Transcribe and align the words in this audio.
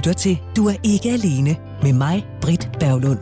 lytter 0.00 0.12
til 0.12 0.42
Du 0.56 0.66
er 0.66 0.74
ikke 0.84 1.10
alene 1.10 1.56
med 1.82 1.92
mig, 1.92 2.26
Britt 2.40 2.70
Berglund. 2.80 3.18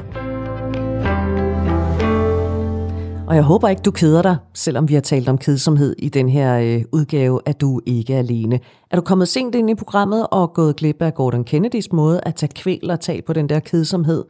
Og 3.28 3.34
jeg 3.34 3.42
håber 3.42 3.68
ikke, 3.68 3.82
du 3.82 3.90
keder 3.90 4.22
dig, 4.22 4.36
selvom 4.54 4.88
vi 4.88 4.94
har 4.94 5.00
talt 5.00 5.28
om 5.28 5.38
kedsomhed 5.38 5.94
i 5.98 6.08
den 6.08 6.28
her 6.28 6.58
øh, 6.58 6.84
udgave 6.92 7.40
af 7.46 7.54
Du 7.54 7.76
er 7.76 7.80
ikke 7.86 8.14
alene. 8.16 8.60
Er 8.90 8.96
du 8.96 9.02
kommet 9.02 9.28
sent 9.28 9.54
ind 9.54 9.70
i 9.70 9.74
programmet 9.74 10.26
og 10.30 10.54
gået 10.54 10.76
glip 10.76 11.02
af 11.02 11.14
Gordon 11.14 11.44
Kennedys 11.44 11.92
måde 11.92 12.20
at 12.22 12.34
tage 12.34 12.52
kvæl 12.54 12.90
og 12.90 13.00
tag 13.00 13.24
på 13.24 13.32
den 13.32 13.48
der 13.48 13.60
kedsomhed, 13.60 14.24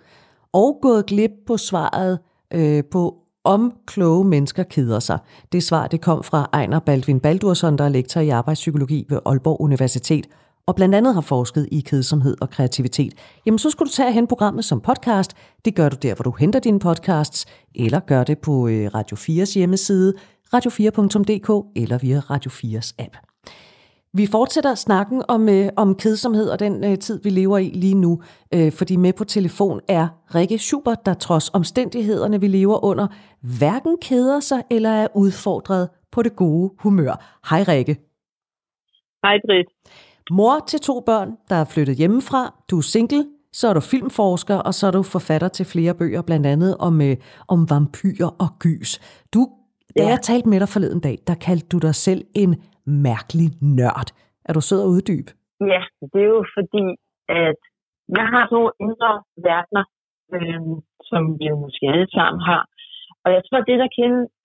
og 0.52 0.78
gået 0.82 1.06
glip 1.06 1.30
på 1.46 1.56
svaret 1.56 2.18
øh, 2.54 2.82
på 2.90 3.14
om 3.44 3.72
kloge 3.86 4.24
mennesker 4.24 4.62
keder 4.62 5.00
sig. 5.00 5.18
Det 5.52 5.62
svar 5.62 5.86
det 5.86 6.00
kom 6.00 6.22
fra 6.22 6.50
Ejner 6.52 6.78
Baldvin 6.78 7.20
Baldursson, 7.20 7.78
der 7.78 7.84
er 7.84 7.88
lektor 7.88 8.20
i 8.20 8.28
arbejdspsykologi 8.28 9.06
ved 9.08 9.18
Aalborg 9.26 9.60
Universitet, 9.60 10.26
og 10.68 10.74
blandt 10.76 10.94
andet 10.94 11.14
har 11.14 11.20
forsket 11.20 11.68
i 11.72 11.80
kedsomhed 11.80 12.36
og 12.40 12.50
kreativitet, 12.50 13.12
jamen 13.46 13.58
så 13.58 13.70
skal 13.70 13.86
du 13.86 13.90
tage 13.90 14.12
hen 14.12 14.26
programmet 14.26 14.64
som 14.64 14.80
podcast. 14.80 15.36
Det 15.64 15.74
gør 15.74 15.88
du 15.88 15.96
der, 16.02 16.14
hvor 16.14 16.22
du 16.22 16.34
henter 16.40 16.60
dine 16.60 16.78
podcasts, 16.78 17.46
eller 17.74 18.00
gør 18.00 18.24
det 18.24 18.38
på 18.38 18.68
øh, 18.68 18.90
Radio 18.94 19.16
4's 19.16 19.54
hjemmeside, 19.54 20.14
radio4.dk 20.54 21.50
eller 21.82 21.98
via 21.98 22.18
Radio 22.18 22.50
4's 22.50 22.94
app. 22.98 23.16
Vi 24.12 24.26
fortsætter 24.26 24.74
snakken 24.74 25.22
om, 25.28 25.48
øh, 25.48 25.68
om 25.76 25.94
kedsomhed 25.94 26.48
og 26.48 26.58
den 26.58 26.84
øh, 26.84 26.98
tid, 26.98 27.22
vi 27.22 27.30
lever 27.30 27.58
i 27.58 27.68
lige 27.68 27.94
nu, 27.94 28.22
øh, 28.54 28.72
fordi 28.72 28.96
med 28.96 29.12
på 29.12 29.24
telefon 29.24 29.80
er 29.88 30.08
Rikke 30.34 30.58
Schubert, 30.58 31.06
der 31.06 31.14
trods 31.14 31.50
omstændighederne, 31.54 32.40
vi 32.40 32.48
lever 32.48 32.84
under, 32.84 33.06
hverken 33.58 33.96
keder 34.02 34.40
sig 34.40 34.62
eller 34.70 34.90
er 34.90 35.06
udfordret 35.14 35.88
på 36.12 36.22
det 36.22 36.36
gode 36.36 36.74
humør. 36.78 37.38
Hej 37.50 37.64
Rikke. 37.68 37.94
Hej 39.24 39.38
Britt. 39.46 39.68
Mor 40.30 40.58
til 40.70 40.80
to 40.80 40.94
børn, 41.10 41.30
der 41.50 41.56
er 41.56 41.68
flyttet 41.74 41.96
hjemmefra. 41.96 42.42
Du 42.70 42.76
er 42.82 42.86
single, 42.94 43.24
så 43.58 43.64
er 43.68 43.74
du 43.74 43.82
filmforsker, 43.92 44.58
og 44.68 44.72
så 44.78 44.82
er 44.86 44.90
du 44.90 45.02
forfatter 45.16 45.48
til 45.48 45.66
flere 45.74 45.94
bøger, 46.00 46.22
blandt 46.28 46.46
andet 46.46 46.72
om, 46.86 46.94
øh, 47.08 47.16
om 47.54 47.60
vampyrer 47.72 48.30
og 48.44 48.50
gys. 48.64 48.90
Du, 49.34 49.40
da 49.96 50.02
ja. 50.02 50.08
jeg 50.12 50.20
talte 50.28 50.48
med 50.48 50.60
dig 50.62 50.70
forleden 50.74 51.00
dag, 51.06 51.16
der 51.28 51.36
kaldte 51.46 51.68
du 51.72 51.78
dig 51.86 51.94
selv 52.06 52.22
en 52.42 52.50
mærkelig 53.06 53.48
nørd. 53.78 54.08
Er 54.48 54.52
du 54.56 54.60
sød 54.68 54.80
og 54.86 54.90
uddyb? 54.94 55.26
Ja, 55.72 55.82
det 56.12 56.20
er 56.26 56.30
jo 56.36 56.44
fordi, 56.56 56.84
at 57.44 57.60
jeg 58.18 58.26
har 58.34 58.44
nogle 58.54 58.72
indre 58.84 59.12
verdener, 59.48 59.84
øh, 60.34 60.62
som 61.10 61.22
vi 61.38 61.44
jo 61.50 61.56
måske 61.64 61.84
alle 61.92 62.08
sammen 62.16 62.40
har. 62.50 62.62
Og 63.24 63.28
jeg 63.36 63.42
tror, 63.46 63.60
det, 63.68 63.76
der 63.82 63.90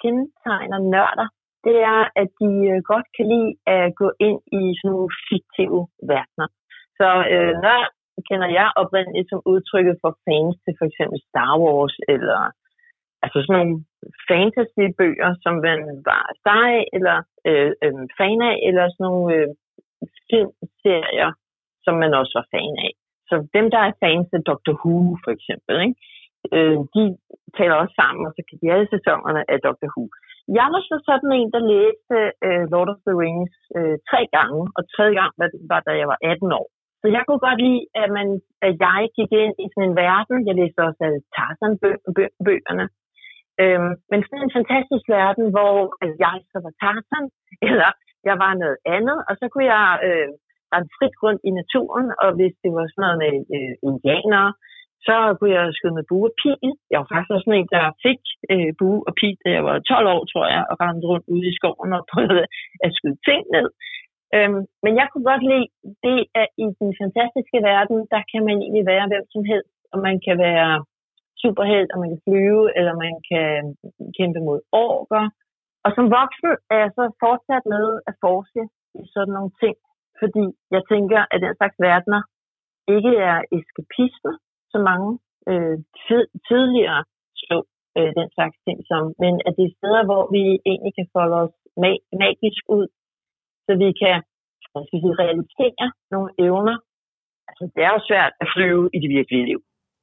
kendetegner 0.03 0.79
nørder, 0.93 1.27
det 1.67 1.77
er, 1.95 2.01
at 2.21 2.29
de 2.41 2.51
øh, 2.71 2.79
godt 2.91 3.07
kan 3.15 3.25
lide 3.33 3.51
at 3.75 3.95
gå 4.01 4.07
ind 4.27 4.39
i 4.59 4.61
sådan 4.77 4.91
nogle 4.93 5.11
fiktive 5.29 5.81
verdener. 6.11 6.47
Så 6.99 7.07
øh, 7.33 7.53
nørd 7.65 7.87
kender 8.29 8.49
jeg 8.59 8.67
oprindeligt 8.81 9.29
som 9.29 9.41
udtrykket 9.53 9.95
for 10.03 10.11
fans 10.25 10.55
til 10.63 10.73
for 10.79 10.85
eksempel 10.89 11.17
Star 11.29 11.53
Wars, 11.63 11.95
eller 12.13 12.41
altså 13.23 13.37
sådan 13.41 13.57
nogle 13.59 13.75
fantasy-bøger, 14.29 15.31
som 15.43 15.53
man 15.67 15.79
var 16.09 16.25
sej 16.45 16.73
eller 16.97 17.17
øh, 17.49 17.71
øh, 17.83 18.03
fan 18.17 18.39
af, 18.51 18.55
eller 18.67 18.85
sådan 18.89 19.05
nogle 19.07 19.27
øh, 19.35 19.47
filmserier, 20.29 21.31
som 21.85 21.93
man 22.03 22.11
også 22.19 22.33
var 22.39 22.47
fan 22.53 22.75
af. 22.87 22.93
Så 23.29 23.35
dem, 23.57 23.65
der 23.73 23.81
er 23.87 23.99
fans 24.03 24.29
af 24.37 24.41
Doctor 24.49 24.75
Who, 24.81 24.95
for 25.23 25.31
eksempel, 25.37 25.75
ikke? 25.85 25.97
Øh, 26.55 26.79
de 26.95 27.03
taler 27.57 27.75
også 27.81 27.95
sammen, 28.01 28.23
og 28.27 28.33
så 28.35 28.41
kan 28.47 28.57
de 28.61 28.71
alle 28.73 28.87
sæsonerne 28.95 29.41
af 29.51 29.57
Doctor 29.67 29.89
Who. 29.93 30.03
Jeg 30.59 30.67
var 30.73 30.81
så 30.89 30.97
sådan 31.09 31.31
en, 31.39 31.49
der 31.55 31.69
læste 31.73 32.17
uh, 32.47 32.63
Lord 32.73 32.89
of 32.93 32.99
the 33.07 33.15
Rings 33.21 33.55
uh, 33.77 33.95
tre 34.09 34.21
gange, 34.37 34.61
og 34.77 34.81
tredje 34.95 35.15
gang 35.19 35.31
var, 35.39 35.49
var, 35.71 35.79
da 35.87 35.91
jeg 36.01 36.07
var 36.11 36.19
18 36.21 36.51
år. 36.59 36.67
Så 37.01 37.07
jeg 37.15 37.23
kunne 37.25 37.43
godt 37.47 37.59
lide, 37.67 37.83
at, 38.03 38.09
man, 38.17 38.27
at 38.67 38.73
jeg 38.85 39.01
gik 39.17 39.31
ind 39.43 39.55
i 39.63 39.65
sådan 39.69 39.89
en 39.89 39.99
verden. 40.05 40.37
Jeg 40.47 40.55
læste 40.59 40.79
også 40.87 41.01
øh, 41.03 41.07
alle 41.07 41.21
Tarzan-bøgerne. 41.35 42.85
Øhm, 43.61 43.91
men 44.11 44.19
sådan 44.21 44.45
en 44.45 44.57
fantastisk 44.59 45.05
verden, 45.17 45.45
hvor 45.55 45.75
jeg 46.25 46.35
så 46.51 46.57
var 46.65 46.73
Tarzan, 46.81 47.25
eller 47.69 47.89
jeg 48.29 48.35
var 48.43 48.53
noget 48.63 48.77
andet, 48.95 49.17
og 49.27 49.33
så 49.39 49.45
kunne 49.51 49.69
jeg 49.75 49.87
øh, 50.07 50.29
rende 50.73 50.89
frit 50.97 51.15
rundt 51.23 51.41
i 51.49 51.51
naturen, 51.61 52.07
og 52.23 52.29
hvis 52.37 52.55
det 52.63 52.71
var 52.77 52.85
sådan 52.87 53.03
noget 53.03 53.17
med 53.23 53.33
øh, 53.55 53.73
indianere, 53.89 54.49
så 55.07 55.15
kunne 55.37 55.53
jeg 55.57 55.75
skyde 55.77 55.97
med 55.97 56.09
bue 56.09 56.27
og 56.29 56.35
pil. 56.41 56.71
Jeg 56.91 56.97
var 56.99 57.07
faktisk 57.09 57.31
også 57.33 57.45
sådan 57.45 57.59
en, 57.59 57.73
der 57.77 57.85
fik 58.05 58.21
øh, 58.51 58.71
bue 58.79 59.01
og 59.07 59.13
pil, 59.19 59.37
da 59.43 59.49
jeg 59.57 59.63
var 59.69 59.75
12 59.79 60.07
år, 60.15 60.21
tror 60.31 60.45
jeg, 60.55 60.63
og 60.69 60.75
rendte 60.83 61.05
rundt 61.11 61.27
ude 61.33 61.47
i 61.51 61.57
skoven 61.57 61.91
og 61.97 62.03
prøvede 62.13 62.45
at 62.85 62.89
skyde 62.97 63.19
ting 63.27 63.41
ned. 63.55 63.67
Øhm, 64.35 64.61
men 64.83 64.93
jeg 64.99 65.07
kunne 65.07 65.27
godt 65.31 65.43
lide 65.51 65.69
det, 66.07 66.19
at 66.41 66.47
i 66.63 66.65
den 66.81 66.91
fantastiske 67.01 67.59
verden, 67.71 67.97
der 68.13 68.21
kan 68.31 68.41
man 68.47 68.57
egentlig 68.63 68.85
være 68.93 69.09
hvem 69.11 69.25
som 69.33 69.43
helst, 69.51 69.75
og 69.93 69.97
man 70.07 70.15
kan 70.25 70.35
være 70.47 70.71
superheld, 71.43 71.89
og 71.93 71.97
man 72.01 72.09
kan 72.13 72.21
flyve, 72.27 72.63
eller 72.77 72.93
man 73.05 73.15
kan 73.29 73.47
øh, 73.85 74.07
kæmpe 74.17 74.39
mod 74.47 74.59
orker. 74.71 75.25
Og 75.85 75.91
som 75.97 76.05
voksen 76.19 76.51
er 76.73 76.77
jeg 76.83 76.91
så 76.97 77.03
fortsat 77.23 77.63
med 77.73 77.85
at 78.09 78.13
forske 78.25 78.63
i 79.01 79.03
sådan 79.13 79.33
nogle 79.37 79.53
ting, 79.63 79.75
fordi 80.21 80.45
jeg 80.75 80.81
tænker, 80.91 81.19
at 81.33 81.39
den 81.45 81.53
slags 81.59 81.77
verdener 81.87 82.21
ikke 82.95 83.13
er 83.31 83.37
eskapisme, 83.57 84.33
så 84.73 84.79
mange 84.89 85.09
øh, 85.49 85.77
tidligere 86.49 87.01
så 87.41 87.55
øh, 87.97 88.11
den 88.19 88.27
slags 88.35 88.57
ting 88.65 88.77
som, 88.89 89.01
men 89.23 89.33
at 89.47 89.53
det 89.57 89.65
er 89.65 89.77
steder, 89.79 90.03
hvor 90.09 90.23
vi 90.35 90.43
egentlig 90.71 90.93
kan 90.99 91.07
folde 91.15 91.35
os 91.43 91.55
mag- 91.83 92.05
magisk 92.23 92.63
ud, 92.77 92.87
så 93.65 93.71
vi 93.83 93.89
kan 94.01 94.15
hvad 94.73 94.83
skal 94.87 94.99
sige, 95.03 95.19
realisere 95.23 95.85
nogle 96.13 96.29
evner. 96.45 96.77
Altså, 97.49 97.63
det 97.75 97.81
er 97.87 97.91
jo 97.95 98.01
svært 98.09 98.33
at 98.43 98.47
flyve 98.55 98.85
i 98.95 98.97
det 99.03 99.09
virkelige 99.17 99.45
liv, 99.49 99.59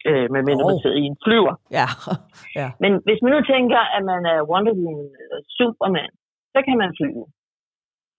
øh, 0.08 0.26
med 0.32 0.40
mindre 0.48 0.64
oh. 0.64 0.70
man 0.70 0.82
sidder 0.82 0.98
i 1.02 1.06
en 1.12 1.18
flyver. 1.24 1.54
Ja. 1.78 1.88
ja. 2.60 2.68
Men 2.82 2.92
hvis 3.06 3.20
man 3.22 3.32
nu 3.34 3.40
tænker, 3.54 3.80
at 3.96 4.02
man 4.12 4.22
er 4.32 4.38
Wonder 4.50 4.74
Woman 4.80 5.10
eller 5.22 5.38
Superman, 5.58 6.12
så 6.54 6.58
kan 6.66 6.76
man 6.82 6.90
flyve. 6.98 7.24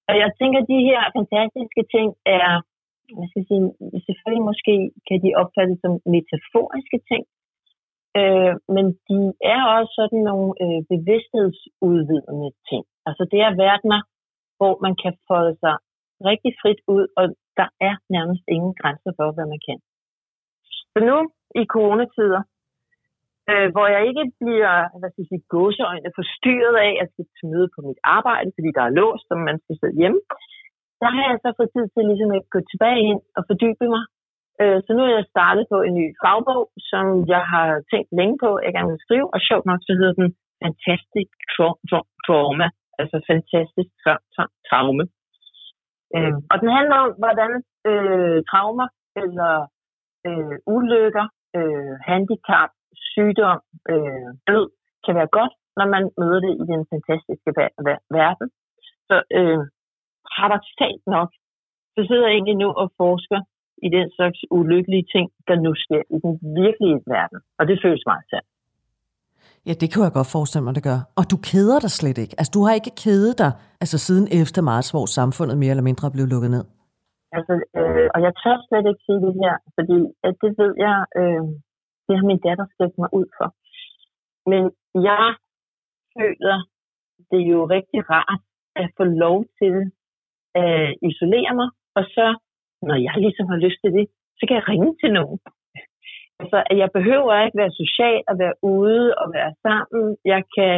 Og 0.09 0.15
jeg 0.23 0.29
tænker, 0.39 0.59
at 0.61 0.69
de 0.73 0.79
her 0.89 1.01
fantastiske 1.17 1.83
ting 1.95 2.07
er 2.39 2.51
hvad 3.15 3.27
skal 3.27 3.41
jeg 3.41 3.49
sige, 3.51 3.65
selvfølgelig 4.07 4.45
måske 4.51 4.73
kan 5.07 5.17
de 5.25 5.31
opfattes 5.41 5.77
som 5.83 5.93
metaforiske 6.15 6.99
ting, 7.11 7.23
øh, 8.19 8.53
men 8.75 8.85
de 9.09 9.19
er 9.53 9.61
også 9.77 9.93
sådan 9.99 10.23
nogle 10.29 10.49
øh, 10.63 10.79
bevidsthedsudvidende 10.93 12.49
ting. 12.69 12.83
Altså 13.07 13.23
det 13.31 13.39
er 13.47 13.59
verdener, 13.65 14.01
hvor 14.57 14.73
man 14.85 14.95
kan 15.03 15.13
folde 15.29 15.55
sig 15.63 15.75
rigtig 16.29 16.51
frit 16.61 16.81
ud, 16.95 17.05
og 17.19 17.25
der 17.59 17.69
er 17.87 17.95
nærmest 18.15 18.43
ingen 18.55 18.73
grænser 18.81 19.11
for, 19.17 19.27
hvad 19.35 19.47
man 19.53 19.61
kan. 19.67 19.79
Så 20.93 20.99
nu 21.09 21.17
i 21.61 21.63
coronatider, 21.75 22.41
øh, 23.51 23.67
hvor 23.73 23.87
jeg 23.95 24.01
ikke 24.09 24.25
bliver, 24.41 24.75
hvad 24.99 25.09
skal 25.09 25.23
jeg 25.23 25.31
sige, 25.31 25.49
gåseøjne 25.55 26.17
forstyrret 26.19 26.77
af, 26.87 26.91
at 26.93 26.99
jeg 27.01 27.07
skal 27.11 27.25
til 27.37 27.47
møde 27.53 27.69
på 27.75 27.79
mit 27.87 28.01
arbejde, 28.17 28.49
fordi 28.57 28.69
der 28.77 28.83
er 28.85 28.97
låst, 28.99 29.25
som 29.27 29.39
man 29.49 29.57
skal 29.63 29.75
sidde 29.79 29.99
hjemme, 30.01 30.19
der 31.01 31.09
har 31.15 31.23
jeg 31.29 31.37
så 31.43 31.49
fået 31.57 31.73
tid 31.75 31.85
til 31.93 32.03
ligesom 32.09 32.31
at 32.37 32.43
gå 32.53 32.59
tilbage 32.71 33.01
ind 33.11 33.21
og 33.37 33.41
fordybe 33.49 33.85
mig. 33.95 34.03
Øh, 34.61 34.79
så 34.85 34.89
nu 34.93 35.01
er 35.05 35.13
jeg 35.17 35.31
startet 35.33 35.63
på 35.71 35.77
en 35.87 35.93
ny 35.99 36.07
fagbog, 36.23 36.63
som 36.91 37.05
jeg 37.33 37.43
har 37.53 37.67
tænkt 37.91 38.09
længe 38.19 38.37
på, 38.43 38.49
at 38.55 38.63
jeg 38.65 38.73
gerne 38.75 38.91
vil 38.93 39.05
skrive, 39.05 39.27
og 39.33 39.39
sjovt 39.47 39.65
nok 39.69 39.81
så 39.87 39.93
hedder 39.99 40.15
den 40.21 40.29
Fantastic 40.61 41.29
Trauma, 42.25 42.67
altså 42.99 43.17
fantastisk 43.31 43.91
traume. 44.69 45.05
Øh, 46.15 46.35
og 46.51 46.55
den 46.61 46.69
handler 46.77 46.97
om, 47.05 47.11
hvordan 47.21 47.51
øh, 47.89 48.37
traumer 48.49 48.87
eller 49.23 49.53
øh, 50.27 50.55
ulykker, 50.75 51.25
øh, 51.57 51.93
handicap, 52.09 52.71
sygdom, 53.11 53.59
øh, 53.91 54.29
død 54.49 54.65
kan 55.05 55.15
være 55.19 55.33
godt, 55.39 55.53
når 55.77 55.87
man 55.95 56.03
møder 56.19 56.39
det 56.45 56.53
i 56.61 56.63
den 56.73 56.83
fantastiske 56.91 57.49
verden. 58.17 58.47
Så 59.07 59.15
øh, 59.39 59.61
paradoxalt 60.35 61.03
nok, 61.15 61.29
så 61.95 62.01
sidder 62.07 62.25
jeg 62.27 62.35
egentlig 62.35 62.57
nu 62.63 62.69
og 62.81 62.87
forsker 63.01 63.39
i 63.85 63.89
den 63.97 64.07
slags 64.15 64.39
ulykkelige 64.57 65.05
ting, 65.13 65.27
der 65.47 65.55
nu 65.65 65.71
sker 65.83 66.01
i 66.15 66.17
den 66.25 66.33
virkelige 66.61 66.99
verden. 67.13 67.39
Og 67.59 67.63
det 67.69 67.79
føles 67.83 68.03
meget 68.11 68.25
sandt. 68.31 68.47
Ja, 69.67 69.73
det 69.81 69.87
kan 69.91 70.03
jeg 70.03 70.17
godt 70.19 70.33
forestille 70.37 70.65
mig, 70.65 70.75
det 70.77 70.83
gør. 70.91 70.99
Og 71.19 71.23
du 71.31 71.37
keder 71.49 71.79
dig 71.85 71.91
slet 71.99 72.17
ikke. 72.23 72.35
Altså, 72.39 72.51
du 72.55 72.61
har 72.65 72.73
ikke 72.79 72.93
kedet 73.03 73.35
dig 73.43 73.51
altså, 73.83 73.97
siden 74.07 74.25
efter 74.41 74.61
marts, 74.69 74.89
hvor 74.93 75.05
samfundet 75.19 75.55
mere 75.57 75.73
eller 75.75 75.87
mindre 75.89 76.13
blev 76.15 76.25
lukket 76.33 76.51
ned. 76.57 76.65
Altså, 77.37 77.53
øh, 77.79 78.07
og 78.15 78.19
jeg 78.25 78.33
tør 78.41 78.57
slet 78.67 78.85
ikke 78.91 79.03
sige 79.07 79.21
det 79.25 79.33
her, 79.43 79.55
fordi 79.77 79.99
at 80.27 80.35
det 80.43 80.51
ved 80.61 80.73
jeg, 80.85 80.97
øh, 81.19 81.43
det 82.05 82.13
har 82.17 82.25
min 82.31 82.41
datter 82.47 82.65
slæbt 82.75 82.97
mig 83.01 83.09
ud 83.19 83.27
for. 83.37 83.49
Men 84.51 84.63
jeg 85.09 85.25
føler, 86.17 86.57
det 87.29 87.39
er 87.43 87.49
jo 87.55 87.61
rigtig 87.75 87.99
rart 88.13 88.41
at 88.81 88.87
få 88.97 89.03
lov 89.03 89.37
til 89.59 89.75
øh, 90.59 90.91
isolere 91.09 91.53
mig, 91.59 91.69
og 91.97 92.03
så, 92.15 92.27
når 92.87 92.97
jeg 93.07 93.15
ligesom 93.25 93.47
har 93.51 93.59
lyst 93.65 93.79
til 93.83 93.91
det, 93.97 94.05
så 94.37 94.43
kan 94.47 94.55
jeg 94.57 94.69
ringe 94.71 94.91
til 95.01 95.11
nogen. 95.19 95.39
Altså, 96.41 96.57
jeg 96.81 96.89
behøver 96.97 97.33
ikke 97.45 97.61
være 97.63 97.79
social 97.81 98.19
og 98.29 98.35
være 98.43 98.55
ude 98.75 99.05
og 99.21 99.27
være 99.37 99.51
sammen. 99.65 100.05
Jeg 100.33 100.41
kan, 100.55 100.75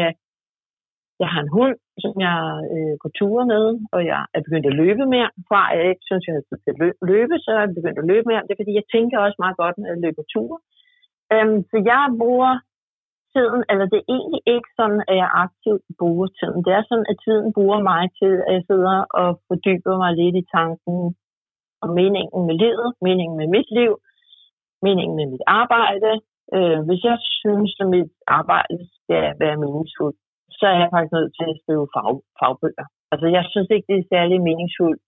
jeg 1.22 1.30
har 1.34 1.42
en 1.44 1.56
hund, 1.58 1.76
som 2.04 2.14
jeg 2.28 2.40
øh, 2.74 2.96
går 3.02 3.12
ture 3.20 3.46
med, 3.54 3.66
og 3.96 4.02
jeg 4.12 4.22
er 4.36 4.42
begyndt 4.46 4.68
at 4.72 4.80
løbe 4.84 5.04
mere. 5.16 5.30
Fra 5.50 5.62
jeg 5.78 5.86
ikke 5.92 6.08
synes, 6.10 6.24
jeg 6.28 6.36
har 6.38 6.46
tid 6.48 6.60
til 6.62 6.74
at 6.76 6.80
løbe, 7.14 7.36
så 7.44 7.50
er 7.56 7.60
jeg 7.64 7.78
begyndt 7.80 8.00
at 8.04 8.10
løbe 8.12 8.26
mere. 8.32 8.44
Det 8.46 8.54
er 8.54 8.62
fordi, 8.62 8.80
jeg 8.80 8.88
tænker 8.96 9.18
også 9.20 9.38
meget 9.44 9.58
godt, 9.64 9.76
når 9.78 9.88
jeg 9.92 10.00
løber 10.06 10.24
ture. 10.34 10.60
Øhm, 11.34 11.60
så 11.72 11.78
jeg 11.92 12.04
bruger 12.22 12.54
tiden, 13.36 13.62
eller 13.72 13.86
det 13.92 14.00
er 14.02 14.12
egentlig 14.18 14.42
ikke 14.56 14.70
sådan, 14.80 15.02
at 15.10 15.16
jeg 15.24 15.30
aktivt 15.46 15.84
bruger 16.00 16.28
tiden. 16.40 16.60
Det 16.66 16.74
er 16.80 16.84
sådan, 16.90 17.08
at 17.12 17.18
tiden 17.26 17.48
bruger 17.58 17.80
mig 17.92 18.04
til, 18.20 18.34
at 18.48 18.52
jeg 18.58 18.64
sidder 18.70 18.98
og 19.22 19.30
fordyber 19.48 19.94
mig 20.04 20.12
lidt 20.22 20.36
i 20.42 20.50
tanken 20.58 20.98
om 21.84 21.90
meningen 22.02 22.42
med 22.50 22.56
livet, 22.64 22.90
meningen 23.08 23.36
med 23.42 23.48
mit 23.56 23.70
liv, 23.80 23.94
meningen 24.88 25.16
med 25.20 25.28
mit 25.34 25.46
arbejde. 25.62 26.12
Øh, 26.56 26.80
hvis 26.88 27.04
jeg 27.10 27.18
synes, 27.40 27.72
at 27.82 27.88
mit 27.96 28.12
arbejde 28.40 28.78
skal 28.98 29.26
være 29.44 29.58
meningsfuldt, 29.64 30.20
så 30.58 30.66
er 30.74 30.78
jeg 30.82 30.90
faktisk 30.94 31.16
nødt 31.18 31.34
til 31.40 31.48
at 31.52 31.60
skrive 31.62 31.88
fag, 31.96 32.14
fagbøger. 32.40 32.88
Altså, 33.12 33.28
jeg 33.38 33.44
synes 33.52 33.70
ikke, 33.76 33.88
det 33.92 33.98
er 34.00 34.12
særlig 34.16 34.38
meningsfuldt 34.50 35.02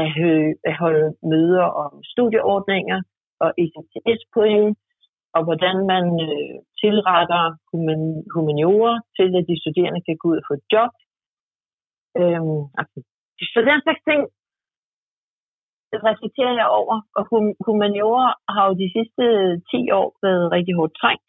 at, 0.00 0.06
hø- 0.18 0.58
at 0.68 0.74
holde 0.82 1.08
møder 1.32 1.66
om 1.84 1.92
studieordninger 2.12 3.00
og 3.44 3.50
ECTS-point, 3.62 4.78
og 5.36 5.42
hvordan 5.46 5.76
man 5.92 6.04
øh, 6.26 6.54
tilretter 6.80 7.44
human, 7.70 8.02
humaniorer 8.34 8.96
til, 9.16 9.28
at 9.38 9.44
de 9.50 9.60
studerende 9.62 10.02
kan 10.06 10.16
gå 10.20 10.24
ud 10.32 10.38
og 10.40 10.46
få 10.48 10.54
et 10.60 10.66
job. 10.74 10.92
Øhm, 12.20 12.60
altså, 12.80 12.96
så 13.54 13.60
den 13.70 13.78
slags 13.84 14.02
ting 14.08 14.20
reflekterer 16.08 16.54
jeg 16.60 16.68
over, 16.80 16.96
og 17.18 17.22
humaniorer 17.66 18.32
har 18.54 18.64
jo 18.68 18.74
de 18.82 18.88
sidste 18.96 19.24
10 19.70 19.90
år 20.00 20.08
været 20.24 20.52
rigtig 20.56 20.74
hårdt 20.78 20.94
trængt, 21.00 21.26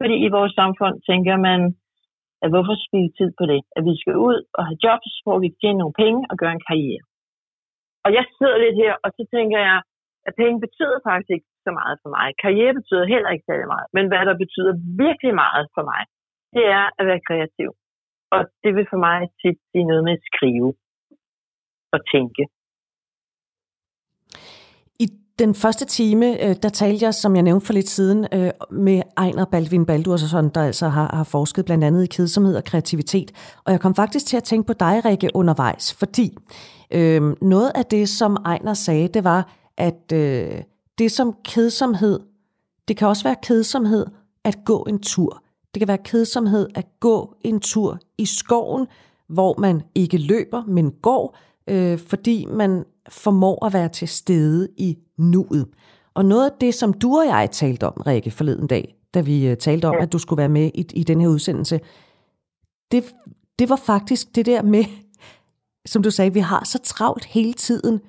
fordi 0.00 0.16
i 0.26 0.34
vores 0.36 0.52
samfund 0.60 0.94
tænker 1.10 1.36
man, 1.48 1.60
at 2.42 2.48
hvorfor 2.52 2.74
spille 2.86 3.10
tid 3.18 3.30
på 3.38 3.44
det? 3.52 3.60
At 3.76 3.82
vi 3.88 3.94
skal 4.00 4.16
ud 4.28 4.38
og 4.58 4.62
have 4.68 4.82
jobs, 4.84 5.12
hvor 5.24 5.36
vi 5.42 5.48
kan 5.48 5.60
tjene 5.60 5.80
nogle 5.82 6.00
penge 6.02 6.20
og 6.30 6.36
gøre 6.40 6.54
en 6.56 6.66
karriere. 6.68 7.04
Og 8.04 8.10
jeg 8.16 8.24
sidder 8.36 8.58
lidt 8.64 8.76
her, 8.82 8.94
og 9.04 9.10
så 9.16 9.22
tænker 9.34 9.58
jeg, 9.68 9.78
at 10.26 10.32
penge 10.40 10.64
betyder 10.66 10.98
faktisk 11.08 11.30
ikke 11.36 11.49
så 11.66 11.70
meget 11.80 11.96
for 12.02 12.10
mig. 12.16 12.26
Karriere 12.42 12.74
betyder 12.78 13.04
heller 13.14 13.30
ikke 13.34 13.48
særlig 13.50 13.68
meget. 13.74 13.86
Men 13.96 14.04
hvad 14.10 14.22
der 14.28 14.36
betyder 14.44 14.72
virkelig 15.04 15.34
meget 15.44 15.64
for 15.76 15.84
mig, 15.90 16.02
det 16.56 16.64
er 16.78 16.84
at 16.98 17.04
være 17.10 17.26
kreativ. 17.28 17.70
Og 18.34 18.40
det 18.62 18.70
vil 18.76 18.86
for 18.92 19.00
mig 19.08 19.18
tit 19.40 19.58
sige 19.70 19.84
noget 19.90 20.04
med 20.06 20.12
at 20.18 20.24
skrive 20.30 20.68
og 21.94 22.00
tænke. 22.14 22.42
I 25.04 25.06
Den 25.38 25.54
første 25.54 25.84
time, 25.86 26.26
øh, 26.44 26.54
der 26.62 26.68
talte 26.68 27.04
jeg, 27.04 27.14
som 27.14 27.34
jeg 27.36 27.42
nævnte 27.42 27.66
for 27.66 27.72
lidt 27.72 27.88
siden, 27.88 28.20
øh, 28.36 28.50
med 28.86 29.02
Ejner 29.16 29.46
Baldvin 29.52 29.86
Baldursson, 29.86 30.48
der 30.54 30.62
altså 30.70 30.86
har, 30.88 31.16
har 31.16 31.24
forsket 31.24 31.64
blandt 31.64 31.84
andet 31.84 32.04
i 32.04 32.14
kedsomhed 32.16 32.56
og 32.56 32.64
kreativitet. 32.64 33.58
Og 33.64 33.72
jeg 33.72 33.80
kom 33.80 33.94
faktisk 33.94 34.26
til 34.26 34.36
at 34.36 34.44
tænke 34.44 34.66
på 34.66 34.72
dig, 34.72 35.04
Rikke, 35.04 35.28
undervejs, 35.34 35.84
fordi 36.00 36.26
øh, 36.96 37.22
noget 37.54 37.70
af 37.74 37.84
det, 37.84 38.08
som 38.08 38.36
Ejner 38.52 38.74
sagde, 38.74 39.08
det 39.08 39.24
var, 39.24 39.42
at 39.88 40.12
øh, 40.12 40.62
det 41.00 41.12
som 41.12 41.34
kedsomhed, 41.44 42.20
det 42.88 42.96
kan 42.96 43.08
også 43.08 43.24
være 43.24 43.36
kedsomhed 43.42 44.06
at 44.44 44.58
gå 44.64 44.82
en 44.82 44.98
tur. 44.98 45.42
Det 45.74 45.80
kan 45.80 45.88
være 45.88 45.98
kedsomhed 45.98 46.68
at 46.74 46.86
gå 47.00 47.36
en 47.40 47.60
tur 47.60 47.98
i 48.18 48.26
skoven, 48.26 48.86
hvor 49.28 49.54
man 49.58 49.82
ikke 49.94 50.18
løber, 50.18 50.64
men 50.64 50.90
går, 50.90 51.36
øh, 51.68 51.98
fordi 51.98 52.44
man 52.44 52.84
formår 53.08 53.66
at 53.66 53.72
være 53.72 53.88
til 53.88 54.08
stede 54.08 54.68
i 54.76 54.98
nuet. 55.18 55.68
Og 56.14 56.24
noget 56.24 56.50
af 56.50 56.56
det, 56.60 56.74
som 56.74 56.92
du 56.92 57.18
og 57.18 57.26
jeg 57.26 57.48
talte 57.52 57.86
om, 57.86 58.02
Rikke, 58.06 58.30
forleden 58.30 58.66
dag, 58.66 58.94
da 59.14 59.20
vi 59.20 59.46
øh, 59.46 59.56
talte 59.56 59.86
om, 59.88 59.96
at 60.00 60.12
du 60.12 60.18
skulle 60.18 60.38
være 60.38 60.48
med 60.48 60.70
i, 60.74 60.86
i 60.94 61.04
den 61.04 61.20
her 61.20 61.28
udsendelse, 61.28 61.80
det, 62.90 63.04
det 63.58 63.68
var 63.68 63.76
faktisk 63.76 64.36
det 64.36 64.46
der 64.46 64.62
med, 64.62 64.84
som 65.86 66.02
du 66.02 66.10
sagde, 66.10 66.32
vi 66.32 66.40
har 66.40 66.64
så 66.64 66.78
travlt 66.78 67.24
hele 67.24 67.52
tiden, 67.52 68.00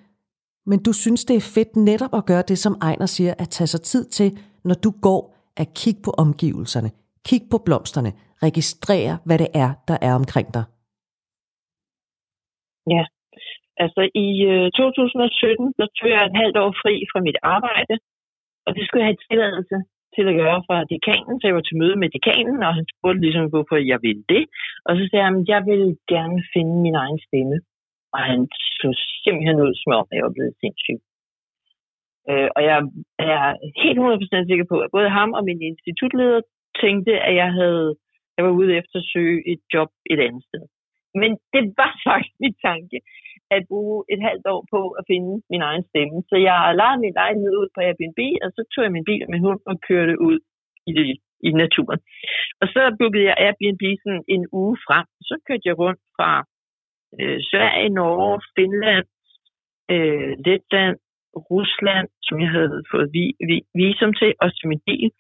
men 0.71 0.79
du 0.88 0.91
synes, 1.03 1.21
det 1.29 1.35
er 1.38 1.51
fedt 1.57 1.71
netop 1.89 2.13
at 2.19 2.27
gøre 2.31 2.45
det, 2.51 2.57
som 2.65 2.73
Ejner 2.89 3.09
siger, 3.15 3.33
at 3.44 3.50
tage 3.56 3.71
sig 3.73 3.81
tid 3.91 4.03
til, 4.18 4.29
når 4.68 4.77
du 4.85 4.91
går, 5.07 5.21
at 5.62 5.68
kigge 5.81 6.01
på 6.07 6.12
omgivelserne, 6.23 6.89
kigge 7.29 7.47
på 7.51 7.57
blomsterne, 7.65 8.12
registrere, 8.47 9.13
hvad 9.27 9.38
det 9.44 9.50
er, 9.63 9.71
der 9.89 9.97
er 10.07 10.13
omkring 10.21 10.47
dig. 10.57 10.63
Ja, 12.95 13.03
Altså 13.83 14.01
i 14.25 14.27
øh, 14.51 14.68
2017, 14.71 15.73
så 15.77 15.83
tog 15.97 16.07
jeg 16.13 16.21
et 16.25 16.39
halvt 16.41 16.57
år 16.63 16.71
fri 16.81 16.94
fra 17.12 17.19
mit 17.27 17.39
arbejde, 17.56 17.95
og 18.65 18.71
det 18.75 18.83
skulle 18.83 19.01
jeg 19.01 19.09
have 19.12 19.23
tilladelse 19.29 19.77
til 20.15 20.25
at 20.31 20.39
gøre 20.41 20.59
fra 20.68 20.77
dekanen, 20.94 21.35
så 21.38 21.44
jeg 21.47 21.57
var 21.57 21.65
til 21.68 21.79
møde 21.81 21.97
med 22.01 22.09
dekanen, 22.18 22.59
og 22.68 22.71
han 22.77 22.85
spurgte 22.94 23.23
ligesom, 23.25 23.45
hvorfor 23.53 23.77
jeg 23.91 24.00
ville 24.07 24.23
det. 24.33 24.44
Og 24.88 24.91
så 24.97 25.03
sagde 25.09 25.25
han, 25.29 25.38
at 25.41 25.47
jeg 25.53 25.62
vil 25.69 25.83
gerne 26.13 26.39
finde 26.53 26.73
min 26.85 26.95
egen 27.03 27.19
stemme. 27.27 27.57
Og 28.13 28.19
han 28.30 28.40
så 28.81 28.88
simpelthen 29.24 29.58
ud, 29.66 29.74
som 29.81 29.92
om 30.00 30.08
jeg 30.18 30.24
var 30.28 30.36
blevet 30.38 30.56
sindssyg. 30.62 31.00
Øh, 32.30 32.50
og 32.56 32.62
jeg 32.68 32.78
er 33.34 33.46
helt 33.84 34.00
100% 34.00 34.50
sikker 34.50 34.66
på, 34.72 34.78
at 34.86 34.94
både 34.96 35.10
ham 35.19 35.30
og 35.38 35.44
min 35.50 35.62
institutleder 35.72 36.42
tænkte, 36.84 37.13
at 37.28 37.34
jeg 37.42 37.50
havde 37.60 37.88
jeg 38.36 38.44
var 38.46 38.54
ude 38.62 38.72
efter 38.80 38.98
at 39.00 39.10
søge 39.13 39.38
et 39.52 39.62
job 39.74 39.90
et 40.13 40.19
andet 40.28 40.44
sted. 40.50 40.63
Men 41.22 41.31
det 41.54 41.63
var 41.80 41.92
faktisk 42.10 42.36
min 42.44 42.56
tanke 42.68 42.98
at 43.56 43.62
bruge 43.72 43.98
et 44.14 44.22
halvt 44.28 44.46
år 44.54 44.62
på 44.74 44.81
at 45.00 45.04
finde 45.12 45.31
min 45.52 45.62
egen 45.69 45.84
stemme. 45.90 46.18
Så 46.30 46.36
jeg 46.48 46.57
lejede 46.81 47.04
min 47.06 47.18
lejlighed 47.22 47.54
ud 47.62 47.69
på 47.75 47.80
Airbnb, 47.88 48.19
og 48.44 48.50
så 48.56 48.62
tog 48.72 48.81
jeg 48.84 48.96
min 48.96 49.07
bil 49.12 49.25
med 49.31 49.40
hund 49.46 49.62
og 49.69 49.75
kørte 49.90 50.16
ud 50.28 50.38
i, 50.90 50.92
det, 50.98 51.06
i 51.48 51.50
naturen. 51.64 52.00
Og 52.62 52.68
så 52.74 52.81
bookede 53.00 53.28
jeg 53.30 53.36
Airbnb 53.46 53.84
sådan 54.04 54.24
en 54.36 54.44
uge 54.62 54.75
frem. 54.86 55.06
Så 55.30 55.36
kørte 55.48 55.66
jeg 55.69 55.75
rundt 55.84 56.02
fra 56.18 56.30
øh, 57.19 57.40
Sverige, 57.50 57.90
Norge, 57.90 58.42
Finland, 58.56 59.08
øh, 59.94 60.31
Letland, 60.46 60.98
Rusland, 61.52 62.08
som 62.28 62.36
jeg 62.44 62.50
havde 62.50 62.84
fået 62.92 63.10
vi, 63.13 63.25
vi, 63.48 63.56
visum 63.74 64.13
til, 64.13 64.34
også 64.44 64.58
som 64.62 64.72
en 64.72 64.84
del, 64.92 65.12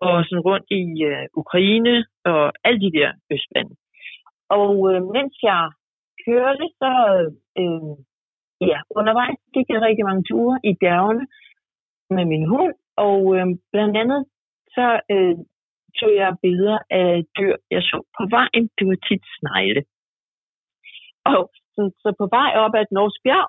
og 0.00 0.24
sådan 0.24 0.46
rundt 0.48 0.68
i 0.82 0.84
øh, 1.10 1.26
Ukraine 1.42 1.96
og 2.24 2.52
alle 2.64 2.80
de 2.84 2.92
der 2.98 3.10
østlande. 3.34 3.74
Og 4.48 4.74
øh, 4.90 5.00
mens 5.16 5.34
jeg 5.42 5.64
kørte, 6.26 6.66
så 6.80 6.92
øh, 7.60 7.94
ja, 8.70 8.78
undervejs 8.98 9.40
gik 9.54 9.66
jeg 9.68 9.80
rigtig 9.80 10.04
mange 10.04 10.24
ture 10.30 10.58
i 10.70 10.72
bjergene 10.80 11.26
med 12.10 12.24
min 12.24 12.46
hund, 12.52 12.74
og 12.96 13.20
øh, 13.36 13.46
blandt 13.72 13.96
andet 14.02 14.20
så 14.76 14.86
øh, 15.14 15.36
tog 15.98 16.12
jeg 16.22 16.36
billeder 16.42 16.78
af 16.90 17.24
dyr, 17.38 17.54
jeg 17.70 17.82
så 17.82 17.98
på 18.18 18.22
vejen. 18.36 18.64
Det 18.78 18.84
var 18.88 18.98
tit 19.08 19.24
snegle. 19.38 19.82
Og 21.36 21.44
så, 21.74 21.82
så 22.02 22.08
på 22.20 22.26
vej 22.38 22.50
op 22.64 22.74
ad 22.78 22.82
et 22.84 22.92
norsk 22.98 23.18
bjerg, 23.24 23.48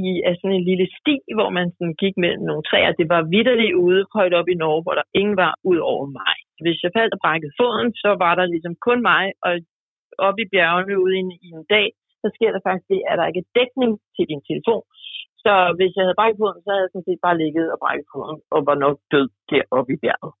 i 0.00 0.12
af 0.28 0.34
sådan 0.36 0.56
en 0.58 0.68
lille 0.70 0.86
sti, 0.98 1.16
hvor 1.36 1.50
man 1.58 1.66
sådan 1.76 1.96
gik 2.02 2.14
mellem 2.24 2.44
nogle 2.48 2.66
træer. 2.68 2.92
Det 3.00 3.08
var 3.14 3.30
vidderligt 3.34 3.78
ude, 3.86 4.02
højt 4.18 4.34
op 4.38 4.48
i 4.48 4.60
Norge, 4.62 4.82
hvor 4.84 4.94
der 4.98 5.06
ingen 5.20 5.36
var 5.44 5.52
ud 5.70 5.78
over 5.92 6.06
mig. 6.20 6.36
Hvis 6.64 6.78
jeg 6.84 6.90
faldt 6.96 7.14
og 7.16 7.20
brækkede 7.24 7.56
foden, 7.60 7.88
så 8.02 8.10
var 8.24 8.32
der 8.38 8.52
ligesom 8.54 8.74
kun 8.86 8.98
mig, 9.10 9.24
og 9.46 9.52
op 10.28 10.38
i 10.42 10.46
bjergene 10.52 10.94
ude 11.04 11.14
i 11.16 11.22
en, 11.24 11.30
i 11.46 11.48
en 11.56 11.64
dag, 11.74 11.88
så 12.22 12.26
sker 12.36 12.50
der 12.52 12.62
faktisk 12.66 12.88
det, 12.92 13.00
at 13.10 13.18
der 13.18 13.28
ikke 13.28 13.42
er 13.44 13.52
dækning 13.58 13.92
til 14.14 14.24
din 14.30 14.42
telefon. 14.48 14.84
Så 15.44 15.52
hvis 15.78 15.92
jeg 15.96 16.04
havde 16.04 16.18
brækket 16.20 16.40
foden, 16.40 16.60
så 16.62 16.68
havde 16.70 16.84
jeg 16.84 16.92
sådan 16.92 17.08
set 17.08 17.24
bare 17.26 17.40
ligget 17.42 17.66
og 17.72 17.78
brækket 17.82 18.06
foden, 18.12 18.38
og 18.54 18.60
var 18.68 18.76
nok 18.84 18.96
død 19.12 19.28
deroppe 19.50 19.90
i 19.94 20.00
bjerget. 20.02 20.34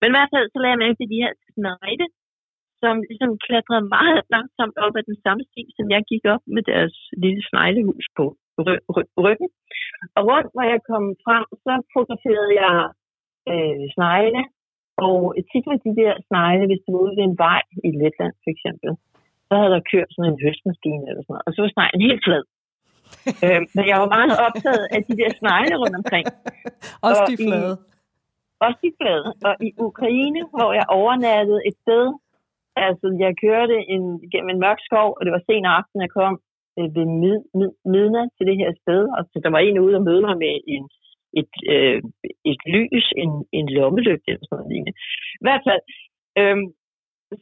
Men 0.00 0.08
i 0.08 0.14
hvert 0.16 0.32
fald, 0.34 0.46
så 0.48 0.58
lagde 0.58 0.74
jeg 0.74 0.82
mærke 0.84 0.98
til 0.98 1.12
de 1.12 1.22
her 1.24 1.32
snegle, 1.54 2.06
som 2.82 2.94
ligesom 3.10 3.30
klatrede 3.46 3.84
meget 3.96 4.20
langsomt 4.34 4.76
op 4.84 4.94
ad 4.98 5.04
den 5.10 5.18
samme 5.24 5.42
sti, 5.50 5.62
som 5.76 5.86
jeg 5.94 6.02
gik 6.10 6.24
op 6.34 6.44
med 6.54 6.62
deres 6.70 6.94
lille 7.24 7.42
sneglehus 7.50 8.06
på 8.16 8.24
ryggen. 9.26 9.48
Og 10.16 10.22
rundt, 10.30 10.48
hvor 10.54 10.66
jeg 10.72 10.80
kom 10.90 11.04
frem, 11.24 11.44
så 11.64 11.72
fotograferede 11.94 12.52
jeg 12.62 12.76
øh, 13.52 13.84
snegle, 13.96 14.42
og 15.06 15.18
tit 15.50 15.64
var 15.70 15.78
de 15.86 15.92
der 16.02 16.14
snegle, 16.28 16.64
hvis 16.70 16.82
du 16.84 16.90
var 16.92 17.02
ude 17.04 17.16
ved 17.18 17.24
en 17.30 17.38
vej 17.46 17.62
i 17.88 17.90
Letland 18.00 18.34
for 18.42 18.50
eksempel, 18.54 18.90
så 19.48 19.52
havde 19.58 19.72
der 19.76 19.88
kørt 19.92 20.10
sådan 20.12 20.30
en 20.32 20.42
høstmaskine 20.44 21.04
eller 21.08 21.22
sådan 21.22 21.32
noget, 21.34 21.46
og 21.46 21.52
så 21.52 21.58
var 21.62 21.70
sneglen 21.72 22.06
helt 22.08 22.22
flad. 22.26 22.44
øh, 23.46 23.62
men 23.76 23.84
jeg 23.90 23.96
var 24.02 24.10
meget 24.16 24.34
optaget 24.46 24.84
af 24.94 25.00
de 25.08 25.14
der 25.20 25.30
snegle 25.40 25.76
rundt 25.82 25.96
omkring. 26.00 26.24
også 27.08 27.22
de 27.30 27.36
flade. 27.46 27.74
I, 27.80 27.84
også 28.66 28.78
de 28.86 28.92
flade. 28.98 29.26
Og 29.48 29.54
i 29.66 29.68
Ukraine, 29.88 30.40
hvor 30.54 30.70
jeg 30.78 30.86
overnattede 31.00 31.60
et 31.68 31.76
sted, 31.84 32.04
altså 32.76 33.06
jeg 33.24 33.32
kørte 33.44 33.76
en, 33.94 34.04
gennem 34.32 34.50
en 34.52 34.62
mørk 34.64 34.80
skov, 34.88 35.08
og 35.16 35.22
det 35.24 35.32
var 35.32 35.42
sen 35.44 35.64
aften, 35.78 36.04
jeg 36.04 36.12
kom 36.20 36.34
øh, 36.78 36.88
ved 36.96 37.06
mid, 37.22 37.38
mid, 37.58 37.70
midnat 37.94 38.28
til 38.36 38.44
det 38.48 38.56
her 38.62 38.70
sted, 38.82 39.02
og 39.16 39.22
så 39.30 39.36
der 39.44 39.50
var 39.54 39.62
en 39.62 39.78
ude 39.84 39.96
og 39.98 40.06
møde 40.08 40.22
mig 40.28 40.36
med 40.44 40.54
en, 40.74 40.84
et, 41.40 41.54
øh, 41.74 41.98
et 42.52 42.60
lys, 42.74 43.06
en, 43.22 43.30
en 43.58 43.66
lommelygte 43.76 44.30
eller 44.32 44.46
sådan 44.46 44.64
noget 44.64 44.94
I 45.40 45.44
hvert 45.46 45.62
fald, 45.68 45.82
øh, 46.40 46.58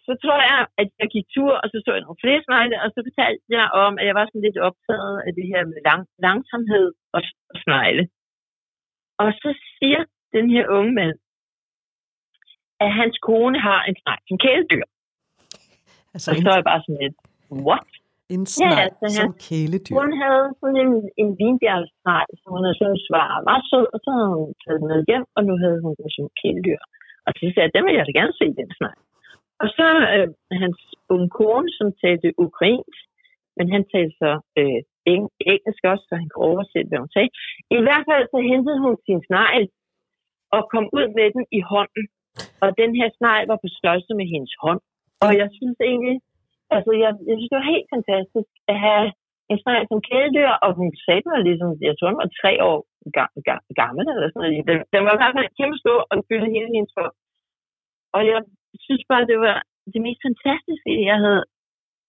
så 0.06 0.12
tror 0.22 0.40
jeg, 0.50 0.60
at 0.80 0.88
jeg 1.00 1.08
gik 1.14 1.26
tur, 1.36 1.52
og 1.62 1.66
så 1.68 1.76
så 1.84 1.90
jeg 1.92 2.04
nogle 2.04 2.22
flere 2.24 2.44
snegle, 2.46 2.76
og 2.84 2.88
så 2.94 2.98
fortalte 3.08 3.44
jeg 3.58 3.66
om, 3.84 3.92
at 4.00 4.06
jeg 4.08 4.14
var 4.18 4.26
sådan 4.26 4.46
lidt 4.46 4.58
optaget 4.68 5.16
af 5.26 5.32
det 5.38 5.46
her 5.52 5.62
med 5.70 5.78
lang, 5.88 6.02
langsomhed 6.26 6.86
og, 7.16 7.22
og 7.50 7.56
snegle. 7.64 8.04
Og 9.22 9.28
så 9.42 9.50
siger 9.76 10.00
den 10.36 10.46
her 10.54 10.64
unge 10.78 10.92
mand, 11.00 11.18
at 12.84 12.90
hans 13.00 13.16
kone 13.28 13.58
har 13.68 13.80
en 13.88 13.96
snegl 14.02 14.22
som 14.28 14.38
kæledyr. 14.44 14.84
Altså, 16.14 16.28
og 16.30 16.36
så 16.42 16.48
er 16.52 16.58
jeg 16.60 16.68
bare 16.72 16.82
sådan 16.84 17.00
lidt, 17.04 17.16
what? 17.66 17.88
En 18.34 18.44
snegl 18.54 18.74
ja, 18.74 18.84
altså, 19.04 19.20
som 19.20 19.32
kæledyr. 19.46 19.94
Hun 20.00 20.10
havde 20.22 20.46
sådan 20.60 20.78
en, 20.84 20.94
en 21.22 21.28
vinbjergsnegl, 21.40 22.32
som 22.40 22.48
hun 22.54 22.62
havde 22.66 22.78
syntes 22.80 23.06
var 23.16 23.28
meget 23.50 23.64
sød, 23.70 23.86
og 23.94 23.98
så 24.04 24.10
havde 24.16 24.30
hun 24.40 24.50
taget 24.62 24.78
den 24.80 24.88
med 24.92 25.00
hjem, 25.08 25.24
og 25.36 25.42
nu 25.48 25.54
havde 25.62 25.78
hun 25.84 25.92
den 26.00 26.10
som 26.16 26.26
kæledyr. 26.40 26.80
Og 27.26 27.30
så 27.36 27.40
sagde 27.52 27.66
jeg, 27.66 27.74
den 27.76 27.84
vil 27.84 27.96
jeg 27.98 28.06
da 28.06 28.12
gerne 28.20 28.34
se, 28.40 28.46
den 28.60 28.70
snegl. 28.78 29.02
Og 29.62 29.68
så 29.78 29.86
øh, 30.14 30.28
hans 30.62 30.78
kone, 31.38 31.68
som 31.78 31.88
talte 32.02 32.28
ukrainsk, 32.46 33.04
men 33.56 33.66
han 33.74 33.82
talte 33.92 34.14
så 34.22 34.32
øh, 34.60 34.80
engelsk 35.14 35.82
også, 35.92 36.04
så 36.08 36.14
han 36.22 36.28
kunne 36.28 36.48
oversætte, 36.52 36.88
hvad 36.88 37.00
hun 37.04 37.14
sagde. 37.16 37.30
I 37.78 37.80
hvert 37.86 38.04
fald 38.10 38.24
så 38.34 38.38
hentede 38.52 38.78
hun 38.84 38.94
sin 39.06 39.20
snegl 39.28 39.64
og 40.56 40.62
kom 40.72 40.84
ud 40.98 41.06
med 41.18 41.28
den 41.36 41.44
i 41.58 41.60
hånden. 41.72 42.04
Og 42.64 42.68
den 42.80 42.90
her 42.98 43.08
snegl 43.18 43.46
var 43.52 43.58
på 43.62 43.68
størrelse 43.78 44.12
med 44.20 44.26
hendes 44.34 44.54
hånd. 44.64 44.82
Og 45.24 45.32
jeg 45.40 45.48
synes 45.58 45.78
egentlig, 45.90 46.16
altså 46.76 46.90
jeg, 47.02 47.10
jeg 47.28 47.34
synes, 47.36 47.50
det 47.50 47.60
var 47.60 47.72
helt 47.74 47.88
fantastisk 47.94 48.50
at 48.72 48.76
have 48.86 49.06
en 49.50 49.58
snegl 49.62 49.86
som 49.88 50.00
kæledyr, 50.08 50.52
og 50.64 50.70
hun 50.78 50.88
sagde 51.06 51.24
mig 51.30 51.38
ligesom, 51.48 51.68
jeg 51.88 51.94
tror, 51.96 52.08
hun 52.10 52.22
var 52.22 52.30
tre 52.42 52.52
år 52.70 52.78
gammel 53.80 54.04
eller 54.12 54.28
sådan 54.30 54.40
noget. 54.42 54.68
Den, 54.70 54.78
den 54.94 55.02
var 55.06 55.12
i 55.14 55.20
hvert 55.20 55.36
fald 55.36 55.56
kæmpe 55.58 55.78
stor 55.82 56.00
og 56.10 56.16
fyldte 56.28 56.54
hele 56.56 56.70
hendes 56.76 56.92
for. 56.98 57.08
Og 58.16 58.22
jeg 58.30 58.40
synes 58.86 59.04
bare, 59.10 59.28
det 59.32 59.38
var 59.46 59.56
det 59.92 60.00
mest 60.06 60.20
fantastiske, 60.28 60.90
jeg 61.10 61.18
havde, 61.24 61.42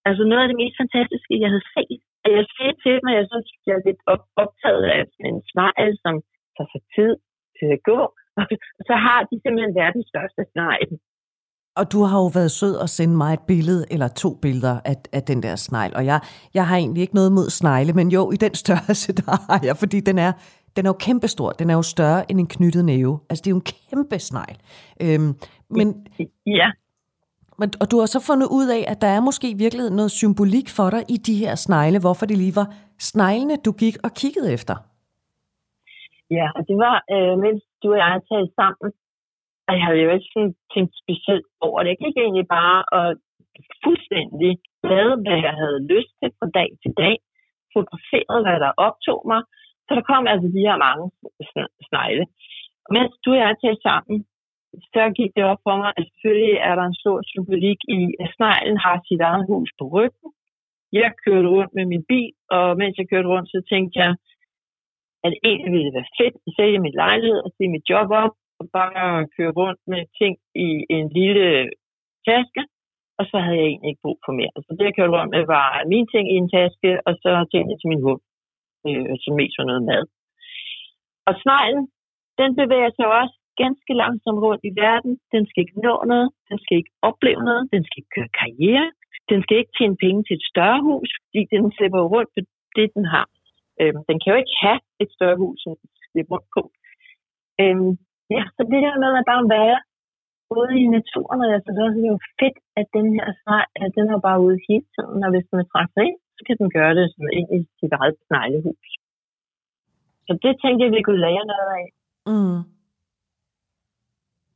altså 0.07 0.23
noget 0.29 0.43
af 0.43 0.49
det 0.51 0.61
mest 0.63 0.75
fantastiske, 0.83 1.33
jeg 1.43 1.49
havde 1.53 1.67
set. 1.75 2.01
Og 2.23 2.29
jeg 2.35 2.43
sagde 2.55 2.75
til 2.83 2.93
dem, 2.97 3.07
at 3.11 3.17
jeg 3.19 3.27
synes, 3.31 3.47
jeg 3.67 3.75
er 3.77 3.85
lidt 3.87 4.01
op, 4.13 4.23
optaget 4.43 4.83
af 4.95 5.01
en 5.29 5.39
snegl, 5.51 5.91
som 6.05 6.15
tager 6.55 6.69
sig 6.73 6.83
tid 6.95 7.13
til 7.57 7.67
at 7.75 7.83
gå, 7.91 7.99
og 8.77 8.83
så 8.89 8.95
har 9.05 9.19
de 9.29 9.35
simpelthen 9.43 9.75
verdens 9.81 10.07
største 10.11 10.41
snegl. 10.51 10.91
Og 11.77 11.91
du 11.91 12.03
har 12.03 12.17
jo 12.17 12.27
været 12.33 12.51
sød 12.51 12.79
at 12.79 12.89
sende 12.89 13.15
mig 13.17 13.33
et 13.33 13.39
billede, 13.47 13.85
eller 13.91 14.07
to 14.07 14.29
billeder 14.41 14.79
af, 14.85 14.95
af 15.13 15.23
den 15.23 15.43
der 15.43 15.55
snegl. 15.55 15.95
Og 15.95 16.05
jeg, 16.05 16.19
jeg 16.53 16.67
har 16.67 16.77
egentlig 16.77 17.01
ikke 17.01 17.15
noget 17.15 17.31
mod 17.31 17.49
snegle, 17.49 17.93
men 17.93 18.11
jo, 18.11 18.31
i 18.31 18.35
den 18.35 18.53
størrelse, 18.63 19.13
der 19.13 19.51
har 19.51 19.59
jeg, 19.63 19.77
fordi 19.77 19.99
den 19.99 20.17
er, 20.17 20.31
den 20.75 20.85
er 20.85 20.89
jo 20.89 20.97
kæmpestor. 20.99 21.49
Den 21.51 21.69
er 21.69 21.73
jo 21.73 21.81
større 21.81 22.31
end 22.31 22.39
en 22.39 22.47
knyttet 22.47 22.85
næve. 22.85 23.19
Altså, 23.29 23.41
det 23.41 23.47
er 23.47 23.55
jo 23.55 23.61
en 23.63 23.69
kæmpe 23.89 24.19
snegl. 24.19 24.57
Øhm, 25.01 25.33
men, 25.69 26.07
ja. 26.45 26.71
Men, 27.59 27.69
og 27.81 27.91
du 27.91 27.99
har 27.99 28.05
så 28.05 28.19
fundet 28.29 28.47
ud 28.51 28.67
af, 28.77 28.81
at 28.91 29.01
der 29.01 29.07
er 29.07 29.19
måske 29.19 29.49
i 29.49 29.57
virkeligheden 29.57 29.95
noget 29.95 30.11
symbolik 30.11 30.69
for 30.69 30.89
dig 30.89 31.03
i 31.09 31.17
de 31.17 31.35
her 31.37 31.55
snegle, 31.55 31.99
hvorfor 31.99 32.25
det 32.25 32.37
lige 32.37 32.55
var 32.55 32.67
sneglene, 32.99 33.55
du 33.65 33.71
gik 33.71 33.95
og 34.03 34.11
kiggede 34.21 34.53
efter. 34.53 34.75
Ja, 36.31 36.47
og 36.55 36.61
det 36.67 36.77
var, 36.85 36.95
øh, 37.13 37.33
mens 37.43 37.63
du 37.83 37.87
og 37.91 37.97
jeg 37.97 38.21
talte 38.31 38.53
sammen, 38.55 38.91
og 39.67 39.71
jeg 39.75 39.83
havde 39.85 40.01
jo 40.05 40.09
ikke 40.15 40.29
sådan 40.33 40.53
tænkt 40.73 40.93
specielt 41.03 41.47
over 41.67 41.79
det. 41.79 41.89
Jeg 41.93 42.01
gik 42.05 42.17
egentlig 42.17 42.47
bare 42.59 42.79
og 42.97 43.07
fuldstændig 43.83 44.51
lavede, 44.91 45.17
hvad 45.25 45.39
jeg 45.47 45.55
havde 45.61 45.79
lyst 45.93 46.11
til 46.19 46.29
fra 46.39 46.49
dag 46.59 46.69
til 46.83 46.93
dag, 47.03 47.15
fotograferede, 47.73 48.43
hvad 48.45 48.59
der 48.65 48.79
optog 48.87 49.21
mig, 49.31 49.41
så 49.85 49.91
der 49.97 50.03
kom 50.11 50.23
altså 50.33 50.47
de 50.55 50.65
her 50.67 50.77
mange 50.87 51.05
snegle. 51.89 52.25
Og 52.85 52.89
mens 52.95 53.13
du 53.23 53.29
og 53.31 53.41
jeg 53.43 53.55
talte 53.63 53.83
sammen, 53.89 54.17
så 54.93 55.01
gik 55.19 55.31
det 55.35 55.43
op 55.51 55.61
for 55.67 55.75
mig, 55.81 55.91
at 55.97 56.03
selvfølgelig 56.07 56.55
er 56.69 56.73
der 56.75 56.85
en 56.87 57.01
stor 57.03 57.17
symbolik 57.31 57.79
i, 57.97 57.99
at 58.23 58.33
sneglen 58.35 58.77
har 58.85 58.95
sit 59.07 59.21
eget 59.29 59.45
hus 59.51 59.69
på 59.79 59.85
ryggen. 59.95 60.29
Jeg 61.01 61.11
kørte 61.25 61.49
rundt 61.55 61.73
med 61.77 61.85
min 61.91 62.03
bil, 62.11 62.31
og 62.55 62.77
mens 62.81 62.97
jeg 62.97 63.09
kørte 63.11 63.31
rundt, 63.33 63.49
så 63.49 63.59
tænkte 63.71 63.95
jeg, 64.03 64.11
at 65.23 65.29
det 65.33 65.39
egentlig 65.49 65.71
ville 65.77 65.97
være 65.97 66.13
fedt 66.19 66.35
at 66.47 66.51
sælge 66.57 66.79
min 66.85 66.99
lejlighed 67.03 67.39
og 67.45 67.51
se 67.57 67.63
mit 67.75 67.89
job 67.91 68.09
op, 68.23 68.33
og 68.59 68.65
bare 68.77 69.27
køre 69.35 69.55
rundt 69.59 69.81
med 69.91 70.01
ting 70.19 70.33
i 70.67 70.69
en 70.97 71.07
lille 71.19 71.47
taske, 72.27 72.61
og 73.19 73.23
så 73.29 73.37
havde 73.43 73.59
jeg 73.61 73.67
egentlig 73.69 73.89
ikke 73.89 74.05
brug 74.05 74.19
for 74.25 74.33
mere. 74.39 74.55
Så 74.65 74.71
det, 74.77 74.85
jeg 74.85 74.95
kørte 74.95 75.15
rundt 75.15 75.31
med, 75.35 75.43
var 75.55 75.67
mine 75.93 76.07
ting 76.13 76.25
i 76.33 76.35
en 76.41 76.49
taske, 76.57 76.89
og 77.07 77.13
så 77.21 77.29
tingene 77.51 77.77
til 77.77 77.91
min 77.91 78.05
hund, 78.07 78.21
øh, 78.87 79.13
som 79.23 79.33
mest 79.39 79.57
var 79.59 79.67
noget 79.71 79.83
mad. 79.91 80.03
Og 81.27 81.33
sneglen, 81.43 81.85
den 82.39 82.49
bevæger 82.61 82.91
sig 82.97 83.07
også 83.21 83.35
ganske 83.63 83.93
langsomt 84.01 84.39
rundt 84.45 84.63
i 84.69 84.73
verden. 84.83 85.11
Den 85.33 85.43
skal 85.47 85.61
ikke 85.65 85.79
nå 85.87 85.95
noget, 86.11 86.29
den 86.49 86.57
skal 86.63 86.75
ikke 86.81 86.93
opleve 87.09 87.41
noget, 87.49 87.63
den 87.73 87.81
skal 87.85 87.97
ikke 88.01 88.15
køre 88.17 88.31
karriere, 88.41 88.89
den 89.31 89.39
skal 89.43 89.57
ikke 89.57 89.75
tjene 89.77 89.97
penge 90.05 90.21
til 90.23 90.35
et 90.39 90.45
større 90.53 90.81
hus, 90.89 91.09
fordi 91.25 91.41
den 91.53 91.71
slipper 91.77 92.01
rundt 92.15 92.29
på 92.35 92.41
det, 92.77 92.87
den 92.97 93.05
har. 93.15 93.27
Øhm, 93.81 94.01
den 94.09 94.15
kan 94.19 94.31
jo 94.33 94.37
ikke 94.43 94.57
have 94.65 94.79
et 95.03 95.11
større 95.17 95.37
hus, 95.43 95.57
som 95.63 95.71
den 95.81 95.89
slipper 96.11 96.35
rundt 96.35 96.49
på. 96.57 96.63
Øhm, 97.61 97.91
ja, 98.35 98.43
så 98.55 98.61
det 98.71 98.79
der 98.85 99.01
med 99.03 99.11
at 99.19 99.29
bare 99.31 99.45
være 99.57 99.77
ude 100.59 100.75
i 100.83 100.85
naturen, 100.97 101.39
og 101.43 101.47
også, 101.55 101.69
det 101.97 102.03
er 102.05 102.13
jo 102.15 102.19
fedt, 102.39 102.57
at 102.79 102.87
den 102.97 103.07
her 103.17 103.27
snegl, 103.41 103.71
at 103.85 103.91
den 103.97 104.05
er 104.13 104.19
bare 104.27 104.39
ude 104.45 104.65
hele 104.69 104.87
tiden, 104.95 105.19
og 105.25 105.29
hvis 105.33 105.47
den 105.49 105.59
er 105.63 105.67
trækker 105.71 106.01
ind, 106.09 106.19
så 106.35 106.41
kan 106.47 106.55
den 106.61 106.69
gøre 106.77 106.93
det 106.97 107.05
sådan 107.11 107.35
ind 107.39 107.49
i 107.57 107.59
sit 107.79 107.93
eget 107.99 108.17
sneglehus. 108.27 108.89
Så 110.27 110.31
det 110.43 110.53
tænkte 110.63 110.81
jeg, 110.83 110.91
vi 110.97 111.01
kunne 111.05 111.25
lære 111.27 111.43
noget 111.53 111.69
af. 111.81 111.87
Mm. 112.31 112.61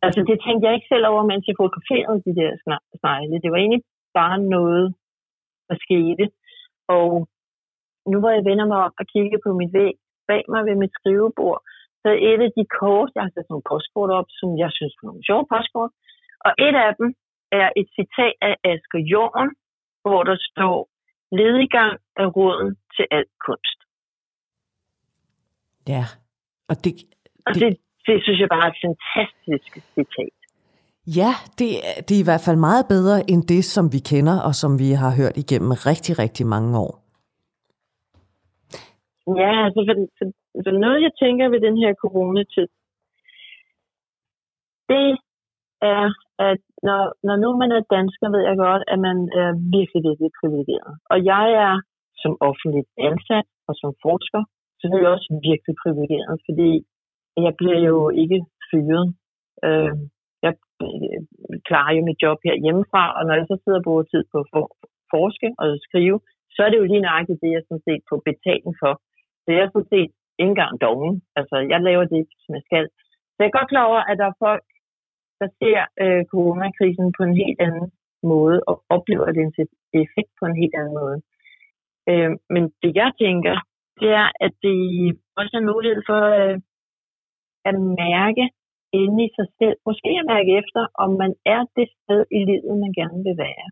Altså, 0.05 0.19
det 0.29 0.37
tænkte 0.45 0.65
jeg 0.65 0.75
ikke 0.75 0.91
selv 0.93 1.05
over, 1.11 1.23
mens 1.31 1.47
jeg 1.47 1.59
fotograferede 1.61 2.25
de 2.27 2.33
der 2.39 2.51
snegle. 2.99 3.41
Det 3.43 3.51
var 3.51 3.59
egentlig 3.59 3.83
bare 4.19 4.37
noget, 4.55 4.85
der 5.69 5.75
skete. 5.85 6.25
Og 6.95 7.09
nu 8.11 8.19
hvor 8.19 8.31
jeg 8.37 8.47
vender 8.49 8.65
mig 8.71 8.79
op 8.85 8.95
og 9.01 9.05
kigger 9.13 9.39
på 9.45 9.49
mit 9.59 9.73
væg 9.73 9.95
bag 10.27 10.43
mig 10.53 10.61
ved 10.67 10.75
mit 10.75 10.93
skrivebord, 10.99 11.59
så 12.03 12.09
et 12.31 12.41
af 12.47 12.51
de 12.57 12.65
kort, 12.79 13.09
jeg 13.15 13.23
har 13.25 13.31
sat 13.33 13.49
nogle 13.49 13.67
postkort 13.71 14.11
op, 14.19 14.27
som 14.39 14.49
jeg 14.63 14.69
synes 14.77 14.93
er 14.99 15.05
nogle 15.07 15.23
sjove 15.27 15.45
postkort. 15.53 15.91
Og 16.45 16.51
et 16.67 16.75
af 16.85 16.91
dem 16.99 17.09
er 17.61 17.69
et 17.81 17.87
citat 17.97 18.35
af 18.49 18.53
Asger 18.71 19.03
Jorn, 19.11 19.49
hvor 20.03 20.21
der 20.29 20.37
står, 20.49 20.77
ledigang 21.39 21.93
er 22.21 22.27
råden 22.37 22.71
til 22.95 23.05
alt 23.17 23.33
kunst. 23.45 23.79
Ja, 25.93 26.03
og 26.69 26.75
det... 26.83 26.91
Og 27.47 27.53
det, 27.55 27.69
det 28.07 28.23
synes 28.23 28.39
jeg 28.39 28.49
bare 28.49 28.65
er 28.67 28.71
et 28.75 28.81
fantastisk 28.87 29.71
citat. 29.95 30.35
Ja, 31.19 31.31
det, 31.59 31.67
det 32.05 32.13
er 32.17 32.23
i 32.23 32.29
hvert 32.29 32.45
fald 32.47 32.59
meget 32.69 32.85
bedre 32.95 33.17
end 33.31 33.41
det, 33.53 33.63
som 33.75 33.85
vi 33.93 33.99
kender, 34.11 34.37
og 34.47 34.53
som 34.61 34.71
vi 34.83 34.89
har 35.01 35.11
hørt 35.19 35.37
igennem 35.43 35.71
rigtig, 35.89 36.13
rigtig 36.23 36.45
mange 36.55 36.71
år. 36.85 36.93
Ja, 39.41 39.51
altså 39.65 39.81
for, 39.87 39.95
for, 40.17 40.25
altså 40.55 40.71
noget, 40.83 40.99
jeg 41.07 41.13
tænker 41.23 41.45
ved 41.53 41.61
den 41.67 41.77
her 41.83 41.91
coronatid, 42.03 42.67
det 44.91 45.09
er, 45.81 46.07
at 46.49 46.61
når, 46.87 47.01
når 47.27 47.35
nu 47.43 47.49
man 47.61 47.71
er 47.77 47.89
dansker, 47.95 48.27
ved 48.35 48.41
jeg 48.49 48.57
godt, 48.67 48.83
at 48.93 48.99
man 49.07 49.17
er 49.41 49.49
virkelig, 49.77 50.01
virkelig 50.09 50.31
privilegeret. 50.39 50.93
Og 51.11 51.17
jeg 51.31 51.45
er 51.67 51.75
som 52.21 52.33
offentligt 52.49 52.89
ansat 53.09 53.47
og 53.67 53.73
som 53.81 53.91
forsker 54.05 54.41
selvfølgelig 54.79 55.11
også 55.15 55.29
virkelig 55.49 55.75
privilegeret, 55.83 56.35
fordi 56.47 56.69
jeg 57.47 57.53
bliver 57.59 57.79
jo 57.91 57.97
ikke 58.23 58.39
fyret. 58.69 59.05
Øh, 59.67 59.93
jeg 60.45 60.53
øh, 60.85 61.19
klarer 61.67 61.93
jo 61.97 62.01
mit 62.09 62.21
job 62.23 62.37
her 62.47 62.55
hjemmefra, 62.63 63.03
og 63.17 63.21
når 63.27 63.33
jeg 63.39 63.45
så 63.47 63.57
sidder 63.63 63.79
og 63.81 63.85
bruger 63.87 64.05
tid 64.13 64.23
på 64.31 64.37
at 64.41 64.65
forske 65.13 65.49
og 65.61 65.67
skrive, 65.87 66.17
så 66.53 66.59
er 66.63 66.69
det 66.69 66.79
jo 66.81 66.89
lige 66.91 67.05
nøjagtigt 67.07 67.41
det, 67.43 67.51
jeg 67.55 67.63
sådan 67.67 67.85
set 67.87 68.01
får 68.09 68.19
betaling 68.29 68.73
for. 68.81 68.93
Så 69.43 69.47
jeg 69.55 69.61
er 69.63 69.71
sådan 69.73 69.93
set 69.95 70.11
ikke 70.39 70.51
engang 70.53 70.81
dogen. 70.87 71.15
Altså, 71.39 71.55
jeg 71.71 71.79
laver 71.81 72.05
det, 72.13 72.23
som 72.43 72.51
jeg 72.57 72.63
skal. 72.69 72.85
Så 73.33 73.37
jeg 73.39 73.47
er 73.47 73.57
godt 73.59 73.71
klar 73.73 73.85
over, 73.91 74.01
at 74.09 74.17
der 74.21 74.27
er 74.29 74.41
folk, 74.47 74.65
der 75.41 75.49
ser 75.59 75.79
øh, 76.03 76.23
coronakrisen 76.31 77.07
på 77.17 77.21
en 77.23 77.35
helt 77.41 77.59
anden 77.67 77.87
måde, 78.31 78.57
og 78.69 78.75
oplever 78.95 79.25
den 79.39 79.49
effekt 80.03 80.31
på 80.39 80.43
en 80.49 80.57
helt 80.61 80.75
anden 80.79 80.95
måde. 81.01 81.17
Øh, 82.09 82.31
men 82.53 82.63
det 82.81 82.91
jeg 83.01 83.11
tænker, 83.23 83.55
det 83.99 84.09
er, 84.21 84.27
at 84.45 84.53
det 84.65 84.77
også 85.39 85.53
er 85.59 85.69
mulighed 85.71 86.01
for 86.09 86.21
øh, 86.41 86.57
at 87.69 87.75
mærke 88.05 88.45
inde 89.01 89.19
i 89.25 89.29
sig 89.37 89.47
selv, 89.59 89.77
måske 89.89 90.11
at 90.21 90.29
mærke 90.33 90.51
efter, 90.61 90.81
om 91.03 91.09
man 91.23 91.33
er 91.55 91.61
det 91.77 91.87
sted 91.97 92.21
i 92.37 92.39
livet, 92.49 92.73
man 92.85 92.93
gerne 92.99 93.21
vil 93.27 93.37
være. 93.47 93.67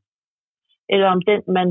Eller 0.93 1.07
om 1.15 1.21
den, 1.29 1.41
man, 1.57 1.67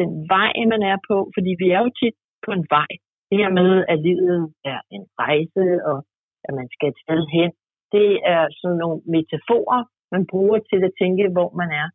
den 0.00 0.10
vej, 0.34 0.52
man 0.72 0.82
er 0.92 0.98
på, 1.10 1.16
fordi 1.34 1.50
vi 1.62 1.66
er 1.76 1.80
jo 1.84 1.90
tit 2.00 2.16
på 2.44 2.50
en 2.58 2.66
vej. 2.76 2.90
Det 3.30 3.38
her 3.42 3.50
med, 3.60 3.70
at 3.92 3.98
livet 4.08 4.54
er 4.72 4.80
en 4.96 5.04
rejse, 5.18 5.64
og 5.90 5.98
at 6.46 6.52
man 6.58 6.68
skal 6.74 6.88
et 6.88 7.02
sted 7.04 7.22
hen, 7.36 7.50
det 7.96 8.10
er 8.34 8.42
sådan 8.60 8.80
nogle 8.82 9.00
metaforer, 9.14 9.80
man 10.14 10.22
bruger 10.32 10.58
til 10.70 10.80
at 10.88 10.96
tænke, 11.00 11.24
hvor 11.36 11.50
man 11.60 11.70
er. 11.82 11.88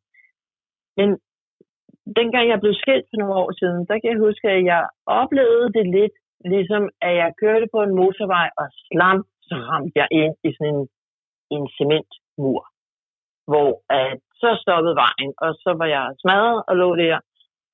Men 0.98 1.10
dengang 2.20 2.46
jeg 2.50 2.60
blev 2.64 2.74
skilt 2.84 3.08
for 3.10 3.18
nogle 3.18 3.40
år 3.44 3.52
siden, 3.60 3.80
der 3.88 3.96
kan 4.00 4.12
jeg 4.12 4.26
huske, 4.28 4.48
at 4.50 4.64
jeg 4.74 4.82
oplevede 5.06 5.70
det 5.78 5.86
lidt, 5.98 6.16
ligesom 6.54 6.84
at 7.08 7.14
jeg 7.22 7.38
kørte 7.42 7.68
på 7.74 7.80
en 7.84 7.96
motorvej 8.00 8.50
og 8.62 8.68
slam 8.86 9.20
så 9.48 9.56
ramte 9.70 9.96
jeg 10.02 10.08
ind 10.22 10.36
i 10.48 10.50
sådan 10.56 10.76
en, 10.76 10.82
en 11.56 11.66
cementmur, 11.78 12.62
hvor 13.52 13.72
at, 14.00 14.20
så 14.42 14.50
stoppede 14.64 14.96
vejen, 15.06 15.32
og 15.44 15.52
så 15.64 15.72
var 15.80 15.88
jeg 15.96 16.04
smadret 16.22 16.64
og 16.70 16.76
lå 16.82 16.90
der. 17.04 17.18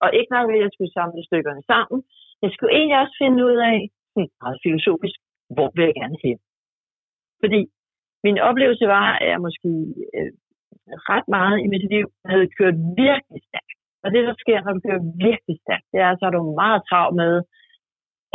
Og 0.03 0.09
ikke 0.17 0.33
nok 0.35 0.47
at 0.51 0.61
jeg 0.63 0.69
skulle 0.73 0.93
samle 0.99 1.23
stykkerne 1.29 1.63
sammen, 1.71 1.99
jeg 2.43 2.49
skulle 2.51 2.73
egentlig 2.77 2.99
også 3.03 3.15
finde 3.23 3.39
ud 3.49 3.57
af, 3.71 3.77
hmm, 4.15 4.29
meget 4.41 4.57
filosofisk, 4.65 5.17
hvor 5.55 5.67
vil 5.75 5.85
jeg 5.89 5.95
gerne 6.01 6.17
hen. 6.25 6.37
Fordi 7.43 7.61
min 8.25 8.37
oplevelse 8.49 8.85
var, 8.97 9.07
at 9.21 9.27
jeg 9.31 9.39
måske 9.47 9.71
øh, 10.17 10.31
ret 11.13 11.27
meget 11.37 11.57
i 11.65 11.67
mit 11.73 11.85
liv 11.93 12.07
havde 12.31 12.47
kørt 12.57 12.77
virkelig 13.03 13.41
stærkt. 13.49 13.79
Og 14.03 14.07
det, 14.13 14.21
der 14.27 14.35
sker, 14.43 14.57
når 14.61 14.73
du 14.73 14.81
kører 14.87 15.11
virkelig 15.27 15.57
stærkt, 15.65 15.87
det 15.91 15.99
er, 16.05 16.11
så 16.15 16.23
er 16.25 16.33
du 16.33 16.41
meget 16.63 16.81
travlt 16.89 17.15
med 17.23 17.33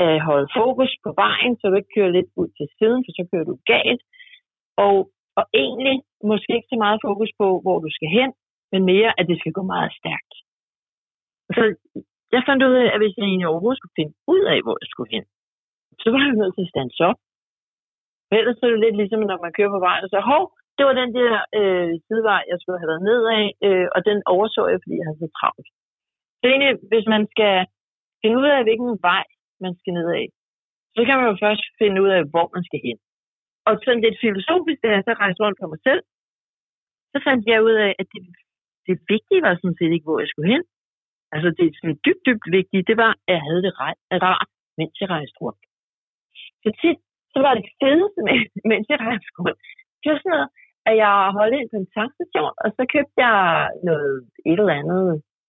at 0.05 0.25
holde 0.29 0.49
fokus 0.61 0.93
på 1.05 1.11
vejen, 1.25 1.53
så 1.57 1.65
du 1.67 1.75
ikke 1.77 1.95
kører 1.97 2.17
lidt 2.17 2.31
ud 2.41 2.49
til 2.59 2.67
siden, 2.79 3.01
for 3.05 3.13
så 3.19 3.23
kører 3.31 3.47
du 3.51 3.57
galt. 3.73 4.03
Og, 4.85 4.97
og 5.39 5.45
egentlig 5.63 5.97
måske 6.31 6.51
ikke 6.57 6.73
så 6.73 6.79
meget 6.85 6.99
fokus 7.09 7.31
på, 7.41 7.47
hvor 7.65 7.79
du 7.85 7.91
skal 7.97 8.11
hen, 8.19 8.31
men 8.73 8.81
mere, 8.93 9.11
at 9.19 9.25
det 9.31 9.37
skal 9.39 9.53
gå 9.59 9.63
meget 9.75 9.93
stærkt. 10.01 10.35
Så 11.57 11.63
jeg 12.35 12.43
fandt 12.49 12.63
ud 12.69 12.75
af, 12.83 12.89
at 12.95 13.01
hvis 13.01 13.17
jeg 13.17 13.27
egentlig 13.27 13.49
overhovedet 13.53 13.79
skulle 13.81 13.99
finde 13.99 14.15
ud 14.35 14.43
af, 14.53 14.59
hvor 14.65 14.77
jeg 14.83 14.89
skulle 14.93 15.11
hen, 15.17 15.25
så 16.03 16.07
var 16.13 16.23
jeg 16.27 16.35
nødt 16.41 16.55
til 16.55 16.67
at 16.67 16.73
stande 16.73 16.95
op. 17.11 17.19
For 18.27 18.35
ellers 18.41 18.63
er 18.63 18.69
det 18.73 18.81
lidt 18.85 18.97
ligesom, 19.01 19.21
når 19.31 19.39
man 19.45 19.53
kører 19.57 19.73
på 19.75 19.81
vejen, 19.87 20.05
og 20.07 20.11
så, 20.11 20.19
hov, 20.33 20.43
det 20.77 20.85
var 20.89 20.95
den 21.03 21.11
der 21.19 21.33
øh, 21.59 21.91
sidevej, 22.07 22.43
jeg 22.51 22.59
skulle 22.59 22.81
have 22.81 22.93
været 22.93 23.07
nedad, 23.09 23.45
øh, 23.67 23.87
og 23.95 24.01
den 24.09 24.19
overså 24.35 24.63
jeg, 24.73 24.79
fordi 24.83 24.95
jeg 24.99 25.07
havde 25.07 25.23
så 25.25 25.29
travlt. 25.39 25.69
Så 26.39 26.45
egentlig, 26.47 26.73
hvis 26.93 27.07
man 27.15 27.23
skal 27.33 27.55
finde 28.23 28.37
ud 28.43 28.49
af, 28.55 28.61
hvilken 28.67 28.93
vej 29.09 29.25
man 29.65 29.73
skal 29.81 29.93
ned 29.99 30.09
af, 30.21 30.27
så 30.95 31.01
kan 31.07 31.17
man 31.19 31.29
jo 31.31 31.37
først 31.45 31.65
finde 31.81 31.99
ud 32.05 32.11
af, 32.17 32.23
hvor 32.33 32.47
man 32.55 32.65
skal 32.69 32.81
hen. 32.87 32.99
Og 33.67 33.73
sådan 33.85 34.05
lidt 34.07 34.23
filosofisk, 34.25 34.79
da 34.83 34.89
jeg 34.97 35.03
så 35.05 35.13
rejste 35.23 35.43
rundt 35.45 35.59
på 35.61 35.67
mig 35.73 35.81
selv, 35.89 36.03
så 37.13 37.19
fandt 37.27 37.43
jeg 37.51 37.65
ud 37.69 37.77
af, 37.87 37.93
at 38.01 38.07
det, 38.13 38.21
det 38.87 38.95
vigtige 39.13 39.45
var 39.47 39.55
sådan 39.55 39.79
set 39.79 39.93
ikke, 39.95 40.09
hvor 40.09 40.21
jeg 40.23 40.31
skulle 40.31 40.53
hen. 40.55 40.63
Altså 41.35 41.49
det 41.59 41.65
sådan 41.79 41.99
dybt, 42.07 42.23
dybt 42.27 42.47
vigtige, 42.59 42.89
det 42.91 42.97
var, 43.03 43.13
at 43.27 43.33
jeg 43.37 43.43
havde 43.47 43.63
det 43.67 43.73
rart, 43.81 43.99
rart 44.27 44.51
mens 44.79 44.95
jeg 45.01 45.09
rejste 45.17 45.39
rundt. 45.45 45.63
Så 46.63 46.69
tit, 46.81 46.99
så 47.33 47.39
var 47.47 47.53
det 47.59 47.67
fedeste, 47.81 48.21
mens 48.71 48.87
jeg 48.93 48.99
rejste 49.07 49.31
rundt. 49.39 49.61
Det 50.01 50.09
var 50.13 50.19
sådan 50.21 50.35
noget, 50.37 50.51
at 50.89 50.95
jeg 51.03 51.15
holdt 51.39 51.55
ind 51.59 51.69
på 51.71 51.77
en 51.81 51.93
tankstation, 51.99 52.55
og 52.65 52.69
så 52.77 52.83
købte 52.95 53.19
jeg 53.27 53.39
noget, 53.89 54.15
et 54.51 54.59
eller 54.63 54.81
andet, 54.83 55.05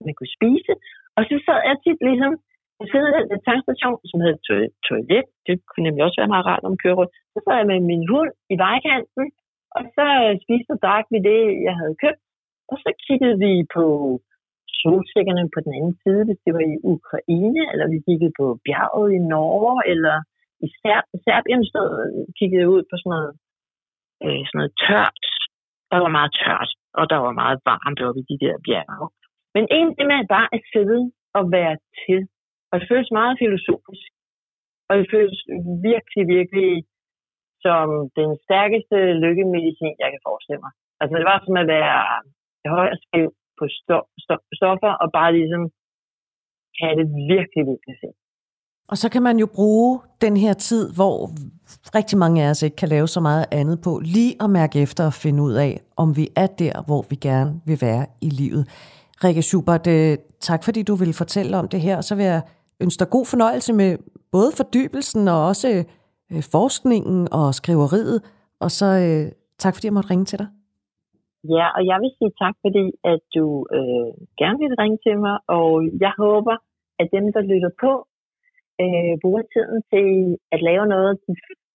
man 0.05 0.13
kunne 0.17 0.36
spise. 0.38 0.74
Og 1.17 1.22
så 1.29 1.36
sad 1.46 1.60
jeg 1.69 1.77
tit 1.86 2.00
ligesom 2.10 2.34
ved 2.79 2.88
siden 2.93 3.13
af 3.19 3.25
den 3.31 3.41
tankstation, 3.50 4.00
som 4.10 4.19
hed 4.25 4.36
to- 4.48 4.74
toilet. 4.88 5.27
Det 5.48 5.55
kunne 5.69 5.86
nemlig 5.88 6.03
også 6.03 6.19
være 6.22 6.34
meget 6.34 6.48
rart, 6.50 6.62
når 6.62 6.74
man 6.74 6.84
kører 6.84 6.98
rundt. 7.00 7.13
Så 7.34 7.38
sad 7.41 7.55
jeg 7.60 7.69
med 7.72 7.79
min 7.91 8.03
hund 8.12 8.31
i 8.53 8.55
vejkanten, 8.65 9.25
og 9.77 9.81
så 9.96 10.05
spiste 10.43 10.72
og 10.75 10.79
drak 10.86 11.05
vi 11.13 11.19
det, 11.29 11.41
jeg 11.67 11.75
havde 11.79 11.96
købt. 12.03 12.22
Og 12.72 12.77
så 12.84 12.89
kiggede 13.05 13.38
vi 13.46 13.53
på 13.75 13.86
solsikkerne 14.84 15.43
på 15.53 15.60
den 15.65 15.74
anden 15.77 15.96
side, 16.03 16.22
hvis 16.27 16.43
det 16.46 16.51
var 16.57 16.65
i 16.74 16.84
Ukraine, 16.96 17.63
eller 17.72 17.86
vi 17.93 18.05
kiggede 18.07 18.34
på 18.39 18.46
bjerget 18.65 19.10
i 19.17 19.19
Norge, 19.34 19.75
eller 19.91 20.15
i 20.65 20.67
Serb- 20.79 21.12
Serbien 21.24 21.63
stod, 21.72 21.91
kiggede 22.39 22.69
ud 22.74 22.81
på 22.89 22.96
sådan 22.98 23.13
noget, 23.15 23.31
øh, 24.24 24.41
sådan 24.48 24.57
noget 24.60 24.74
tørt. 24.86 25.24
Der 25.91 25.98
var 26.03 26.12
meget 26.17 26.34
tørt, 26.41 26.72
og 27.00 27.03
der 27.12 27.19
var 27.25 27.34
meget 27.43 27.60
varmt 27.72 28.00
oppe 28.05 28.19
i 28.22 28.27
de 28.31 28.38
der 28.43 28.55
bjerge. 28.67 29.07
Men 29.55 29.63
en 29.77 29.89
det 29.98 30.05
med 30.12 30.22
bare 30.36 30.50
at 30.55 30.62
sidde 30.74 31.00
og 31.38 31.43
være 31.57 31.75
til, 32.03 32.19
og 32.72 32.75
det 32.79 32.86
føles 32.91 33.12
meget 33.19 33.36
filosofisk, 33.43 34.10
og 34.88 34.93
det 35.00 35.07
føles 35.13 35.39
virkelig, 35.89 36.24
virkelig 36.38 36.72
som 37.65 37.86
den 38.19 38.31
stærkeste 38.46 38.98
lykkemedicin, 39.24 39.96
jeg 40.03 40.10
kan 40.12 40.25
forestille 40.27 40.62
mig. 40.65 40.74
Altså 41.01 41.13
det 41.19 41.25
var 41.31 41.39
som 41.39 41.57
at 41.63 41.67
være 41.77 42.00
høj 42.75 42.88
og 42.96 43.00
skæv 43.05 43.29
på 43.60 43.66
stoffer, 44.60 44.92
og 45.04 45.08
bare 45.18 45.32
ligesom 45.38 45.64
have 46.82 46.96
det 47.00 47.08
virkelig, 47.34 47.64
virkelig 47.72 47.96
fedt. 48.02 48.18
Og 48.92 48.98
så 48.98 49.10
kan 49.10 49.24
man 49.24 49.38
jo 49.40 49.48
bruge 49.56 50.00
den 50.22 50.38
her 50.38 50.54
tid, 50.54 50.94
hvor 50.94 51.30
rigtig 51.96 52.18
mange 52.18 52.44
af 52.44 52.50
os 52.50 52.64
ikke 52.64 52.76
kan 52.76 52.90
lave 52.90 53.08
så 53.08 53.20
meget 53.20 53.46
andet 53.52 53.82
på, 53.84 54.02
lige 54.06 54.36
at 54.44 54.50
mærke 54.50 54.82
efter 54.82 55.06
og 55.06 55.14
finde 55.14 55.44
ud 55.44 55.54
af, 55.54 55.82
om 55.98 56.18
vi 56.18 56.28
er 56.36 56.48
der, 56.48 56.86
hvor 56.86 57.06
vi 57.10 57.16
gerne 57.16 57.62
vil 57.66 57.78
være 57.82 58.06
i 58.22 58.30
livet. 58.30 58.64
Rikke 59.24 59.42
Schubert, 59.42 59.88
øh, 59.88 60.18
tak 60.40 60.64
fordi 60.64 60.84
du 60.84 60.96
ville 60.96 61.14
fortælle 61.14 61.58
om 61.58 61.68
det 61.68 61.82
her, 61.82 61.98
og 61.98 62.04
så 62.04 62.16
vil 62.16 62.26
jeg 62.26 62.42
ønske 62.82 63.00
dig 63.00 63.10
god 63.10 63.26
fornøjelse 63.26 63.74
med 63.74 63.98
både 64.32 64.52
fordybelsen 64.58 65.28
og 65.28 65.48
også 65.48 65.86
øh, 66.32 66.44
forskningen 66.52 67.28
og 67.32 67.56
skriveriet, 67.56 68.22
og 68.60 68.72
så 68.72 68.86
øh, 68.86 69.32
tak 69.58 69.74
fordi 69.74 69.88
jeg 69.88 69.93
måtte 69.93 70.10
ringe 70.10 70.26
til 70.26 70.39
dig. 70.39 70.48
Ja, 71.43 71.65
og 71.78 71.82
jeg 71.91 71.97
vil 72.02 72.12
sige 72.17 72.34
tak, 72.41 72.56
fordi 72.65 72.86
at 73.12 73.21
du 73.36 73.45
øh, 73.78 74.12
gerne 74.41 74.60
vil 74.63 74.80
ringe 74.82 75.00
til 75.06 75.15
mig, 75.26 75.36
og 75.58 75.69
jeg 76.06 76.13
håber, 76.23 76.56
at 77.02 77.08
dem, 77.15 77.26
der 77.36 77.50
lytter 77.52 77.71
på, 77.84 77.91
øh, 78.84 79.13
bruger 79.23 79.43
tiden 79.54 79.80
til 79.91 80.08
at 80.56 80.60
lave 80.69 80.86
noget, 80.93 81.12
de 81.28 81.34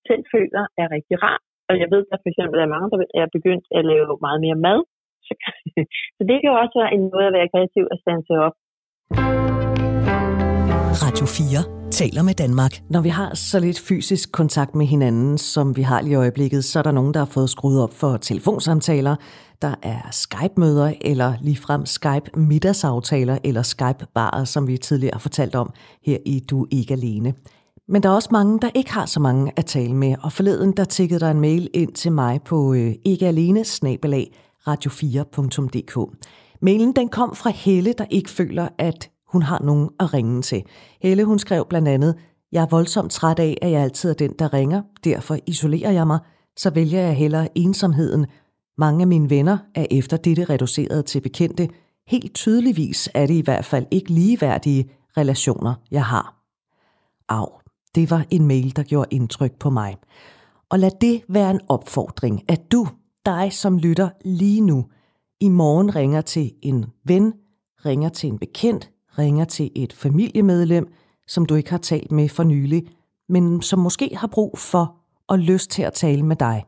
selv 0.08 0.24
føler 0.34 0.62
er 0.80 0.86
rigtig 0.96 1.16
rart. 1.26 1.44
Og 1.68 1.74
jeg 1.82 1.88
ved, 1.94 2.04
at 2.12 2.18
for 2.22 2.28
eksempel 2.32 2.58
er 2.60 2.74
mange, 2.74 2.88
der 2.92 2.98
er 3.20 3.26
begyndt 3.36 3.66
at 3.78 3.84
lave 3.92 4.12
meget 4.26 4.40
mere 4.46 4.58
mad. 4.66 4.80
Så, 5.26 5.34
så 6.16 6.22
det 6.28 6.36
kan 6.38 6.50
jo 6.52 6.56
også 6.62 6.76
være 6.80 6.94
en 6.94 7.04
måde 7.12 7.26
at 7.30 7.36
være 7.38 7.52
kreativ 7.54 7.84
og 7.92 7.98
stande 8.02 8.34
op. 8.46 8.54
Radio 11.02 11.26
4 11.36 11.81
taler 11.92 12.22
med 12.22 12.34
Danmark. 12.34 12.82
Når 12.90 13.00
vi 13.00 13.08
har 13.08 13.34
så 13.34 13.60
lidt 13.60 13.78
fysisk 13.78 14.32
kontakt 14.32 14.74
med 14.74 14.86
hinanden, 14.86 15.38
som 15.38 15.76
vi 15.76 15.82
har 15.82 16.00
lige 16.00 16.12
i 16.12 16.14
øjeblikket, 16.14 16.64
så 16.64 16.78
er 16.78 16.82
der 16.82 16.92
nogen, 16.92 17.14
der 17.14 17.20
har 17.20 17.26
fået 17.26 17.50
skruet 17.50 17.82
op 17.82 17.94
for 17.94 18.16
telefonsamtaler, 18.16 19.16
der 19.62 19.74
er 19.82 19.98
Skype-møder, 20.10 20.92
eller 21.00 21.34
ligefrem 21.40 21.86
Skype-middagsaftaler, 21.86 23.38
eller 23.44 23.62
Skype-barer, 23.62 24.44
som 24.44 24.66
vi 24.66 24.78
tidligere 24.78 25.14
har 25.14 25.18
fortalt 25.18 25.54
om 25.54 25.70
her 26.06 26.18
i 26.26 26.40
Du 26.50 26.66
Ikke 26.70 26.94
Alene. 26.94 27.34
Men 27.88 28.02
der 28.02 28.08
er 28.08 28.12
også 28.12 28.28
mange, 28.32 28.60
der 28.60 28.70
ikke 28.74 28.92
har 28.92 29.06
så 29.06 29.20
mange 29.20 29.52
at 29.56 29.66
tale 29.66 29.94
med, 29.94 30.14
og 30.22 30.32
forleden 30.32 30.72
der 30.72 30.84
tikkede 30.84 31.20
der 31.20 31.30
en 31.30 31.40
mail 31.40 31.70
ind 31.74 31.92
til 31.92 32.12
mig 32.12 32.40
på 32.42 32.74
øh, 32.74 32.94
ikkealene 33.04 33.64
radio4.dk. 34.68 36.10
Mailen 36.62 36.92
den 36.92 37.08
kom 37.08 37.34
fra 37.34 37.50
Helle, 37.50 37.94
der 37.98 38.04
ikke 38.10 38.30
føler, 38.30 38.68
at 38.78 39.11
hun 39.32 39.42
har 39.42 39.60
nogen 39.62 39.90
at 40.00 40.14
ringe 40.14 40.42
til. 40.42 40.62
Helle 41.02 41.24
hun 41.24 41.38
skrev 41.38 41.66
blandt 41.68 41.88
andet, 41.88 42.14
jeg 42.52 42.62
er 42.62 42.66
voldsomt 42.66 43.12
træt 43.12 43.38
af, 43.38 43.58
at 43.62 43.70
jeg 43.70 43.80
altid 43.82 44.10
er 44.10 44.14
den, 44.14 44.32
der 44.38 44.52
ringer. 44.52 44.82
Derfor 45.04 45.38
isolerer 45.46 45.90
jeg 45.90 46.06
mig. 46.06 46.18
Så 46.56 46.70
vælger 46.70 47.00
jeg 47.00 47.16
hellere 47.16 47.58
ensomheden. 47.58 48.26
Mange 48.78 49.02
af 49.02 49.06
mine 49.06 49.30
venner 49.30 49.58
er 49.74 49.86
efter 49.90 50.16
dette 50.16 50.44
reduceret 50.44 51.04
til 51.04 51.20
bekendte. 51.20 51.68
Helt 52.06 52.34
tydeligvis 52.34 53.08
er 53.14 53.26
det 53.26 53.34
i 53.34 53.40
hvert 53.40 53.64
fald 53.64 53.86
ikke 53.90 54.12
ligeværdige 54.12 54.90
relationer, 55.16 55.74
jeg 55.90 56.04
har. 56.04 56.36
Au, 57.28 57.48
det 57.94 58.10
var 58.10 58.24
en 58.30 58.46
mail, 58.46 58.76
der 58.76 58.82
gjorde 58.82 59.08
indtryk 59.10 59.58
på 59.58 59.70
mig. 59.70 59.96
Og 60.70 60.78
lad 60.78 60.90
det 61.00 61.22
være 61.28 61.50
en 61.50 61.60
opfordring, 61.68 62.42
at 62.48 62.72
du, 62.72 62.88
dig 63.26 63.52
som 63.52 63.78
lytter 63.78 64.08
lige 64.24 64.60
nu, 64.60 64.84
i 65.40 65.48
morgen 65.48 65.96
ringer 65.96 66.20
til 66.20 66.52
en 66.62 66.84
ven, 67.04 67.32
ringer 67.86 68.08
til 68.08 68.28
en 68.28 68.38
bekendt, 68.38 68.90
ringer 69.18 69.44
til 69.44 69.70
et 69.74 69.92
familiemedlem, 69.92 70.92
som 71.26 71.46
du 71.46 71.54
ikke 71.54 71.70
har 71.70 71.78
talt 71.78 72.12
med 72.12 72.28
for 72.28 72.42
nylig, 72.42 72.82
men 73.28 73.62
som 73.62 73.78
måske 73.78 74.16
har 74.16 74.26
brug 74.26 74.58
for 74.58 74.96
og 75.28 75.38
lyst 75.38 75.70
til 75.70 75.82
at 75.82 75.92
tale 75.92 76.22
med 76.22 76.36
dig. 76.36 76.64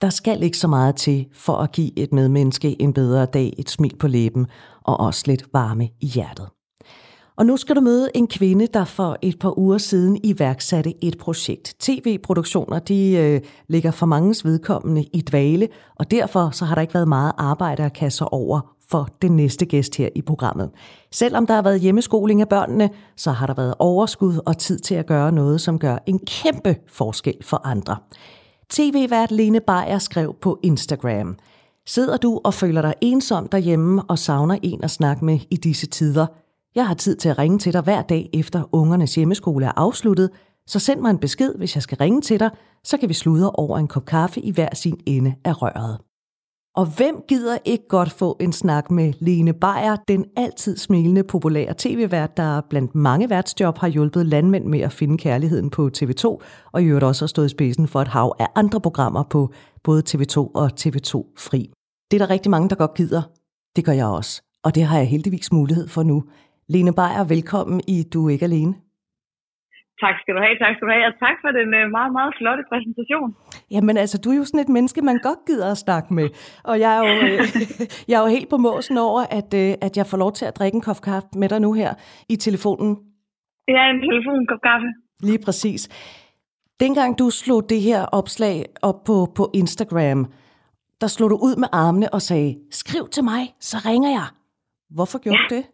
Der 0.00 0.10
skal 0.10 0.42
ikke 0.42 0.58
så 0.58 0.68
meget 0.68 0.96
til 0.96 1.26
for 1.32 1.56
at 1.56 1.72
give 1.72 1.98
et 1.98 2.12
medmenneske 2.12 2.82
en 2.82 2.92
bedre 2.92 3.26
dag, 3.26 3.52
et 3.58 3.70
smil 3.70 3.96
på 3.96 4.08
læben 4.08 4.46
og 4.84 5.00
også 5.00 5.22
lidt 5.26 5.44
varme 5.52 5.88
i 6.00 6.06
hjertet. 6.06 6.48
Og 7.36 7.46
nu 7.46 7.56
skal 7.56 7.76
du 7.76 7.80
møde 7.80 8.10
en 8.14 8.26
kvinde, 8.26 8.66
der 8.66 8.84
for 8.84 9.16
et 9.22 9.38
par 9.38 9.58
uger 9.58 9.78
siden 9.78 10.20
iværksatte 10.24 11.04
et 11.04 11.18
projekt. 11.18 11.74
TV-produktioner, 11.78 12.78
de 12.78 13.16
øh, 13.16 13.40
ligger 13.68 13.90
for 13.90 14.06
mangens 14.06 14.44
vedkommende 14.44 15.04
i 15.12 15.20
dvale, 15.20 15.68
og 15.96 16.10
derfor 16.10 16.50
så 16.50 16.64
har 16.64 16.74
der 16.74 16.82
ikke 16.82 16.94
været 16.94 17.08
meget 17.08 17.32
arbejde 17.38 17.82
at 17.82 17.92
kasse 17.92 18.24
over 18.24 18.60
for 18.92 19.08
den 19.22 19.36
næste 19.36 19.66
gæst 19.66 19.96
her 19.96 20.08
i 20.14 20.22
programmet. 20.22 20.70
Selvom 21.12 21.46
der 21.46 21.54
har 21.54 21.62
været 21.62 21.80
hjemmeskoling 21.80 22.40
af 22.40 22.48
børnene, 22.48 22.90
så 23.16 23.30
har 23.30 23.46
der 23.46 23.54
været 23.54 23.74
overskud 23.78 24.40
og 24.46 24.58
tid 24.58 24.78
til 24.78 24.94
at 24.94 25.06
gøre 25.06 25.32
noget, 25.32 25.60
som 25.60 25.78
gør 25.78 25.98
en 26.06 26.18
kæmpe 26.18 26.76
forskel 26.88 27.34
for 27.42 27.66
andre. 27.66 27.96
TV-vært 28.70 29.30
Lene 29.30 29.60
Beyer 29.60 29.98
skrev 29.98 30.36
på 30.40 30.58
Instagram. 30.62 31.36
Sidder 31.86 32.16
du 32.16 32.40
og 32.44 32.54
føler 32.54 32.82
dig 32.82 32.94
ensom 33.00 33.48
derhjemme 33.48 34.02
og 34.02 34.18
savner 34.18 34.58
en 34.62 34.84
at 34.84 34.90
snakke 34.90 35.24
med 35.24 35.38
i 35.50 35.56
disse 35.56 35.86
tider? 35.86 36.26
Jeg 36.74 36.86
har 36.86 36.94
tid 36.94 37.16
til 37.16 37.28
at 37.28 37.38
ringe 37.38 37.58
til 37.58 37.72
dig 37.72 37.80
hver 37.80 38.02
dag 38.02 38.30
efter 38.32 38.62
ungernes 38.72 39.14
hjemmeskole 39.14 39.66
er 39.66 39.72
afsluttet, 39.76 40.30
så 40.66 40.78
send 40.78 41.00
mig 41.00 41.10
en 41.10 41.18
besked, 41.18 41.54
hvis 41.58 41.74
jeg 41.74 41.82
skal 41.82 41.98
ringe 41.98 42.20
til 42.20 42.40
dig, 42.40 42.50
så 42.84 42.96
kan 42.96 43.08
vi 43.08 43.14
sludre 43.14 43.50
over 43.50 43.78
en 43.78 43.88
kop 43.88 44.04
kaffe 44.04 44.40
i 44.40 44.50
hver 44.50 44.74
sin 44.74 45.00
ende 45.06 45.34
af 45.44 45.62
røret. 45.62 46.11
Og 46.76 46.86
hvem 46.96 47.24
gider 47.28 47.58
ikke 47.64 47.88
godt 47.88 48.10
få 48.12 48.36
en 48.40 48.52
snak 48.52 48.90
med 48.90 49.12
Lene 49.18 49.52
Beyer, 49.52 49.96
den 50.08 50.24
altid 50.36 50.76
smilende 50.76 51.24
populære 51.24 51.74
tv-vært, 51.78 52.36
der 52.36 52.60
blandt 52.70 52.94
mange 52.94 53.30
værtsjob 53.30 53.78
har 53.78 53.88
hjulpet 53.88 54.26
landmænd 54.26 54.64
med 54.64 54.80
at 54.80 54.92
finde 54.92 55.18
kærligheden 55.18 55.70
på 55.70 55.90
TV2, 55.96 56.24
og 56.72 56.82
i 56.82 56.84
øvrigt 56.84 57.04
også 57.04 57.24
har 57.24 57.28
stået 57.28 57.46
i 57.46 57.48
spidsen 57.48 57.88
for 57.88 58.00
et 58.00 58.08
hav 58.08 58.36
af 58.38 58.46
andre 58.54 58.80
programmer 58.80 59.22
på 59.30 59.52
både 59.84 60.02
TV2 60.08 60.36
og 60.36 60.70
TV2 60.80 61.34
Fri. 61.38 61.70
Det 62.10 62.16
er 62.22 62.26
der 62.26 62.30
rigtig 62.30 62.50
mange, 62.50 62.68
der 62.68 62.76
godt 62.76 62.94
gider. 62.94 63.22
Det 63.76 63.84
gør 63.84 63.92
jeg 63.92 64.06
også. 64.06 64.42
Og 64.64 64.74
det 64.74 64.84
har 64.84 64.98
jeg 64.98 65.08
heldigvis 65.08 65.52
mulighed 65.52 65.88
for 65.88 66.02
nu. 66.02 66.24
Lene 66.68 66.92
Beyer, 66.92 67.24
velkommen 67.24 67.80
i 67.88 68.02
Du 68.02 68.26
er 68.26 68.30
ikke 68.30 68.44
alene. 68.44 68.74
Tak 70.04 70.14
skal 70.20 70.32
du 70.36 70.40
have, 70.44 70.54
tak 70.62 70.72
skal 70.74 70.86
du 70.88 70.92
have, 70.96 71.06
og 71.10 71.14
tak 71.24 71.36
for 71.42 71.50
den 71.58 71.68
øh, 71.78 71.84
meget, 71.96 72.12
meget 72.18 72.32
flotte 72.38 72.62
præsentation. 72.70 73.28
Jamen 73.74 73.96
altså, 74.02 74.16
du 74.24 74.28
er 74.32 74.36
jo 74.40 74.44
sådan 74.44 74.64
et 74.66 74.72
menneske, 74.76 75.00
man 75.10 75.18
godt 75.28 75.40
gider 75.48 75.68
at 75.70 75.78
snakke 75.86 76.08
med. 76.18 76.28
Og 76.70 76.74
jeg 76.84 76.90
er 76.98 77.02
jo, 77.08 77.14
øh, 77.28 77.38
jeg 78.08 78.16
er 78.18 78.24
jo 78.26 78.30
helt 78.36 78.50
på 78.54 78.58
måsen 78.68 78.96
over, 79.08 79.22
at, 79.38 79.50
øh, 79.62 79.70
at 79.86 79.92
jeg 79.98 80.06
får 80.10 80.18
lov 80.24 80.32
til 80.38 80.44
at 80.50 80.54
drikke 80.58 80.76
en 80.76 80.84
kop 80.88 81.00
kaffe 81.08 81.28
med 81.40 81.48
dig 81.52 81.60
nu 81.66 81.70
her 81.80 81.90
i 82.34 82.36
telefonen. 82.46 82.90
Ja, 83.74 83.82
en 83.92 84.00
telefonkop 84.08 84.60
kaffe. 84.68 84.88
Lige 85.28 85.40
præcis. 85.46 85.82
Dengang 86.80 87.18
du 87.18 87.26
slog 87.30 87.60
det 87.72 87.80
her 87.88 88.00
opslag 88.18 88.56
op 88.82 88.98
på, 89.08 89.16
på 89.38 89.44
Instagram, 89.54 90.18
der 91.00 91.06
slog 91.06 91.30
du 91.30 91.38
ud 91.48 91.54
med 91.62 91.68
armene 91.72 92.14
og 92.14 92.22
sagde, 92.22 92.50
skriv 92.70 93.04
til 93.14 93.24
mig, 93.24 93.42
så 93.60 93.76
ringer 93.88 94.10
jeg. 94.10 94.26
Hvorfor 94.96 95.18
gjorde 95.18 95.38
ja. 95.38 95.46
du 95.50 95.54
det? 95.56 95.64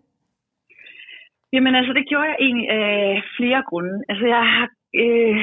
Jamen 1.55 1.75
altså, 1.79 1.93
det 1.99 2.09
gjorde 2.11 2.31
jeg 2.31 2.39
egentlig 2.47 2.69
af 2.81 3.23
flere 3.37 3.61
grunde. 3.71 3.95
Altså, 4.11 4.25
jeg 4.35 4.43
har, 4.55 4.69
øh, 5.03 5.37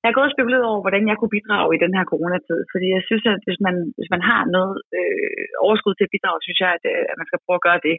jeg 0.00 0.06
har 0.08 0.16
gået 0.16 0.28
og 0.30 0.34
spekuleret 0.34 0.70
over, 0.70 0.80
hvordan 0.84 1.04
jeg 1.10 1.16
kunne 1.16 1.36
bidrage 1.36 1.70
i 1.76 1.82
den 1.84 1.92
her 1.96 2.04
coronatid. 2.12 2.60
Fordi 2.72 2.86
jeg 2.96 3.02
synes, 3.08 3.24
at 3.32 3.40
hvis 3.46 3.60
man, 3.66 3.76
hvis 3.98 4.10
man 4.14 4.22
har 4.30 4.42
noget 4.56 4.76
øh, 4.98 5.46
overskud 5.64 5.94
til 5.94 6.06
at 6.06 6.14
bidrage, 6.14 6.40
synes 6.46 6.60
jeg, 6.64 6.70
at, 6.76 6.84
øh, 6.92 7.04
at 7.10 7.16
man 7.20 7.28
skal 7.28 7.42
prøve 7.44 7.58
at 7.60 7.66
gøre 7.68 7.80
det. 7.88 7.96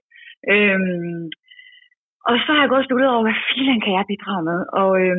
Øh, 0.54 0.80
og 2.28 2.34
så 2.44 2.50
har 2.54 2.62
jeg 2.62 2.72
gået 2.72 2.84
og 2.84 2.88
spekuleret 2.88 3.16
over, 3.16 3.26
hvad 3.28 3.40
filen 3.50 3.80
kan 3.86 3.94
jeg 3.98 4.06
bidrage 4.12 4.44
med. 4.52 4.60
Og 4.82 4.92
øh, 5.04 5.18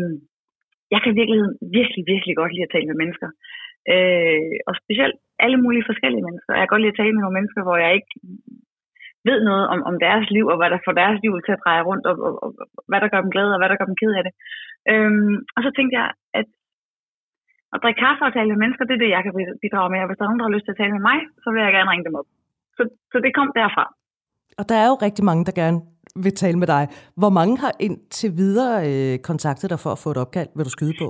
jeg 0.94 1.00
kan 1.04 1.12
virkelig, 1.20 1.40
virkelig, 1.78 2.02
virkelig 2.12 2.34
godt 2.40 2.52
lide 2.52 2.66
at 2.66 2.74
tale 2.74 2.88
med 2.90 3.00
mennesker. 3.02 3.28
Øh, 3.94 4.54
og 4.68 4.72
specielt 4.82 5.16
alle 5.44 5.58
mulige 5.64 5.88
forskellige 5.90 6.26
mennesker. 6.26 6.50
Jeg 6.52 6.62
kan 6.62 6.72
godt 6.72 6.82
lide 6.82 6.94
at 6.94 7.00
tale 7.00 7.14
med 7.14 7.22
nogle 7.22 7.38
mennesker, 7.38 7.62
hvor 7.66 7.76
jeg 7.84 7.90
ikke 7.98 8.12
ved 9.28 9.38
noget 9.48 9.64
om, 9.72 9.78
om 9.90 9.96
deres 10.06 10.26
liv, 10.36 10.44
og 10.52 10.56
hvad 10.58 10.70
der 10.74 10.84
får 10.86 10.94
deres 11.02 11.18
liv 11.24 11.32
til 11.46 11.52
at 11.56 11.62
dreje 11.64 11.82
rundt, 11.88 12.04
og, 12.10 12.16
og, 12.26 12.32
og 12.44 12.48
hvad 12.88 13.00
der 13.00 13.08
gør 13.12 13.20
dem 13.24 13.32
glade, 13.34 13.52
og 13.54 13.60
hvad 13.60 13.68
der 13.70 13.78
gør 13.80 13.90
dem 13.90 14.00
ked 14.02 14.12
af 14.18 14.24
det. 14.26 14.34
Øhm, 14.92 15.34
og 15.56 15.60
så 15.64 15.70
tænkte 15.76 15.94
jeg, 16.00 16.06
at 16.40 16.48
at 17.74 17.82
drikke 17.82 18.00
kaffe 18.04 18.22
og 18.28 18.32
tale 18.36 18.50
med 18.52 18.60
mennesker, 18.62 18.84
det 18.84 18.94
er 18.96 19.02
det, 19.04 19.14
jeg 19.16 19.22
kan 19.24 19.32
bidrage 19.64 19.90
med. 19.92 20.00
Og 20.02 20.08
hvis 20.08 20.18
der 20.18 20.24
er 20.24 20.30
nogen, 20.30 20.40
der 20.40 20.48
har 20.48 20.56
lyst 20.56 20.66
til 20.66 20.74
at 20.74 20.80
tale 20.80 20.94
med 20.96 21.04
mig, 21.10 21.18
så 21.42 21.46
vil 21.52 21.60
jeg 21.66 21.72
gerne 21.76 21.90
ringe 21.92 22.06
dem 22.08 22.18
op. 22.20 22.28
Så, 22.76 22.82
så 23.12 23.16
det 23.24 23.32
kom 23.38 23.48
derfra. 23.60 23.84
Og 24.60 24.64
der 24.70 24.76
er 24.82 24.86
jo 24.92 24.96
rigtig 25.06 25.24
mange, 25.28 25.42
der 25.48 25.54
gerne 25.62 25.78
vil 26.24 26.34
tale 26.42 26.58
med 26.62 26.68
dig. 26.74 26.84
Hvor 27.20 27.32
mange 27.38 27.54
har 27.64 27.72
indtil 27.86 28.30
videre 28.42 28.74
øh, 28.90 29.14
kontaktet 29.28 29.70
dig 29.72 29.80
for 29.84 29.90
at 29.92 30.00
få 30.02 30.08
et 30.14 30.20
opkald? 30.24 30.48
Vil 30.56 30.68
du 30.68 30.74
skyde 30.76 30.94
på? 31.02 31.06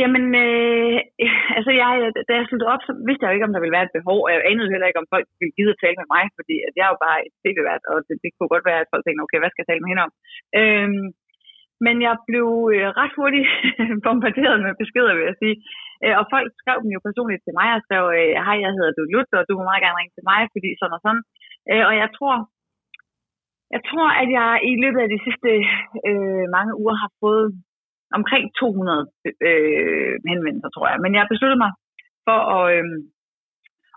Jamen, 0.00 0.24
øh, 0.44 0.98
altså 1.58 1.72
jeg, 1.82 1.90
da 2.28 2.32
jeg 2.38 2.46
sluttede 2.46 2.72
op, 2.74 2.82
så 2.88 2.92
vidste 3.06 3.22
jeg 3.22 3.30
jo 3.30 3.36
ikke, 3.36 3.48
om 3.48 3.54
der 3.54 3.62
ville 3.62 3.76
være 3.76 3.88
et 3.88 3.96
behov, 3.98 4.18
og 4.26 4.30
jeg 4.32 4.48
anede 4.50 4.72
heller 4.72 4.88
ikke, 4.88 5.02
om 5.02 5.12
folk 5.14 5.26
ville 5.40 5.56
gide 5.58 5.72
at 5.74 5.80
tale 5.82 5.98
med 6.00 6.08
mig, 6.14 6.24
fordi 6.38 6.56
at 6.68 6.72
jeg 6.78 6.84
er 6.86 6.92
jo 6.94 7.00
bare 7.06 7.18
et 7.26 7.34
tv-vært, 7.42 7.84
og 7.90 7.96
det, 8.06 8.14
det 8.22 8.30
kunne 8.32 8.52
godt 8.54 8.68
være, 8.70 8.80
at 8.82 8.90
folk 8.92 9.02
tænkte, 9.04 9.24
okay, 9.26 9.40
hvad 9.40 9.50
skal 9.50 9.62
jeg 9.62 9.70
tale 9.70 9.82
med 9.82 9.90
hende 9.92 10.06
om? 10.06 10.12
Øhm, 10.60 11.06
men 11.86 11.96
jeg 12.06 12.14
blev 12.28 12.48
øh, 12.74 12.88
ret 13.00 13.14
hurtigt 13.18 13.48
bombarderet 14.06 14.58
med 14.66 14.80
beskeder, 14.82 15.12
vil 15.16 15.28
jeg 15.30 15.38
sige. 15.42 15.56
Øh, 16.04 16.14
og 16.20 16.24
folk 16.34 16.48
skrev 16.60 16.78
dem 16.82 16.90
jo 16.94 17.00
personligt 17.08 17.42
til 17.44 17.56
mig 17.60 17.68
og 17.76 17.82
skrev, 17.86 18.04
øh, 18.18 18.34
hej, 18.46 18.56
jeg 18.64 18.72
hedder 18.76 18.92
du 18.96 19.02
Lut, 19.12 19.30
og 19.38 19.42
du 19.48 19.52
må 19.56 19.62
meget 19.66 19.82
gerne 19.84 19.98
ringe 20.00 20.14
til 20.16 20.28
mig, 20.30 20.40
fordi 20.54 20.68
sådan 20.80 20.96
og 20.96 21.02
sådan. 21.04 21.24
Øh, 21.70 21.84
og 21.88 21.94
jeg 22.02 22.08
tror, 22.16 22.34
jeg 23.74 23.82
tror, 23.88 24.08
at 24.22 24.28
jeg 24.38 24.50
i 24.70 24.72
løbet 24.82 25.00
af 25.04 25.10
de 25.14 25.20
sidste 25.26 25.50
øh, 26.08 26.44
mange 26.56 26.72
uger 26.82 26.96
har 27.02 27.10
fået 27.22 27.48
omkring 28.18 28.44
200 28.60 29.06
øh, 29.48 30.14
henvendelser, 30.32 30.70
tror 30.72 30.86
jeg. 30.90 30.98
Men 31.04 31.12
jeg 31.14 31.30
besluttede 31.32 31.62
mig 31.64 31.72
for 32.26 32.38
at, 32.56 32.64
øh, 32.74 32.84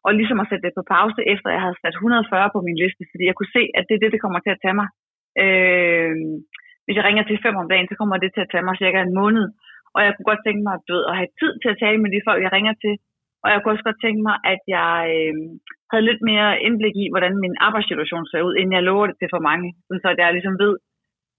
og 0.06 0.12
ligesom 0.20 0.42
at 0.42 0.50
sætte 0.50 0.66
det 0.68 0.78
på 0.78 0.84
pause, 0.96 1.20
efter 1.34 1.50
jeg 1.56 1.64
havde 1.66 1.82
sat 1.82 1.96
140 1.96 2.54
på 2.56 2.60
min 2.68 2.78
liste, 2.84 3.04
fordi 3.12 3.24
jeg 3.28 3.38
kunne 3.38 3.56
se, 3.58 3.64
at 3.78 3.84
det 3.88 3.96
er 3.96 4.02
det, 4.04 4.14
det 4.14 4.24
kommer 4.24 4.40
til 4.42 4.56
at 4.56 4.62
tage 4.64 4.78
mig. 4.82 4.88
Øh, 5.44 6.14
hvis 6.86 6.98
jeg 6.98 7.06
ringer 7.08 7.24
til 7.26 7.44
fem 7.46 7.56
om 7.62 7.70
dagen, 7.72 7.90
så 7.90 7.96
kommer 8.00 8.18
det 8.18 8.32
til 8.34 8.46
at 8.46 8.52
tage 8.52 8.66
mig 8.68 8.76
cirka 8.82 9.00
en 9.02 9.18
måned. 9.22 9.46
Og 9.96 10.00
jeg 10.06 10.12
kunne 10.14 10.30
godt 10.32 10.46
tænke 10.46 10.64
mig 10.68 10.76
du 10.88 10.92
ved, 10.96 11.06
at 11.10 11.18
have 11.20 11.32
tid 11.42 11.52
til 11.62 11.70
at 11.72 11.82
tale 11.84 12.00
med 12.02 12.10
de 12.14 12.26
folk, 12.28 12.42
jeg 12.44 12.54
ringer 12.58 12.76
til. 12.84 12.96
Og 13.44 13.48
jeg 13.52 13.58
kunne 13.60 13.74
også 13.74 13.88
godt 13.90 14.04
tænke 14.06 14.22
mig, 14.28 14.36
at 14.54 14.62
jeg 14.78 14.96
øh, 15.18 15.36
havde 15.92 16.08
lidt 16.10 16.22
mere 16.32 16.50
indblik 16.68 16.96
i, 17.04 17.06
hvordan 17.14 17.34
min 17.44 17.56
arbejdssituation 17.66 18.26
ser 18.28 18.42
ud, 18.48 18.54
inden 18.56 18.76
jeg 18.78 18.88
lover 18.90 19.06
det 19.08 19.18
til 19.18 19.30
for 19.34 19.42
mange. 19.50 19.68
Så 20.04 20.08
jeg 20.18 20.36
ligesom 20.38 20.56
ved, 20.64 20.74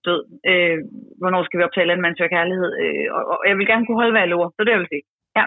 død, 0.09 0.23
øh, 0.51 0.77
hvornår 1.21 1.41
skal 1.45 1.59
vi 1.59 1.67
optage 1.69 1.93
en 1.93 2.17
søger 2.19 2.35
kærlighed. 2.37 2.71
Øh, 2.83 3.07
og, 3.17 3.23
og, 3.33 3.39
jeg 3.49 3.57
vil 3.59 3.71
gerne 3.73 3.85
kunne 3.85 4.01
holde, 4.01 4.15
hvad 4.15 4.25
jeg 4.25 4.33
lover. 4.35 4.49
Så 4.57 4.61
det 4.65 4.73
vil 4.79 4.93
sige. 4.95 5.05
Ja. 5.39 5.45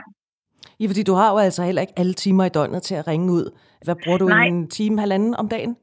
Ja, 0.79 0.85
fordi 0.91 1.03
du 1.09 1.15
har 1.19 1.29
jo 1.33 1.37
altså 1.47 1.61
heller 1.67 1.83
ikke 1.85 1.99
alle 2.01 2.15
timer 2.23 2.43
i 2.45 2.55
døgnet 2.57 2.81
til 2.89 2.95
at 2.99 3.07
ringe 3.11 3.27
ud. 3.37 3.45
Hvad 3.85 3.97
bruger 4.03 4.19
du 4.23 4.27
Nej. 4.27 4.45
en 4.51 4.61
time, 4.77 4.95
halvanden 5.03 5.33
om 5.41 5.47
dagen? 5.55 5.73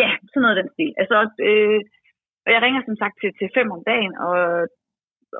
Ja, 0.00 0.10
sådan 0.30 0.42
noget 0.42 0.56
af 0.56 0.60
den 0.62 0.70
stil. 0.74 0.92
Altså, 1.02 1.16
øh, 1.48 1.80
og 2.44 2.50
jeg 2.54 2.60
ringer 2.62 2.80
som 2.82 2.96
sagt 3.02 3.16
til, 3.20 3.30
til 3.38 3.48
fem 3.56 3.68
om 3.76 3.82
dagen, 3.92 4.12
og, 4.26 4.38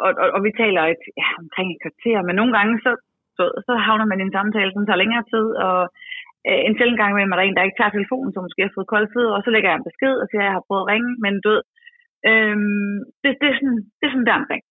og, 0.04 0.10
og, 0.22 0.28
og 0.36 0.40
vi 0.46 0.50
taler 0.62 0.82
et, 0.92 1.04
ja, 1.20 1.28
omkring 1.42 1.68
et 1.70 1.82
kvarter, 1.84 2.18
men 2.26 2.34
nogle 2.40 2.52
gange 2.58 2.74
så, 2.84 2.92
så, 3.36 3.44
så 3.66 3.72
havner 3.86 4.06
man 4.08 4.20
i 4.20 4.26
en 4.26 4.36
samtale, 4.38 4.70
som 4.72 4.86
tager 4.86 5.02
længere 5.02 5.24
tid, 5.32 5.46
og 5.66 5.78
øh, 6.48 6.60
en 6.66 6.76
sjældent 6.76 7.00
gang 7.00 7.12
med 7.14 7.26
mig, 7.26 7.36
der 7.36 7.42
er 7.44 7.48
en, 7.48 7.58
der 7.58 7.68
ikke 7.68 7.80
tager 7.80 7.96
telefonen, 7.96 8.30
som 8.32 8.42
måske 8.44 8.62
har 8.66 8.76
fået 8.76 8.92
kolde 8.92 9.12
fødder, 9.14 9.34
og 9.36 9.42
så 9.42 9.50
lægger 9.50 9.70
jeg 9.70 9.78
en 9.78 9.88
besked 9.90 10.14
og 10.22 10.26
siger, 10.28 10.42
at 10.42 10.48
jeg 10.48 10.56
har 10.56 10.66
prøvet 10.66 10.84
at 10.84 10.90
ringe, 10.92 11.10
men 11.24 11.34
død. 11.46 11.60
Øhm, 12.30 12.96
det, 13.22 13.30
det, 13.40 13.46
er 13.52 13.56
sådan, 13.60 13.80
det 13.98 14.04
er 14.06 14.12
sådan 14.14 14.28
der 14.30 14.40
omkring. 14.42 14.62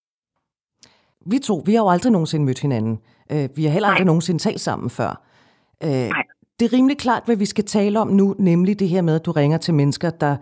Vi 1.32 1.38
to, 1.40 1.56
vi 1.66 1.72
har 1.74 1.84
jo 1.84 1.90
aldrig 1.90 2.12
nogensinde 2.12 2.46
mødt 2.46 2.62
hinanden. 2.62 2.96
Øh, 3.34 3.46
vi 3.58 3.64
har 3.64 3.72
heller 3.76 3.90
aldrig 3.90 4.06
Nej. 4.06 4.12
nogensinde 4.14 4.40
talt 4.40 4.60
sammen 4.60 4.90
før. 4.90 5.12
Øh, 5.86 6.10
Nej. 6.16 6.24
Det 6.60 6.66
er 6.66 6.74
rimelig 6.78 6.98
klart, 6.98 7.24
hvad 7.26 7.38
vi 7.38 7.46
skal 7.46 7.64
tale 7.64 8.00
om 8.00 8.08
nu, 8.08 8.36
nemlig 8.40 8.80
det 8.80 8.90
her 8.90 9.02
med, 9.02 9.16
at 9.16 9.26
du 9.26 9.32
ringer 9.32 9.58
til 9.58 9.74
mennesker, 9.74 10.10
der 10.10 10.36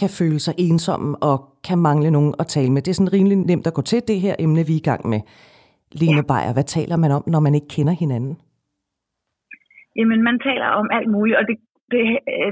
kan 0.00 0.10
føle 0.20 0.40
sig 0.46 0.54
ensomme 0.58 1.16
og 1.28 1.36
kan 1.68 1.78
mangle 1.78 2.10
nogen 2.10 2.34
at 2.42 2.46
tale 2.46 2.70
med. 2.72 2.82
Det 2.82 2.90
er 2.90 2.98
sådan 3.00 3.12
rimelig 3.12 3.36
nemt 3.38 3.66
at 3.66 3.74
gå 3.74 3.82
til 3.82 4.00
det 4.08 4.20
her 4.20 4.34
emne, 4.38 4.66
vi 4.68 4.74
er 4.74 4.82
i 4.82 4.88
gang 4.90 5.02
med. 5.12 5.20
Line 6.02 6.22
ja. 6.22 6.28
Beyer, 6.30 6.52
hvad 6.56 6.66
taler 6.76 6.96
man 6.96 7.10
om, 7.16 7.22
når 7.26 7.40
man 7.40 7.54
ikke 7.54 7.70
kender 7.76 7.94
hinanden? 8.02 8.34
Jamen, 9.98 10.20
man 10.28 10.38
taler 10.48 10.68
om 10.80 10.86
alt 10.96 11.10
muligt, 11.16 11.36
og 11.40 11.44
det, 11.48 11.56
det, 11.92 12.02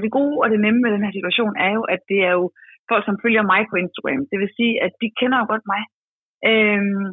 det 0.03 0.11
gode 0.19 0.37
og 0.43 0.47
det 0.49 0.59
nemme 0.59 0.79
med 0.81 0.91
den 0.95 1.03
her 1.05 1.13
situation 1.17 1.53
er 1.65 1.71
jo, 1.77 1.81
at 1.93 2.01
det 2.11 2.19
er 2.29 2.33
jo 2.39 2.45
folk, 2.91 3.03
som 3.05 3.21
følger 3.23 3.43
mig 3.53 3.61
på 3.71 3.75
Instagram. 3.83 4.21
Det 4.31 4.37
vil 4.41 4.55
sige, 4.57 4.73
at 4.85 4.93
de 5.01 5.07
kender 5.19 5.37
jo 5.41 5.45
godt 5.51 5.65
mig. 5.73 5.81
Øhm, 6.49 7.05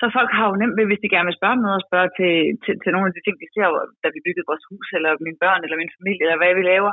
så 0.00 0.06
folk 0.16 0.30
har 0.36 0.46
jo 0.48 0.54
nemt 0.60 0.76
ved, 0.78 0.86
hvis 0.88 1.02
de 1.02 1.12
gerne 1.14 1.28
vil 1.28 1.38
spørge 1.38 1.56
om 1.56 1.64
noget, 1.64 1.78
og 1.80 1.86
spørge 1.88 2.10
til, 2.18 2.34
til, 2.62 2.74
til 2.82 2.90
nogle 2.92 3.08
af 3.08 3.14
de 3.14 3.24
ting, 3.24 3.36
de 3.42 3.52
ser, 3.54 3.66
da 4.02 4.08
vi 4.14 4.24
byggede 4.26 4.48
vores 4.50 4.64
hus, 4.70 4.86
eller 4.96 5.10
mine 5.26 5.40
børn, 5.44 5.62
eller 5.64 5.80
min 5.82 5.94
familie, 5.98 6.22
eller 6.24 6.40
hvad 6.40 6.52
vi 6.58 6.64
laver. 6.72 6.92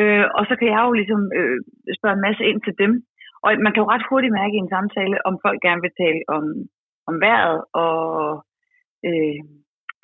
Øh, 0.00 0.26
og 0.38 0.42
så 0.48 0.54
kan 0.58 0.68
jeg 0.74 0.82
jo 0.86 0.92
ligesom 1.00 1.22
øh, 1.38 1.58
spørge 1.98 2.16
en 2.16 2.26
masse 2.28 2.42
ind 2.50 2.60
til 2.66 2.74
dem. 2.82 2.92
Og 3.44 3.48
man 3.64 3.72
kan 3.72 3.82
jo 3.82 3.92
ret 3.92 4.08
hurtigt 4.10 4.36
mærke 4.40 4.54
i 4.56 4.62
en 4.64 4.74
samtale, 4.76 5.16
om 5.28 5.34
folk 5.44 5.58
gerne 5.66 5.82
vil 5.84 5.98
tale 6.02 6.20
om, 6.36 6.44
om 7.10 7.14
vejret 7.26 7.58
og 7.84 7.96
øh, 9.08 9.38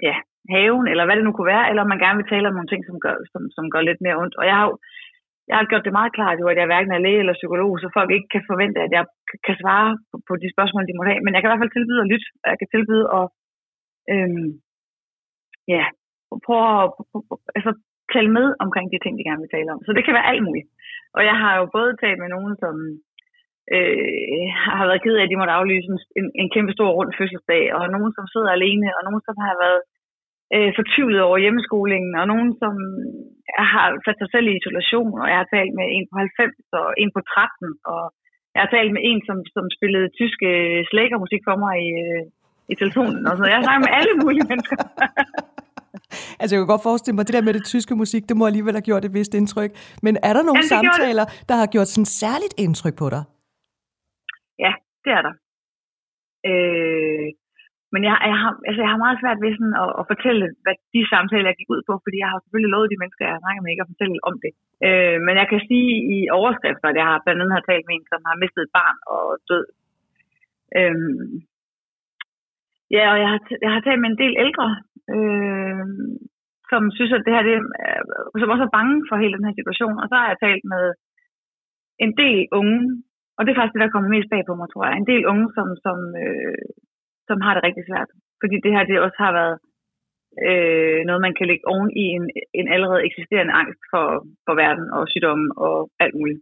ja, 0.09 0.17
haven, 0.55 0.87
eller 0.93 1.05
hvad 1.05 1.17
det 1.17 1.25
nu 1.25 1.33
kunne 1.35 1.53
være, 1.55 1.69
eller 1.69 1.83
om 1.83 1.91
man 1.93 2.03
gerne 2.05 2.19
vil 2.21 2.33
tale 2.33 2.49
om 2.49 2.57
nogle 2.57 2.71
ting, 2.73 2.83
som 2.89 2.97
gør, 3.05 3.17
som, 3.33 3.43
som 3.57 3.65
gør 3.73 3.83
lidt 3.89 4.01
mere 4.05 4.21
ondt. 4.23 4.35
Og 4.41 4.45
jeg 4.49 4.57
har 4.59 4.67
jo 4.71 4.77
jeg 5.49 5.57
har 5.59 5.65
gjort 5.71 5.87
det 5.87 5.99
meget 5.99 6.13
klart, 6.19 6.41
jo, 6.43 6.47
at 6.53 6.59
jeg 6.59 6.71
hverken 6.71 6.93
er 6.95 7.05
læge 7.05 7.21
eller 7.23 7.41
psykolog, 7.41 7.71
så 7.83 7.87
folk 7.99 8.11
ikke 8.17 8.29
kan 8.35 8.45
forvente, 8.51 8.79
at 8.87 8.93
jeg 8.99 9.05
kan 9.47 9.57
svare 9.63 9.89
på, 10.27 10.33
de 10.43 10.55
spørgsmål, 10.55 10.87
de 10.89 10.99
må 10.99 11.03
have. 11.11 11.21
Men 11.25 11.33
jeg 11.33 11.41
kan 11.41 11.49
i 11.49 11.53
hvert 11.53 11.63
fald 11.63 11.77
tilbyde 11.77 12.03
at 12.05 12.11
lytte, 12.13 12.29
og 12.43 12.47
jeg 12.53 12.59
kan 12.61 12.71
tilbyde 12.75 13.07
at 13.19 13.27
øhm, 14.13 14.49
ja, 15.75 15.85
prøve 16.47 16.67
at 16.83 16.87
altså, 17.57 17.73
tale 18.15 18.31
med 18.39 18.47
omkring 18.65 18.87
de 18.93 18.99
ting, 19.01 19.15
de 19.17 19.29
gerne 19.29 19.43
vil 19.43 19.55
tale 19.55 19.73
om. 19.75 19.81
Så 19.87 19.91
det 19.97 20.05
kan 20.05 20.17
være 20.19 20.31
alt 20.31 20.43
muligt. 20.49 20.69
Og 21.17 21.23
jeg 21.29 21.37
har 21.43 21.53
jo 21.61 21.65
både 21.77 21.91
talt 22.03 22.21
med 22.23 22.31
nogen, 22.35 22.55
som 22.63 22.75
øh, 23.75 24.45
har 24.79 24.85
været 24.89 25.03
ked 25.05 25.17
af, 25.17 25.25
at 25.25 25.31
de 25.33 25.41
måtte 25.41 25.57
aflyse 25.59 25.89
en, 26.19 26.27
en 26.41 26.49
kæmpe 26.55 26.73
stor 26.77 26.91
rund 26.97 27.11
fødselsdag, 27.19 27.65
og 27.77 27.83
nogen, 27.95 28.13
som 28.17 28.27
sidder 28.33 28.51
alene, 28.53 28.89
og 28.97 29.03
nogen, 29.07 29.23
som 29.29 29.37
har 29.47 29.55
været 29.65 29.81
øh, 30.55 30.71
fortvivlet 30.79 31.21
over 31.29 31.39
hjemmeskolingen, 31.45 32.13
og 32.21 32.25
nogen, 32.33 32.51
som 32.63 32.75
har 33.73 33.87
sat 34.07 34.19
sig 34.21 34.29
selv 34.35 34.47
i 34.49 34.57
isolation, 34.61 35.13
og 35.23 35.27
jeg 35.33 35.39
har 35.43 35.49
talt 35.57 35.73
med 35.79 35.87
en 35.97 36.05
på 36.11 36.15
90 36.19 36.81
og 36.81 36.87
en 37.03 37.11
på 37.17 37.21
13, 37.21 37.69
og 37.93 38.03
jeg 38.55 38.61
har 38.65 38.71
talt 38.77 38.93
med 38.97 39.03
en, 39.11 39.21
som, 39.29 39.39
som 39.55 39.65
spillede 39.77 40.09
tyske 40.21 40.49
slækkermusik 40.91 41.43
for 41.49 41.57
mig 41.65 41.77
i, 41.89 41.91
øh, 42.09 42.23
i 42.73 42.75
telefonen. 42.81 43.23
Og 43.29 43.35
så 43.37 43.43
jeg 43.51 43.57
har 43.57 43.65
snakket 43.67 43.85
med 43.87 43.95
alle 44.01 44.15
mulige 44.23 44.47
mennesker. 44.51 44.79
altså 46.41 46.53
jeg 46.53 46.61
kan 46.61 46.73
godt 46.75 46.89
forestille 46.91 47.17
mig, 47.17 47.25
det 47.27 47.37
der 47.37 47.49
med 47.49 47.55
det 47.59 47.65
tyske 47.73 47.95
musik, 48.03 48.23
det 48.29 48.37
må 48.37 48.45
alligevel 48.47 48.75
have 48.79 48.89
gjort 48.91 49.05
et 49.05 49.15
vist 49.19 49.35
indtryk. 49.41 49.71
Men 50.07 50.15
er 50.29 50.33
der 50.37 50.43
nogle 50.49 50.65
Jamen, 50.65 50.75
samtaler, 50.75 51.27
der 51.49 51.55
har 51.61 51.67
gjort 51.75 51.89
sådan 51.95 52.11
særligt 52.23 52.55
indtryk 52.65 52.97
på 53.03 53.07
dig? 53.15 53.23
Ja, 54.65 54.73
det 55.05 55.13
er 55.19 55.23
der. 55.27 55.35
Øh, 56.51 57.29
men 57.95 58.03
jeg, 58.09 58.15
jeg, 58.31 58.39
har, 58.43 58.53
altså 58.69 58.81
jeg 58.85 58.91
har 58.93 59.05
meget 59.05 59.21
svært 59.23 59.39
ved 59.45 59.51
sådan 59.55 59.77
at, 59.83 59.91
at 60.01 60.05
fortælle, 60.13 60.45
hvad 60.65 60.75
de 60.95 61.01
samtaler, 61.15 61.49
jeg 61.51 61.59
gik 61.61 61.75
ud 61.75 61.83
på, 61.89 61.95
fordi 62.05 62.17
jeg 62.23 62.31
har 62.33 62.39
selvfølgelig 62.41 62.73
lovet 62.73 62.93
de 62.93 63.01
mennesker, 63.03 63.25
jeg 63.25 63.33
snakker 63.33 63.43
snakket 63.45 63.63
med, 63.63 63.73
ikke 63.73 63.85
at 63.87 63.93
fortælle 63.93 64.19
om 64.29 64.35
det. 64.45 64.53
Øh, 64.87 65.17
men 65.27 65.35
jeg 65.41 65.47
kan 65.53 65.61
sige 65.69 65.91
i 66.15 66.19
overskrifter, 66.39 66.89
at 66.91 66.99
jeg 67.01 67.07
har 67.11 67.19
blandt 67.25 67.41
andet 67.41 67.57
har 67.59 67.65
talt 67.67 67.87
med 67.87 67.95
en, 67.95 68.07
som 68.13 68.21
har 68.29 68.37
mistet 68.43 68.63
et 68.63 68.75
barn 68.79 68.99
og 69.15 69.25
død. 69.51 69.65
Øh, 70.79 70.97
ja, 72.97 73.05
og 73.13 73.17
jeg 73.23 73.29
har, 73.33 73.41
jeg 73.65 73.71
har 73.75 73.83
talt 73.83 74.01
med 74.03 74.11
en 74.11 74.23
del 74.23 74.35
ældre, 74.45 74.69
øh, 75.15 75.85
som 76.71 76.83
synes, 76.97 77.13
at 77.17 77.25
det 77.27 77.35
her, 77.35 77.45
det, 77.49 77.57
øh, 77.85 78.03
som 78.41 78.55
også 78.55 78.67
er 78.67 78.77
bange 78.79 78.97
for 79.09 79.17
hele 79.23 79.35
den 79.37 79.47
her 79.47 79.57
situation. 79.61 79.97
Og 80.03 80.07
så 80.09 80.15
har 80.21 80.27
jeg 80.29 80.39
talt 80.47 80.65
med 80.75 80.85
en 82.05 82.13
del 82.23 82.41
unge, 82.61 82.79
og 83.37 83.41
det 83.41 83.51
er 83.51 83.59
faktisk 83.59 83.75
det, 83.75 83.85
der 83.85 83.95
kommer 83.95 84.15
mest 84.17 84.31
bag 84.33 84.43
på 84.47 84.55
mig, 84.57 84.69
tror 84.69 84.85
jeg. 84.87 84.95
En 84.97 85.11
del 85.13 85.23
unge, 85.33 85.47
som, 85.57 85.67
som, 85.85 85.99
øh, 86.23 86.69
som 87.29 87.39
har 87.45 87.53
det 87.55 87.63
rigtig 87.69 87.85
svært. 87.91 88.11
Fordi 88.43 88.57
det 88.65 88.71
her 88.75 88.85
det 88.85 89.05
også 89.07 89.19
har 89.25 89.33
været 89.41 89.57
øh, 90.47 90.99
noget, 91.09 91.21
man 91.27 91.35
kan 91.39 91.47
lægge 91.51 91.69
oven 91.73 91.91
i 92.03 92.05
en, 92.17 92.25
en 92.59 92.67
allerede 92.75 93.07
eksisterende 93.09 93.55
angst 93.61 93.81
for, 93.93 94.07
for 94.47 94.55
verden 94.63 94.87
og 94.97 95.03
sygdomme 95.13 95.47
og 95.67 95.77
alt 96.05 96.15
muligt. 96.21 96.41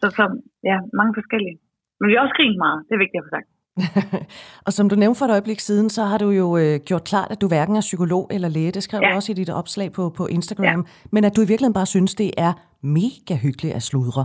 Så, 0.00 0.06
så 0.18 0.24
ja, 0.70 0.76
mange 0.98 1.12
forskellige. 1.18 1.56
Men 1.98 2.06
vi 2.08 2.14
har 2.14 2.22
også 2.24 2.38
grint 2.40 2.58
meget, 2.64 2.78
det 2.86 2.94
er 2.94 3.04
vigtigt 3.04 3.20
at 3.20 3.26
få 3.26 3.34
sagt. 3.36 3.48
og 4.66 4.72
som 4.72 4.88
du 4.88 4.96
nævnte 4.96 5.18
for 5.18 5.24
et 5.26 5.30
øjeblik 5.30 5.60
siden, 5.60 5.90
så 5.90 6.02
har 6.02 6.18
du 6.18 6.30
jo 6.30 6.56
øh, 6.56 6.80
gjort 6.88 7.04
klart, 7.04 7.30
at 7.30 7.40
du 7.40 7.48
hverken 7.48 7.76
er 7.76 7.80
psykolog 7.80 8.30
eller 8.30 8.48
læge. 8.48 8.72
Det 8.72 8.82
skrev 8.82 9.00
ja. 9.02 9.10
du 9.10 9.14
også 9.14 9.32
i 9.32 9.34
dit 9.34 9.50
opslag 9.50 9.92
på, 9.92 10.10
på 10.16 10.26
Instagram. 10.26 10.80
Ja. 10.80 10.90
Men 11.12 11.24
at 11.24 11.36
du 11.36 11.40
i 11.40 11.48
virkeligheden 11.50 11.78
bare 11.80 11.86
synes, 11.86 12.14
det 12.14 12.30
er 12.36 12.52
mega 12.82 13.34
hyggeligt 13.42 13.74
at 13.74 13.82
sludre. 13.82 14.24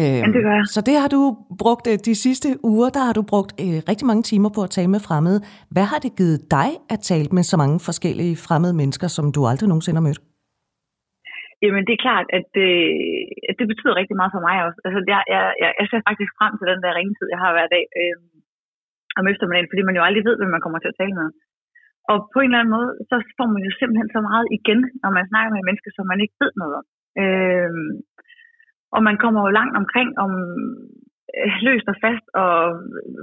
Øh, 0.00 0.18
Jamen, 0.22 0.34
det 0.36 0.42
gør 0.46 0.54
jeg. 0.58 0.66
Så 0.76 0.80
det 0.88 0.96
har 1.02 1.10
du 1.16 1.20
brugt 1.62 1.84
øh, 1.92 1.96
de 2.08 2.14
sidste 2.24 2.48
uger, 2.72 2.88
der 2.96 3.02
har 3.08 3.14
du 3.18 3.22
brugt 3.32 3.50
øh, 3.64 3.78
rigtig 3.90 4.06
mange 4.10 4.22
timer 4.30 4.50
på 4.56 4.60
at 4.66 4.70
tale 4.76 4.90
med 4.94 5.00
fremmede. 5.08 5.38
Hvad 5.74 5.86
har 5.92 6.00
det 6.04 6.12
givet 6.20 6.38
dig 6.58 6.70
at 6.94 7.00
tale 7.10 7.28
med 7.36 7.44
så 7.50 7.56
mange 7.62 7.76
forskellige 7.88 8.34
fremmede 8.46 8.74
mennesker, 8.80 9.08
som 9.16 9.26
du 9.36 9.40
aldrig 9.50 9.68
nogensinde 9.72 9.98
har 10.00 10.08
mødt? 10.08 10.20
Jamen, 11.64 11.84
det 11.86 11.94
er 11.94 12.04
klart, 12.06 12.26
at 12.38 12.46
det, 12.58 12.72
at 13.50 13.54
det 13.60 13.66
betyder 13.72 13.98
rigtig 14.00 14.16
meget 14.20 14.34
for 14.34 14.42
mig 14.48 14.56
også. 14.66 14.78
Altså, 14.86 15.00
jeg, 15.12 15.22
jeg, 15.34 15.42
jeg, 15.62 15.70
jeg 15.80 15.86
ser 15.90 16.06
faktisk 16.08 16.32
frem 16.38 16.52
til 16.56 16.66
den 16.72 16.80
der 16.84 16.96
ringetid, 16.98 17.26
jeg 17.34 17.40
har 17.44 17.50
hver 17.56 17.68
dag 17.76 17.84
øh, 18.00 18.16
om 19.18 19.24
eftermiddagen, 19.32 19.70
fordi 19.72 19.82
man 19.88 19.96
jo 19.98 20.06
aldrig 20.06 20.24
ved, 20.28 20.36
hvem 20.38 20.52
man 20.54 20.64
kommer 20.64 20.80
til 20.80 20.92
at 20.92 20.98
tale 21.00 21.14
med. 21.20 21.28
Og 22.10 22.16
på 22.32 22.38
en 22.40 22.48
eller 22.50 22.60
anden 22.60 22.76
måde, 22.76 22.90
så 23.10 23.16
får 23.38 23.48
man 23.54 23.62
jo 23.66 23.72
simpelthen 23.78 24.10
så 24.16 24.20
meget 24.28 24.46
igen, 24.58 24.80
når 25.02 25.10
man 25.18 25.28
snakker 25.30 25.50
med 25.52 25.66
mennesker, 25.68 25.90
som 25.94 26.06
man 26.12 26.22
ikke 26.24 26.36
ved 26.42 26.52
noget 26.60 26.74
om. 26.80 26.84
Øh, 27.22 27.70
og 28.94 29.00
man 29.08 29.16
kommer 29.22 29.40
jo 29.42 29.56
langt 29.58 29.76
omkring 29.82 30.08
om 30.24 30.32
øh, 31.36 31.52
løst 31.66 31.88
og 31.92 31.96
fast, 32.04 32.26
og 32.42 32.52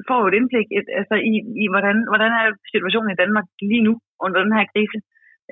får 0.07 0.19
jo 0.21 0.27
et 0.29 0.37
indblik 0.39 0.67
et, 0.77 0.87
altså 0.99 1.15
i, 1.31 1.33
i 1.63 1.65
hvordan, 1.73 1.97
hvordan 2.11 2.31
er 2.39 2.45
situationen 2.73 3.11
i 3.11 3.19
Danmark 3.21 3.47
lige 3.71 3.85
nu 3.87 3.93
under 4.25 4.39
den 4.43 4.53
her 4.57 4.65
krise. 4.73 4.99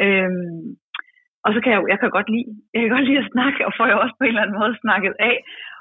Øhm, 0.04 0.64
og 1.46 1.50
så 1.54 1.60
kan 1.62 1.72
jeg 1.72 1.80
jo, 1.82 1.88
jeg 1.92 2.00
kan 2.00 2.16
godt 2.18 2.30
lide, 2.34 2.50
jeg 2.74 2.82
kan 2.82 2.94
godt 2.96 3.08
lide 3.08 3.24
at 3.24 3.32
snakke, 3.36 3.60
og 3.68 3.72
får 3.78 3.88
jeg 3.90 3.98
også 4.04 4.16
på 4.18 4.24
en 4.24 4.32
eller 4.32 4.44
anden 4.44 4.60
måde 4.62 4.82
snakket 4.84 5.14
af. 5.30 5.36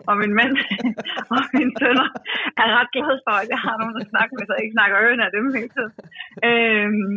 Og 0.09 0.15
min 0.23 0.35
mand 0.39 0.53
og 1.35 1.43
mine 1.57 1.73
sønner 1.81 2.09
er 2.63 2.69
ret 2.77 2.91
glade 2.95 3.19
for, 3.27 3.35
at 3.43 3.49
jeg 3.55 3.61
har 3.67 3.75
nogen 3.81 4.01
at 4.03 4.11
snakke 4.13 4.33
med, 4.35 4.43
så 4.45 4.53
jeg 4.55 4.65
ikke 4.65 4.79
snakker 4.79 5.03
ørerne 5.05 5.27
af 5.27 5.33
dem 5.37 5.47
hele 5.59 5.73
tiden. 5.77 5.93
Øhm, 6.49 7.15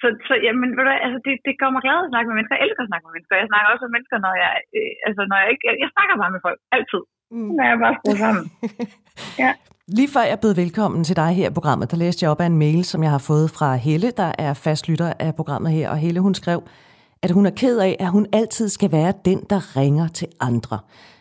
så, 0.00 0.06
så 0.28 0.34
jamen, 0.46 0.68
ved 0.76 0.82
du 0.82 0.88
hvad, 0.90 1.00
altså, 1.06 1.18
det, 1.26 1.34
det 1.46 1.54
gør 1.60 1.70
mig 1.74 1.82
glad 1.86 1.98
at 2.06 2.10
snakke 2.12 2.26
med 2.28 2.36
mennesker. 2.36 2.56
Jeg 2.56 2.64
elsker 2.66 2.82
at 2.84 2.90
snakke 2.90 3.04
med 3.06 3.14
mennesker. 3.16 3.34
Jeg 3.42 3.50
snakker 3.52 3.68
også 3.72 3.84
med 3.86 3.94
mennesker, 3.96 4.16
når 4.26 4.34
jeg, 4.42 4.52
øh, 4.78 4.92
altså, 5.08 5.22
når 5.30 5.36
jeg 5.42 5.48
ikke, 5.52 5.64
jeg, 5.68 5.74
jeg 5.84 5.90
snakker 5.96 6.14
bare 6.22 6.32
med 6.34 6.42
folk, 6.46 6.58
altid. 6.76 7.02
Mm. 7.34 7.50
Når 7.56 7.64
jeg 7.70 7.76
bare 7.84 7.94
skruer 7.98 8.18
sammen. 8.24 8.44
ja. 9.42 9.50
Lige 9.98 10.10
før 10.14 10.24
jeg 10.32 10.38
bød 10.44 10.54
velkommen 10.62 11.00
til 11.08 11.16
dig 11.22 11.30
her 11.38 11.48
i 11.50 11.56
programmet, 11.58 11.90
der 11.92 11.98
læste 12.04 12.20
jeg 12.22 12.30
op 12.32 12.40
af 12.44 12.48
en 12.52 12.58
mail, 12.64 12.80
som 12.92 13.00
jeg 13.06 13.12
har 13.16 13.24
fået 13.30 13.48
fra 13.56 13.68
Helle, 13.86 14.10
der 14.20 14.30
er 14.46 14.52
fastlytter 14.66 15.10
af 15.26 15.30
programmet 15.40 15.70
her. 15.78 15.86
Og 15.92 15.98
Helle, 16.04 16.20
hun 16.26 16.34
skrev, 16.40 16.60
at 17.24 17.30
hun 17.36 17.44
er 17.46 17.54
ked 17.60 17.76
af, 17.88 17.96
at 18.00 18.10
hun 18.16 18.26
altid 18.40 18.68
skal 18.68 18.90
være 18.92 19.12
den, 19.28 19.40
der 19.52 19.60
ringer 19.76 20.08
til 20.08 20.28
andre. 20.40 20.78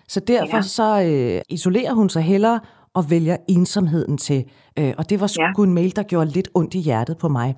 Så 0.08 0.20
derfor 0.34 0.62
ja. 0.64 0.74
så 0.78 0.90
øh, 1.08 1.42
isolerer 1.50 1.94
hun 1.94 2.10
sig 2.10 2.24
hellere 2.24 2.60
og 2.94 3.04
vælger 3.10 3.38
ensomheden 3.50 4.18
til. 4.18 4.46
Øh, 4.80 4.94
og 4.98 5.10
det 5.10 5.22
var 5.22 5.28
sgu 5.28 5.64
ja. 5.64 5.68
en 5.70 5.74
mail, 5.74 5.96
der 5.96 6.04
gjorde 6.04 6.30
lidt 6.32 6.50
ondt 6.54 6.74
i 6.74 6.80
hjertet 6.80 7.18
på 7.18 7.28
mig. 7.28 7.56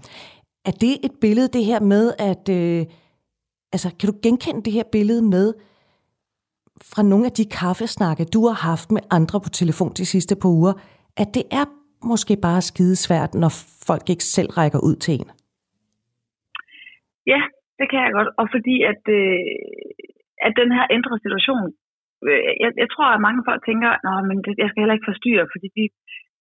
Er 0.65 0.71
det 0.71 0.93
et 1.05 1.15
billede, 1.21 1.47
det 1.47 1.65
her 1.65 1.79
med, 1.79 2.13
at... 2.19 2.43
Øh, 2.59 2.85
altså, 3.73 3.95
kan 3.99 4.09
du 4.09 4.15
genkende 4.23 4.61
det 4.65 4.73
her 4.73 4.83
billede 4.91 5.21
med, 5.21 5.53
fra 6.93 7.03
nogle 7.11 7.25
af 7.29 7.33
de 7.39 7.45
kaffesnakke, 7.61 8.23
du 8.35 8.41
har 8.49 8.57
haft 8.71 8.87
med 8.95 9.03
andre 9.17 9.37
på 9.45 9.49
telefon 9.61 9.91
de 9.99 10.05
sidste 10.13 10.35
par 10.41 10.51
uger, 10.59 10.73
at 11.21 11.29
det 11.37 11.45
er 11.59 11.65
måske 12.11 12.33
bare 12.47 12.61
skidesvært, 12.71 13.31
når 13.43 13.51
folk 13.87 14.05
ikke 14.13 14.27
selv 14.35 14.49
rækker 14.59 14.79
ud 14.89 14.95
til 15.03 15.13
en? 15.19 15.29
Ja, 17.33 17.41
det 17.79 17.87
kan 17.91 17.99
jeg 18.05 18.11
godt. 18.17 18.29
Og 18.39 18.45
fordi 18.55 18.75
at, 18.91 19.03
øh, 19.19 19.39
at 20.47 20.53
den 20.61 20.69
her 20.77 20.85
ændrede 20.97 21.19
situation, 21.25 21.67
øh, 22.27 22.51
jeg, 22.63 22.69
jeg 22.83 22.89
tror, 22.93 23.07
at 23.15 23.25
mange 23.27 23.41
folk 23.49 23.61
tænker, 23.69 23.89
at 23.95 24.01
men 24.29 24.37
jeg 24.61 24.67
skal 24.69 24.81
heller 24.81 24.97
ikke 24.97 25.11
forstyrre, 25.11 25.45
fordi 25.53 25.67
de, 25.77 25.83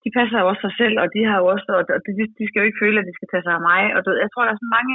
de 0.09 0.16
passer 0.18 0.38
jo 0.40 0.47
også 0.51 0.62
sig 0.66 0.75
selv, 0.81 0.97
og 1.03 1.07
de 1.14 1.21
har 1.29 1.37
jo 1.42 1.47
også, 1.55 1.68
og 1.97 2.01
de, 2.07 2.12
de 2.38 2.44
skal 2.47 2.61
jo 2.61 2.66
ikke 2.68 2.83
føle, 2.85 2.99
at 3.01 3.09
de 3.09 3.16
skal 3.18 3.29
tage 3.31 3.44
sig 3.47 3.55
af 3.59 3.62
mig. 3.71 3.83
Og 3.97 4.01
du, 4.05 4.11
jeg 4.25 4.31
tror, 4.31 4.42
der 4.44 4.53
er 4.53 4.61
sådan 4.61 4.77
mange, 4.79 4.94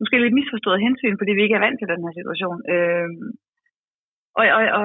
måske 0.00 0.22
lidt 0.22 0.38
misforstået 0.38 0.84
hensyn, 0.86 1.18
fordi 1.20 1.32
vi 1.34 1.42
ikke 1.44 1.56
er 1.58 1.64
vant 1.66 1.78
til 1.78 1.90
den 1.92 2.00
her 2.04 2.12
situation. 2.20 2.58
Øh, 2.72 3.08
og, 4.38 4.44
og, 4.56 4.62
og 4.78 4.84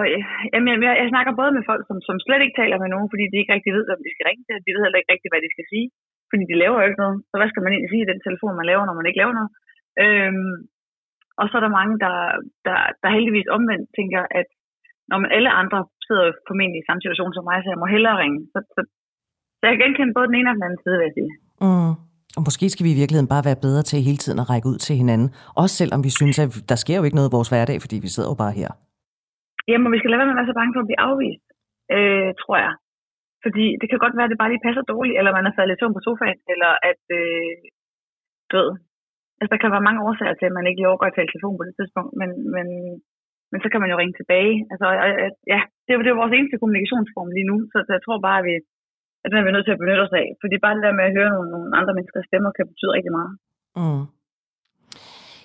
jamen, 0.53 0.84
jeg, 0.88 0.93
jeg 1.01 1.08
snakker 1.13 1.39
både 1.41 1.51
med 1.58 1.63
folk, 1.69 1.84
som, 1.89 1.97
som 2.08 2.17
slet 2.25 2.41
ikke 2.43 2.60
taler 2.62 2.77
med 2.82 2.89
nogen, 2.93 3.12
fordi 3.12 3.25
de 3.32 3.39
ikke 3.39 3.53
rigtig 3.55 3.71
ved, 3.77 3.84
hvem 3.88 4.01
de 4.05 4.13
skal 4.13 4.27
ringe 4.29 4.43
til. 4.45 4.55
De 4.65 4.73
ved 4.75 4.84
heller 4.84 5.01
ikke 5.01 5.13
rigtig, 5.13 5.29
hvad 5.32 5.41
de 5.43 5.53
skal 5.55 5.67
sige, 5.73 5.88
fordi 6.29 6.43
de 6.51 6.62
laver 6.63 6.77
jo 6.79 6.88
ikke 6.89 7.03
noget. 7.03 7.17
Så 7.29 7.36
hvad 7.38 7.49
skal 7.49 7.63
man 7.63 7.71
egentlig 7.73 7.91
sige 7.91 8.05
i 8.05 8.12
den 8.12 8.21
telefon, 8.27 8.60
man 8.60 8.69
laver, 8.69 8.84
når 8.86 8.97
man 8.99 9.08
ikke 9.08 9.21
laver 9.21 9.36
noget? 9.39 9.51
Øhm, 10.03 10.55
og 11.39 11.45
så 11.47 11.53
er 11.58 11.63
der 11.63 11.77
mange, 11.79 11.95
der, 12.05 12.15
der, 12.67 12.77
der 13.01 13.15
heldigvis 13.15 13.53
omvendt 13.58 13.88
tænker, 13.99 14.21
at 14.39 14.49
når 15.12 15.17
man 15.23 15.32
alle 15.38 15.51
andre 15.62 15.79
sidder 16.08 16.27
formentlig 16.49 16.79
i 16.82 16.88
samme 16.88 17.01
situation 17.03 17.34
som 17.34 17.47
mig, 17.49 17.58
så 17.62 17.69
jeg 17.73 17.82
må 17.82 17.88
hellere 17.95 18.19
ringe. 18.23 18.39
Så, 18.53 18.60
så, 18.75 18.82
så 19.59 19.63
jeg 19.67 19.73
kan 19.73 19.81
genkende 19.83 20.15
både 20.17 20.27
den 20.29 20.37
ene 20.39 20.49
og 20.51 20.55
den 20.57 20.65
anden 20.67 20.81
side, 20.83 20.97
vil 20.99 21.07
jeg 21.09 21.15
sige. 21.19 21.31
Mm. 21.65 21.93
Og 22.37 22.41
måske 22.47 22.65
skal 22.69 22.85
vi 22.85 22.91
i 22.93 22.99
virkeligheden 23.01 23.33
bare 23.33 23.47
være 23.49 23.63
bedre 23.65 23.83
til 23.89 24.05
hele 24.07 24.19
tiden 24.23 24.41
at 24.41 24.49
række 24.51 24.69
ud 24.71 24.77
til 24.85 24.95
hinanden. 25.01 25.29
Også 25.61 25.75
selvom 25.81 26.01
vi 26.07 26.11
synes, 26.19 26.35
at 26.43 26.49
der 26.71 26.77
sker 26.83 26.97
jo 26.99 27.05
ikke 27.05 27.19
noget 27.19 27.29
i 27.29 27.35
vores 27.37 27.49
hverdag, 27.51 27.77
fordi 27.83 27.97
vi 28.05 28.09
sidder 28.15 28.29
jo 28.31 28.37
bare 28.43 28.57
her. 28.59 28.69
Jamen, 29.69 29.91
vi 29.93 29.99
skal 29.99 30.09
lade 30.09 30.19
være 30.19 30.29
med 30.29 30.35
at 30.35 30.39
være 30.41 30.51
så 30.51 30.57
bange 30.59 30.73
for 30.73 30.81
at 30.83 30.89
blive 30.89 31.03
afvist, 31.09 31.47
øh, 31.95 32.29
tror 32.41 32.57
jeg. 32.65 32.73
Fordi 33.45 33.65
det 33.79 33.87
kan 33.87 34.03
godt 34.03 34.15
være, 34.17 34.27
at 34.27 34.33
det 34.33 34.41
bare 34.41 34.51
lige 34.51 34.65
passer 34.67 34.83
dårligt, 34.93 35.17
eller 35.19 35.31
man 35.37 35.47
er 35.49 35.55
faldet 35.57 35.77
lidt 35.81 35.95
på 35.97 36.01
sofaen, 36.07 36.39
eller 36.53 36.71
at, 36.89 37.03
øh, 37.19 37.55
død, 38.53 38.69
Altså, 39.39 39.51
der 39.53 39.61
kan 39.61 39.73
være 39.75 39.87
mange 39.87 40.03
årsager 40.07 40.35
til, 40.37 40.49
at 40.49 40.57
man 40.57 40.67
ikke 40.67 40.79
lige 40.79 40.91
overgår 40.91 41.09
at 41.09 41.17
tale 41.17 41.31
telefon 41.31 41.59
på 41.59 41.65
det 41.67 41.75
tidspunkt, 41.79 42.11
men, 42.21 42.29
men, 42.55 42.67
men 43.51 43.59
så 43.63 43.67
kan 43.69 43.81
man 43.81 43.91
jo 43.91 43.99
ringe 44.01 44.15
tilbage. 44.17 44.55
Altså, 44.71 44.87
ja, 45.53 45.59
det 45.85 45.91
er, 45.91 45.97
det 46.03 46.11
er 46.11 46.21
vores 46.21 46.35
eneste 46.35 46.59
kommunikationsform 46.61 47.29
lige 47.37 47.49
nu, 47.51 47.57
så 47.71 47.77
jeg 47.95 48.03
tror 48.03 48.19
bare, 48.27 48.39
at, 48.41 48.45
vi, 48.47 48.53
at 49.23 49.27
den 49.29 49.39
er 49.39 49.45
vi 49.45 49.51
nødt 49.55 49.65
til 49.67 49.75
at 49.75 49.82
benytte 49.82 50.05
os 50.08 50.15
af. 50.21 50.27
Fordi 50.41 50.55
bare 50.63 50.75
det 50.77 50.84
der 50.88 50.99
med 50.99 51.05
at 51.10 51.15
høre 51.17 51.32
nogle, 51.36 51.49
nogle 51.55 51.69
andre 51.79 51.93
menneskers 51.97 52.25
stemmer, 52.29 52.49
kan 52.58 52.69
betyde 52.71 52.95
rigtig 52.97 53.13
meget. 53.17 53.32
Mm. 53.79 54.03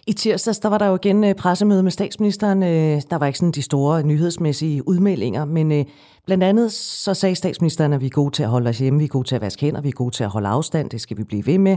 I 0.07 0.13
tirsdags, 0.13 0.59
der 0.59 0.69
var 0.69 0.79
der 0.79 0.89
jo 0.89 0.95
igen 0.95 1.25
øh, 1.25 1.35
pressemøde 1.35 1.83
med 1.83 1.91
statsministeren. 1.91 2.63
Øh, 2.63 2.97
der 3.11 3.19
var 3.19 3.27
ikke 3.27 3.39
sådan 3.39 3.53
de 3.53 3.63
store 3.63 4.03
nyhedsmæssige 4.03 4.89
udmeldinger, 4.89 5.45
men 5.45 5.73
øh, 5.73 5.85
blandt 6.27 6.45
andet 6.45 6.73
så 6.73 7.15
sagde 7.15 7.35
statsministeren, 7.35 7.93
at 7.93 8.01
vi 8.01 8.07
er 8.07 8.11
gode 8.21 8.31
til 8.31 8.43
at 8.43 8.49
holde 8.49 8.69
os 8.71 8.79
hjemme, 8.79 8.99
vi 8.99 9.05
er 9.05 9.09
gode 9.09 9.29
til 9.29 9.35
at 9.35 9.43
vaske 9.43 9.65
hænder, 9.67 9.81
vi 9.81 9.89
er 9.89 9.93
gode 10.03 10.15
til 10.15 10.25
at 10.25 10.31
holde 10.31 10.49
afstand, 10.49 10.91
det 10.91 11.01
skal 11.01 11.17
vi 11.17 11.25
blive 11.25 11.47
ved 11.47 11.59
med. 11.59 11.77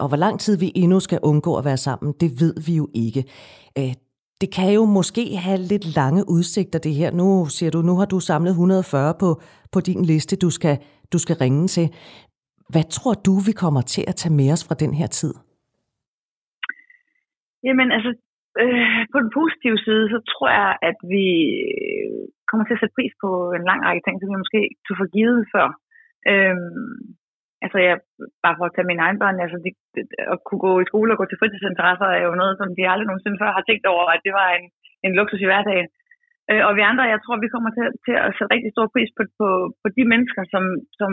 Og 0.00 0.08
hvor 0.08 0.16
lang 0.16 0.40
tid 0.40 0.58
vi 0.58 0.72
endnu 0.74 1.00
skal 1.00 1.18
undgå 1.22 1.56
at 1.56 1.64
være 1.64 1.76
sammen, 1.76 2.14
det 2.20 2.30
ved 2.40 2.54
vi 2.66 2.76
jo 2.76 2.88
ikke. 2.94 3.24
Det 4.40 4.48
kan 4.56 4.68
jo 4.78 4.84
måske 4.98 5.24
have 5.46 5.60
lidt 5.72 5.86
lange 5.98 6.22
udsigter, 6.36 6.78
det 6.86 6.94
her. 7.00 7.10
Nu 7.20 7.26
siger 7.56 7.70
du, 7.70 7.80
nu 7.88 7.94
har 8.00 8.08
du 8.14 8.18
samlet 8.20 8.50
140 8.50 9.14
på, 9.22 9.28
på 9.72 9.78
din 9.88 10.02
liste, 10.10 10.36
du 10.44 10.50
skal, 10.58 10.76
du 11.12 11.18
skal 11.24 11.36
ringe 11.44 11.66
til. 11.76 11.86
Hvad 12.72 12.86
tror 12.96 13.14
du, 13.26 13.34
vi 13.48 13.52
kommer 13.62 13.82
til 13.94 14.04
at 14.10 14.16
tage 14.20 14.34
med 14.40 14.48
os 14.54 14.62
fra 14.68 14.80
den 14.82 14.92
her 15.00 15.08
tid? 15.18 15.34
Jamen 17.66 17.88
altså, 17.96 18.10
øh, 18.62 19.00
på 19.12 19.18
den 19.22 19.30
positive 19.38 19.78
side, 19.86 20.04
så 20.14 20.18
tror 20.32 20.48
jeg, 20.60 20.70
at 20.90 20.98
vi 21.14 21.26
øh, 21.76 22.22
kommer 22.48 22.64
til 22.64 22.76
at 22.76 22.80
sætte 22.80 22.96
pris 22.98 23.14
på 23.24 23.30
en 23.56 23.64
lang 23.70 23.80
række 23.86 24.02
ting, 24.04 24.16
som 24.16 24.28
vi 24.32 24.42
måske 24.44 24.62
tog 24.86 24.96
for 25.00 25.08
givet 25.16 25.40
før. 25.54 25.68
Øhm, 26.30 26.98
altså, 27.64 27.78
jeg, 27.86 27.94
bare 28.44 28.56
for 28.58 28.64
at 28.66 28.74
tage 28.74 28.90
mine 28.90 29.02
egne 29.06 29.20
børn, 29.22 29.44
altså, 29.44 29.58
de, 29.64 29.70
at 30.32 30.38
kunne 30.46 30.62
gå 30.66 30.72
i 30.80 30.88
skole 30.90 31.12
og 31.12 31.18
gå 31.18 31.24
til 31.28 31.40
fritidsinteresser 31.40 32.08
er 32.16 32.22
jo 32.28 32.34
noget, 32.42 32.54
som 32.60 32.68
de 32.78 32.90
aldrig 32.92 33.08
nogensinde 33.08 33.40
før 33.42 33.56
har 33.58 33.64
tænkt 33.66 33.86
over, 33.94 34.04
at 34.14 34.24
det 34.26 34.32
var 34.40 34.48
en, 34.58 34.66
en 35.06 35.12
luksus 35.18 35.42
i 35.44 35.48
hverdagen. 35.50 35.88
Øh, 36.50 36.62
og 36.66 36.72
vi 36.76 36.82
andre, 36.90 37.12
jeg 37.14 37.20
tror, 37.22 37.36
vi 37.44 37.54
kommer 37.54 37.70
til, 37.76 37.86
til 38.06 38.16
at 38.26 38.34
sætte 38.36 38.54
rigtig 38.54 38.70
stor 38.72 38.86
pris 38.94 39.10
på, 39.16 39.22
på, 39.40 39.48
på 39.82 39.88
de 39.96 40.04
mennesker, 40.12 40.42
som, 40.52 40.64
som, 41.00 41.12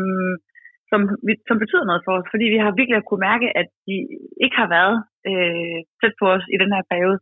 som, 0.92 1.00
vi, 1.28 1.34
som 1.50 1.58
betyder 1.64 1.86
noget 1.88 2.06
for 2.06 2.14
os, 2.18 2.28
fordi 2.34 2.46
vi 2.54 2.60
har 2.64 2.72
virkelig 2.80 2.98
kunne 3.10 3.28
mærke, 3.30 3.48
at 3.62 3.68
de 3.88 3.96
ikke 4.46 4.58
har 4.62 4.70
været 4.78 4.98
øh, 5.30 5.80
tæt 6.00 6.14
på 6.22 6.26
os 6.36 6.46
i 6.56 6.58
den 6.64 6.72
her 6.76 6.84
periode. 6.92 7.18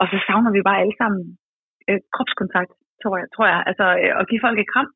Og 0.00 0.06
så 0.12 0.16
savner 0.26 0.50
vi 0.56 0.66
bare 0.68 0.82
alle 0.82 0.96
sammen 1.00 1.22
øh, 1.88 2.00
kropskontakt, 2.14 2.72
tror 3.02 3.14
jeg. 3.20 3.26
Tror 3.34 3.46
jeg. 3.52 3.60
Altså 3.70 3.86
øh, 4.02 4.12
at 4.20 4.28
give 4.30 4.44
folk 4.46 4.58
et 4.58 4.72
kram 4.72 4.88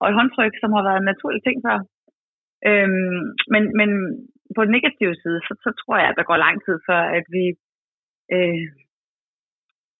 og 0.00 0.06
et 0.08 0.18
håndtryk, 0.18 0.54
som 0.62 0.70
har 0.76 0.82
været 0.88 1.00
en 1.00 1.10
naturlig 1.12 1.42
ting 1.44 1.56
før. 1.66 1.78
Øhm, 2.68 3.24
men, 3.52 3.62
men 3.78 3.90
på 4.56 4.60
den 4.64 4.72
negative 4.76 5.14
side, 5.22 5.38
så, 5.46 5.52
så 5.64 5.70
tror 5.80 5.96
jeg, 6.00 6.08
at 6.08 6.18
der 6.18 6.30
går 6.30 6.44
lang 6.46 6.56
tid 6.66 6.76
før, 6.88 7.02
at 7.18 7.26
vi 7.36 7.44
øh, 8.34 8.66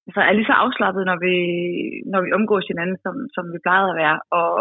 altså 0.07 0.21
er 0.29 0.33
lige 0.37 0.51
så 0.51 0.57
afslappet, 0.65 1.03
når 1.11 1.19
vi, 1.27 1.35
når 2.13 2.21
vi 2.25 2.31
omgås 2.39 2.67
hinanden, 2.73 2.99
som, 3.05 3.15
som 3.35 3.45
vi 3.53 3.59
plejede 3.67 3.93
at 3.93 4.01
være. 4.03 4.19
Og, 4.39 4.53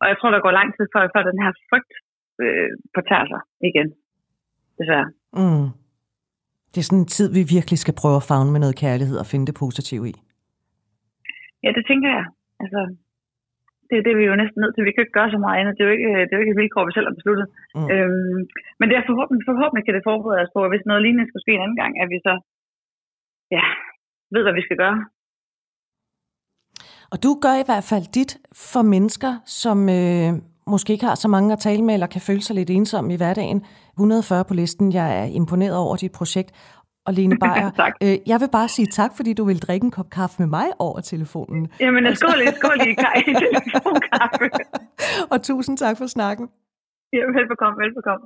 og 0.00 0.04
jeg 0.10 0.16
tror, 0.16 0.30
der 0.30 0.46
går 0.46 0.58
lang 0.58 0.68
tid 0.76 0.86
før, 0.94 1.02
før 1.14 1.22
den 1.30 1.42
her 1.44 1.52
frygt 1.70 1.92
øh, 2.42 2.70
påtager 2.96 3.26
sig 3.32 3.42
igen. 3.70 3.88
Desværre. 4.78 5.08
Mm. 5.40 5.68
Det 6.72 6.78
er 6.80 6.88
sådan 6.88 7.04
en 7.04 7.14
tid, 7.16 7.28
vi 7.38 7.42
virkelig 7.56 7.78
skal 7.80 7.98
prøve 8.00 8.16
at 8.20 8.28
fagne 8.30 8.52
med 8.52 8.60
noget 8.60 8.80
kærlighed 8.84 9.16
og 9.22 9.26
finde 9.32 9.46
det 9.48 9.60
positive 9.62 10.04
i. 10.12 10.14
Ja, 11.64 11.70
det 11.76 11.84
tænker 11.90 12.08
jeg. 12.18 12.26
Altså, 12.62 12.80
det, 13.90 13.96
det 14.04 14.10
er 14.12 14.20
vi 14.20 14.30
jo 14.30 14.40
næsten 14.42 14.60
nødt 14.62 14.74
til. 14.74 14.86
Vi 14.88 14.92
kan 14.92 15.04
ikke 15.04 15.18
gøre 15.18 15.34
så 15.34 15.40
meget 15.44 15.58
andet. 15.60 15.74
Det 15.74 15.82
er 15.82 15.88
jo 15.90 15.96
ikke, 15.98 16.10
det 16.26 16.32
er 16.32 16.38
jo 16.38 16.44
ikke 16.44 16.54
et 16.56 16.62
vilkår, 16.62 16.88
vi 16.88 16.96
selv 16.96 17.08
har 17.08 17.18
besluttet. 17.18 17.46
Mm. 17.76 17.88
Øhm, 17.92 18.40
men 18.78 18.86
det 18.88 18.96
er 18.96 19.08
forhåbentlig, 19.10 19.44
forhåbentlig 19.50 19.84
kan 19.84 19.96
det 19.96 20.08
forberede 20.10 20.42
os 20.44 20.54
på, 20.54 20.60
at 20.64 20.72
hvis 20.72 20.88
noget 20.88 21.02
lignende 21.04 21.28
skulle 21.28 21.44
ske 21.44 21.54
en 21.56 21.64
anden 21.64 21.80
gang, 21.82 21.92
at 22.02 22.08
vi 22.12 22.18
så 22.28 22.34
ja, 23.56 23.64
ved, 24.34 24.42
hvad 24.44 24.56
vi 24.58 24.66
skal 24.66 24.80
gøre. 24.84 24.98
Og 27.12 27.18
du 27.24 27.30
gør 27.44 27.56
i 27.58 27.68
hvert 27.68 27.86
fald 27.90 28.04
dit 28.18 28.32
for 28.72 28.82
mennesker, 28.94 29.32
som 29.60 29.78
øh, 29.98 30.30
måske 30.72 30.92
ikke 30.92 31.08
har 31.10 31.14
så 31.14 31.28
mange 31.34 31.52
at 31.52 31.58
tale 31.68 31.82
med, 31.84 31.94
eller 31.94 32.14
kan 32.14 32.26
føle 32.28 32.42
sig 32.42 32.56
lidt 32.56 32.70
ensomme 32.70 33.14
i 33.14 33.16
hverdagen. 33.16 33.58
140 33.92 34.44
på 34.44 34.54
listen. 34.54 34.92
Jeg 34.92 35.08
er 35.20 35.26
imponeret 35.40 35.76
over 35.76 35.96
dit 35.96 36.12
projekt. 36.12 36.50
Og 37.08 37.14
Lene 37.14 37.36
Beyer, 37.42 37.70
øh, 38.02 38.18
jeg 38.26 38.40
vil 38.40 38.48
bare 38.52 38.68
sige 38.68 38.86
tak, 38.86 39.10
fordi 39.16 39.32
du 39.32 39.44
vil 39.44 39.58
drikke 39.58 39.84
en 39.84 39.90
kop 39.90 40.10
kaffe 40.10 40.36
med 40.38 40.46
mig 40.46 40.66
over 40.78 41.00
telefonen. 41.00 41.68
Jamen, 41.80 42.06
altså. 42.06 42.26
skål, 42.26 42.54
skål 42.56 42.78
i 42.88 42.94
telefonkaffe. 43.44 44.46
og 45.32 45.42
tusind 45.42 45.78
tak 45.78 45.98
for 45.98 46.06
snakken. 46.06 46.48
Ja, 47.12 47.18
velbekomme, 47.38 47.76
velbekomme. 47.84 48.24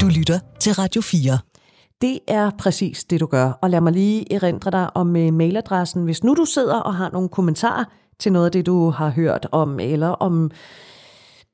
Du 0.00 0.06
lytter 0.18 0.38
til 0.60 0.72
Radio 0.72 1.00
4. 1.00 1.38
Det 2.00 2.18
er 2.28 2.50
præcis 2.58 3.04
det, 3.04 3.20
du 3.20 3.26
gør. 3.26 3.58
Og 3.62 3.70
lad 3.70 3.80
mig 3.80 3.92
lige 3.92 4.34
erindre 4.34 4.70
dig 4.70 4.96
om 4.96 5.08
uh, 5.08 5.32
mailadressen. 5.34 6.04
Hvis 6.04 6.24
nu 6.24 6.34
du 6.34 6.44
sidder 6.44 6.80
og 6.80 6.94
har 6.94 7.10
nogle 7.10 7.28
kommentarer 7.28 7.84
til 8.18 8.32
noget 8.32 8.46
af 8.46 8.52
det, 8.52 8.66
du 8.66 8.90
har 8.90 9.10
hørt 9.10 9.46
om, 9.52 9.80
eller 9.80 10.08
om 10.08 10.50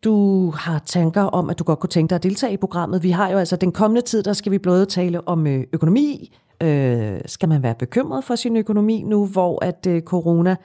du 0.05 0.51
har 0.51 0.79
tanker 0.79 1.23
om, 1.23 1.51
at 1.51 1.59
du 1.59 1.65
godt 1.65 1.79
kunne 1.79 1.91
tænke 1.91 2.11
dig 2.11 2.17
at 2.17 2.23
deltage 2.23 2.53
i 2.53 2.57
programmet. 2.57 3.03
Vi 3.03 3.11
har 3.11 3.31
jo 3.31 3.39
altså 3.39 3.57
den 3.57 3.73
kommende 3.73 4.01
tid, 4.01 4.23
der 4.23 4.33
skal 4.33 4.53
vi 4.53 4.59
både 4.59 4.87
tale 4.87 5.29
om 5.29 5.47
øh, 5.47 5.65
økonomi. 5.73 6.37
Øh, 6.63 7.21
skal 7.27 7.49
man 7.49 7.63
være 7.63 7.75
bekymret 7.75 8.25
for 8.25 8.35
sin 8.35 8.57
økonomi 8.57 9.03
nu, 9.03 9.27
hvor 9.27 9.65
at 9.65 9.87
øh, 9.89 10.03
corona 10.03 10.57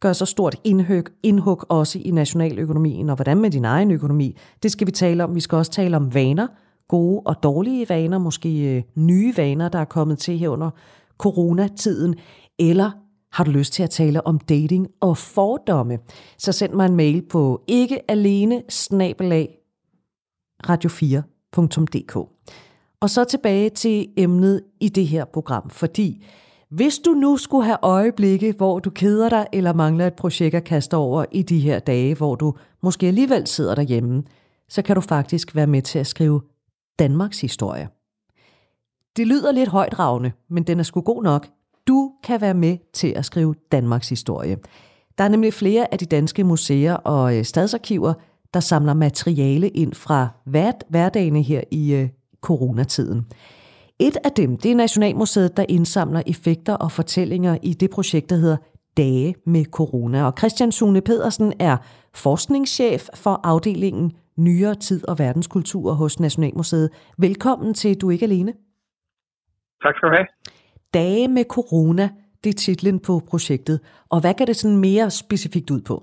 gør 0.00 0.12
så 0.12 0.24
stort 0.24 0.56
indhug, 0.64 1.04
indhug 1.22 1.64
også 1.68 1.98
i 1.98 2.10
nationaløkonomien, 2.10 3.10
og 3.10 3.16
hvordan 3.16 3.40
med 3.40 3.50
din 3.50 3.64
egen 3.64 3.90
økonomi. 3.90 4.36
Det 4.62 4.72
skal 4.72 4.86
vi 4.86 4.92
tale 4.92 5.24
om. 5.24 5.34
Vi 5.34 5.40
skal 5.40 5.56
også 5.56 5.70
tale 5.70 5.96
om 5.96 6.14
vaner, 6.14 6.46
gode 6.88 7.22
og 7.24 7.42
dårlige 7.42 7.88
vaner, 7.88 8.18
måske 8.18 8.76
øh, 8.76 8.82
nye 8.94 9.32
vaner, 9.36 9.68
der 9.68 9.78
er 9.78 9.84
kommet 9.84 10.18
til 10.18 10.38
her 10.38 10.48
under 10.48 10.70
coronatiden, 11.18 12.14
eller 12.58 12.90
har 13.32 13.44
du 13.44 13.50
lyst 13.50 13.72
til 13.72 13.82
at 13.82 13.90
tale 13.90 14.26
om 14.26 14.38
dating 14.38 14.88
og 15.00 15.16
fordomme, 15.16 15.98
så 16.38 16.52
send 16.52 16.72
mig 16.72 16.86
en 16.86 16.96
mail 16.96 17.22
på 17.22 17.62
ikkealene 17.66 18.62
radio4.dk. 20.66 22.16
Og 23.00 23.10
så 23.10 23.24
tilbage 23.24 23.70
til 23.70 24.08
emnet 24.16 24.62
i 24.80 24.88
det 24.88 25.06
her 25.06 25.24
program, 25.24 25.70
fordi 25.70 26.24
hvis 26.70 26.98
du 26.98 27.10
nu 27.10 27.36
skulle 27.36 27.64
have 27.64 27.78
øjeblikke, 27.82 28.54
hvor 28.56 28.78
du 28.78 28.90
keder 28.90 29.28
dig 29.28 29.46
eller 29.52 29.72
mangler 29.72 30.06
et 30.06 30.14
projekt 30.14 30.54
at 30.54 30.64
kaste 30.64 30.96
over 30.96 31.24
i 31.32 31.42
de 31.42 31.58
her 31.58 31.78
dage, 31.78 32.14
hvor 32.14 32.34
du 32.34 32.54
måske 32.82 33.06
alligevel 33.06 33.46
sidder 33.46 33.74
derhjemme, 33.74 34.22
så 34.68 34.82
kan 34.82 34.94
du 34.94 35.00
faktisk 35.00 35.54
være 35.54 35.66
med 35.66 35.82
til 35.82 35.98
at 35.98 36.06
skrive 36.06 36.40
Danmarks 36.98 37.40
historie. 37.40 37.88
Det 39.16 39.26
lyder 39.26 39.52
lidt 39.52 39.68
højdragende, 39.68 40.32
men 40.50 40.62
den 40.62 40.78
er 40.78 40.82
sgu 40.82 41.00
god 41.00 41.22
nok. 41.22 41.48
Du 41.88 42.12
kan 42.24 42.40
være 42.40 42.54
med 42.54 42.76
til 42.92 43.12
at 43.16 43.24
skrive 43.24 43.54
Danmarks 43.72 44.08
historie. 44.08 44.56
Der 45.18 45.24
er 45.24 45.28
nemlig 45.28 45.54
flere 45.54 45.92
af 45.92 45.98
de 45.98 46.06
danske 46.06 46.44
museer 46.44 46.94
og 46.94 47.36
øh, 47.36 47.44
stadsarkiver, 47.44 48.14
der 48.54 48.60
samler 48.60 48.94
materiale 48.94 49.68
ind 49.68 49.94
fra 49.94 50.28
hverdagene 50.88 51.42
her 51.42 51.62
i 51.70 51.94
øh, 51.94 52.08
coronatiden. 52.40 53.26
Et 54.00 54.16
af 54.24 54.32
dem, 54.32 54.56
det 54.56 54.70
er 54.70 54.76
Nationalmuseet, 54.76 55.56
der 55.56 55.64
indsamler 55.68 56.22
effekter 56.26 56.74
og 56.74 56.92
fortællinger 56.92 57.58
i 57.62 57.72
det 57.72 57.90
projekt, 57.90 58.30
der 58.30 58.36
hedder 58.36 58.56
Dage 58.96 59.34
med 59.46 59.64
Corona. 59.64 60.26
Og 60.26 60.32
Christian 60.38 60.72
Sune 60.72 61.00
Pedersen 61.00 61.52
er 61.60 61.76
forskningschef 62.14 63.08
for 63.14 63.40
afdelingen 63.44 64.12
Nyere 64.36 64.74
Tid 64.74 65.08
og 65.08 65.18
Verdenskultur 65.18 65.92
hos 65.92 66.20
Nationalmuseet. 66.20 66.90
Velkommen 67.18 67.74
til 67.74 68.00
Du 68.00 68.08
er 68.08 68.12
ikke 68.12 68.24
alene. 68.24 68.52
Tak 69.82 69.96
skal 69.96 70.08
du 70.08 70.14
have. 70.14 70.26
Dage 70.94 71.28
med 71.36 71.44
corona, 71.56 72.06
det 72.42 72.50
er 72.50 72.58
titlen 72.66 72.98
på 73.06 73.14
projektet. 73.30 73.76
Og 74.12 74.18
hvad 74.20 74.34
kan 74.34 74.46
det 74.46 74.56
sådan 74.56 74.80
mere 74.88 75.06
specifikt 75.22 75.70
ud 75.70 75.82
på? 75.90 75.96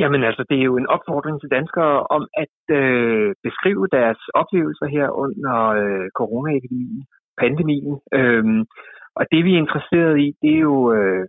Jamen 0.00 0.22
altså, 0.28 0.42
det 0.50 0.56
er 0.58 0.66
jo 0.70 0.76
en 0.76 0.92
opfordring 0.94 1.40
til 1.40 1.50
danskere 1.56 1.96
om 2.16 2.22
at 2.42 2.56
øh, 2.80 3.34
beskrive 3.46 3.86
deres 3.98 4.20
oplevelser 4.40 4.86
her 4.96 5.08
under 5.24 5.56
øh, 5.80 6.06
coronaepidemien, 6.18 7.04
pandemien. 7.40 7.94
Øhm, 8.18 8.60
og 9.18 9.24
det 9.32 9.40
vi 9.44 9.50
er 9.54 9.62
interesseret 9.64 10.14
i, 10.24 10.26
det 10.42 10.52
er 10.58 10.62
jo 10.70 10.78
øh, 10.96 11.24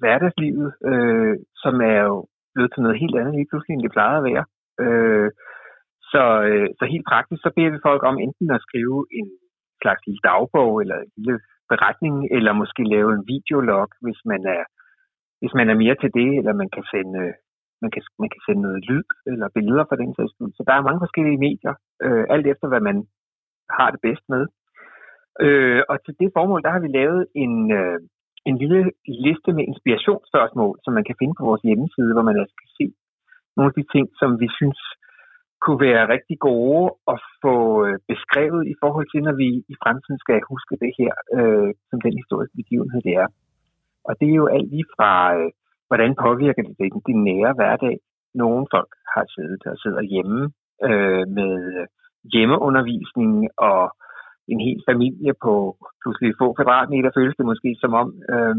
hverdagslivet, 0.00 0.68
øh, 0.90 1.34
som 1.62 1.74
er 1.80 2.02
jo 2.10 2.16
blevet 2.54 2.70
til 2.72 2.82
noget 2.82 3.00
helt 3.02 3.16
andet 3.20 3.34
lige 3.34 3.50
pludselig, 3.50 3.74
end 3.74 3.84
det 3.84 3.96
plejede 3.96 4.20
at 4.20 4.28
være. 4.30 4.44
Øh, 4.84 5.28
så, 6.12 6.22
øh, 6.48 6.68
så 6.78 6.84
helt 6.92 7.06
praktisk, 7.12 7.40
så 7.42 7.50
beder 7.56 7.70
vi 7.74 7.86
folk 7.88 8.02
om 8.10 8.16
enten 8.26 8.48
at 8.56 8.64
skrive 8.66 8.98
en 9.18 9.28
slags 9.82 10.02
lille 10.06 10.22
dagbog 10.30 10.72
eller 10.82 10.96
en 10.98 11.12
lille 11.16 11.38
beretning, 11.72 12.16
eller 12.36 12.52
måske 12.62 12.82
lave 12.94 13.10
en 13.16 13.24
videolog, 13.34 13.88
hvis 14.04 14.20
man 14.32 14.42
er, 14.56 14.62
hvis 15.40 15.54
man 15.58 15.68
er 15.72 15.76
mere 15.82 15.96
til 16.02 16.10
det, 16.18 16.28
eller 16.38 16.52
man 16.62 16.70
kan 16.74 16.84
sende, 16.92 17.14
øh, 17.24 17.32
man 17.82 17.90
kan, 17.94 18.02
man 18.22 18.30
kan 18.32 18.42
sende 18.46 18.62
noget 18.66 18.80
lyd 18.90 19.06
eller 19.30 19.54
billeder 19.56 19.84
for 19.88 19.96
den 20.02 20.10
sags 20.14 20.32
skyld. 20.34 20.52
Så 20.54 20.62
der 20.66 20.74
er 20.74 20.86
mange 20.88 21.02
forskellige 21.04 21.42
medier, 21.46 21.74
øh, 22.04 22.24
alt 22.34 22.46
efter 22.52 22.66
hvad 22.68 22.82
man 22.88 22.96
har 23.76 23.88
det 23.90 24.00
bedst 24.06 24.24
med. 24.34 24.42
Øh, 25.44 25.82
og 25.90 25.96
til 26.04 26.14
det 26.20 26.28
formål, 26.36 26.62
der 26.62 26.70
har 26.74 26.82
vi 26.84 26.90
lavet 26.98 27.22
en, 27.44 27.54
øh, 27.80 27.98
en 28.48 28.56
lille 28.62 28.80
liste 29.26 29.50
med 29.56 29.64
inspirationsspørgsmål, 29.72 30.74
som 30.84 30.92
man 30.98 31.04
kan 31.08 31.18
finde 31.20 31.34
på 31.38 31.44
vores 31.50 31.62
hjemmeside, 31.68 32.12
hvor 32.14 32.26
man 32.28 32.40
altså 32.42 32.56
kan 32.62 32.70
se 32.78 32.86
nogle 33.56 33.70
af 33.70 33.76
de 33.78 33.86
ting, 33.94 34.06
som 34.20 34.30
vi 34.42 34.48
synes 34.58 34.80
kunne 35.62 35.80
være 35.88 36.10
rigtig 36.14 36.38
gode 36.50 36.84
at 37.12 37.18
få 37.42 37.56
øh, 37.86 37.96
beskrevet 38.12 38.62
i 38.72 38.74
forhold 38.82 39.06
til, 39.10 39.20
når 39.22 39.36
vi 39.42 39.48
i 39.72 39.74
fremtiden 39.82 40.18
skal 40.24 40.48
huske 40.52 40.82
det 40.84 40.92
her 41.00 41.12
øh, 41.38 41.70
som 41.90 41.98
den 42.06 42.14
historiske 42.20 42.56
begivenhed, 42.60 43.00
det 43.08 43.14
er. 43.24 43.28
Og 44.08 44.12
det 44.20 44.28
er 44.30 44.38
jo 44.42 44.46
alt 44.54 44.68
lige 44.74 44.88
fra, 44.96 45.12
øh, 45.36 45.50
hvordan 45.88 46.12
påvirker 46.26 46.62
det 46.62 46.76
den, 46.80 47.02
din 47.08 47.20
nære 47.28 47.52
hverdag. 47.58 47.96
Nogle 48.42 48.64
folk 48.74 48.92
har 49.14 49.24
siddet 49.34 49.62
og 49.72 49.76
sidder 49.82 50.02
hjemme 50.12 50.40
øh, 50.88 51.24
med 51.38 51.54
hjemmeundervisning 52.32 53.32
og 53.68 53.82
en 54.52 54.60
hel 54.66 54.80
familie 54.90 55.32
på 55.44 55.54
pludselig 56.02 56.34
få 56.40 56.46
kvadratmeter, 56.52 57.10
føles 57.16 57.36
det 57.38 57.46
måske 57.52 57.70
som 57.82 57.92
om 58.02 58.08
øh, 58.34 58.56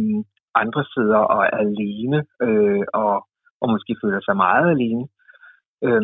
andre 0.64 0.84
sidder 0.96 1.22
og 1.34 1.42
er 1.52 1.58
alene 1.68 2.20
øh, 2.46 2.84
og, 2.94 3.14
og 3.62 3.68
måske 3.74 3.96
føler 4.04 4.22
sig 4.24 4.36
meget 4.46 4.68
alene. 4.76 5.06
Øh, 5.86 6.02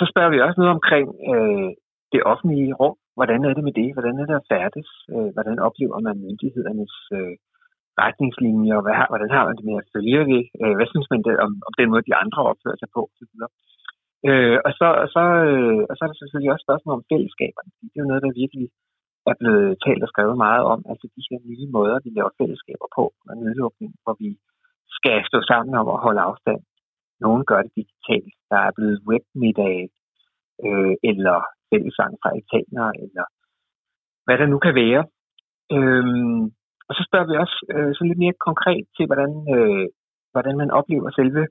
så 0.00 0.04
spørger 0.12 0.32
vi 0.32 0.44
også 0.46 0.58
noget 0.60 0.76
omkring 0.78 1.06
øh, 1.32 1.70
det 2.12 2.20
offentlige 2.32 2.74
rum. 2.80 2.96
Hvordan 3.18 3.40
er 3.44 3.52
det 3.54 3.64
med 3.68 3.74
det? 3.80 3.88
Hvordan 3.96 4.14
er 4.22 4.26
det 4.26 4.36
at 4.40 4.48
færdes? 4.52 4.88
Øh, 5.14 5.30
hvordan 5.36 5.56
oplever 5.66 5.98
man 6.06 6.24
myndighedernes 6.26 6.94
øh, 7.18 7.34
retningslinjer? 8.02 8.78
Hvad 8.84 8.94
har, 8.98 9.06
hvordan 9.12 9.30
har 9.36 9.44
man 9.48 9.56
det 9.58 9.64
med 9.68 9.76
at 9.82 9.90
følge 9.94 10.22
det? 10.32 10.42
Øh, 10.62 10.74
hvad 10.76 10.88
synes 10.92 11.08
man 11.12 11.22
det, 11.26 11.34
om, 11.44 11.50
om 11.68 11.72
den 11.80 11.88
måde, 11.90 12.08
de 12.10 12.20
andre 12.22 12.40
opfører 12.50 12.78
sig 12.80 12.90
på? 12.96 13.02
Så 13.16 13.24
øh, 14.28 14.58
og, 14.66 14.72
så, 14.78 14.86
og, 15.02 15.08
så, 15.14 15.24
øh, 15.50 15.82
og 15.88 15.94
så 15.94 16.00
er 16.04 16.10
der 16.10 16.18
selvfølgelig 16.20 16.52
også 16.52 16.66
spørgsmål 16.66 16.94
om 16.98 17.08
fællesskaberne. 17.12 17.70
Det 17.90 17.96
er 17.96 18.04
jo 18.04 18.10
noget, 18.10 18.24
der 18.26 18.40
virkelig 18.42 18.68
er 19.30 19.36
blevet 19.40 19.70
talt 19.84 20.02
og 20.06 20.10
skrevet 20.12 20.36
meget 20.46 20.62
om. 20.72 20.80
Altså 20.90 21.06
de 21.14 21.26
her 21.30 21.40
nye 21.50 21.66
måder, 21.76 21.96
vi 22.04 22.10
laver 22.16 22.32
fællesskaber 22.40 22.88
på 22.98 23.04
og 23.28 23.34
nedlukning, 23.42 23.90
hvor 24.02 24.14
vi 24.22 24.30
skal 24.98 25.18
stå 25.30 25.38
sammen 25.50 25.72
om 25.80 25.88
at 25.94 26.02
holde 26.06 26.20
afstand 26.28 26.60
nogle 27.24 27.42
gør 27.50 27.60
det 27.62 27.72
digitalt. 27.80 28.34
Der 28.50 28.58
er 28.66 28.72
blevet 28.76 28.98
webmiddag 29.08 29.78
øh, 30.66 30.94
eller 31.10 31.38
fællesang 31.70 32.12
fra 32.22 32.30
italiener, 32.40 32.88
eller 33.04 33.24
hvad 34.24 34.36
der 34.38 34.46
nu 34.52 34.58
kan 34.66 34.74
være. 34.82 35.02
Øhm, 35.76 36.42
og 36.88 36.92
så 36.96 37.02
spørger 37.08 37.28
vi 37.30 37.36
også 37.44 37.56
øh, 37.74 37.90
så 37.96 38.02
lidt 38.04 38.22
mere 38.24 38.44
konkret 38.48 38.84
til, 38.96 39.04
hvordan, 39.10 39.32
øh, 39.54 39.86
hvordan 40.32 40.56
man 40.62 40.70
oplever 40.78 41.10
selve 41.10 41.42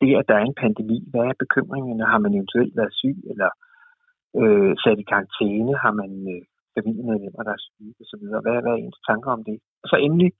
det, 0.00 0.10
at 0.20 0.28
der 0.28 0.36
er 0.38 0.44
en 0.46 0.60
pandemi. 0.62 0.98
Hvad 1.12 1.24
er 1.30 1.42
bekymringerne? 1.44 2.12
Har 2.12 2.20
man 2.24 2.34
eventuelt 2.38 2.74
været 2.80 2.94
syg, 3.00 3.18
eller 3.32 3.50
øh, 4.40 4.72
sat 4.82 4.98
i 5.02 5.10
karantæne? 5.12 5.72
Har 5.84 5.92
man 6.00 6.10
øh, 6.32 6.42
familiemedlemmer, 6.76 7.42
der 7.46 7.52
er 7.58 7.64
syge 7.66 7.94
osv.? 8.02 8.22
Hvad, 8.44 8.58
hvad 8.62 8.72
er 8.74 8.82
ens 8.84 9.00
tanker 9.08 9.30
om 9.36 9.42
det? 9.48 9.58
Og 9.82 9.86
så 9.90 9.96
endelig 9.96 10.30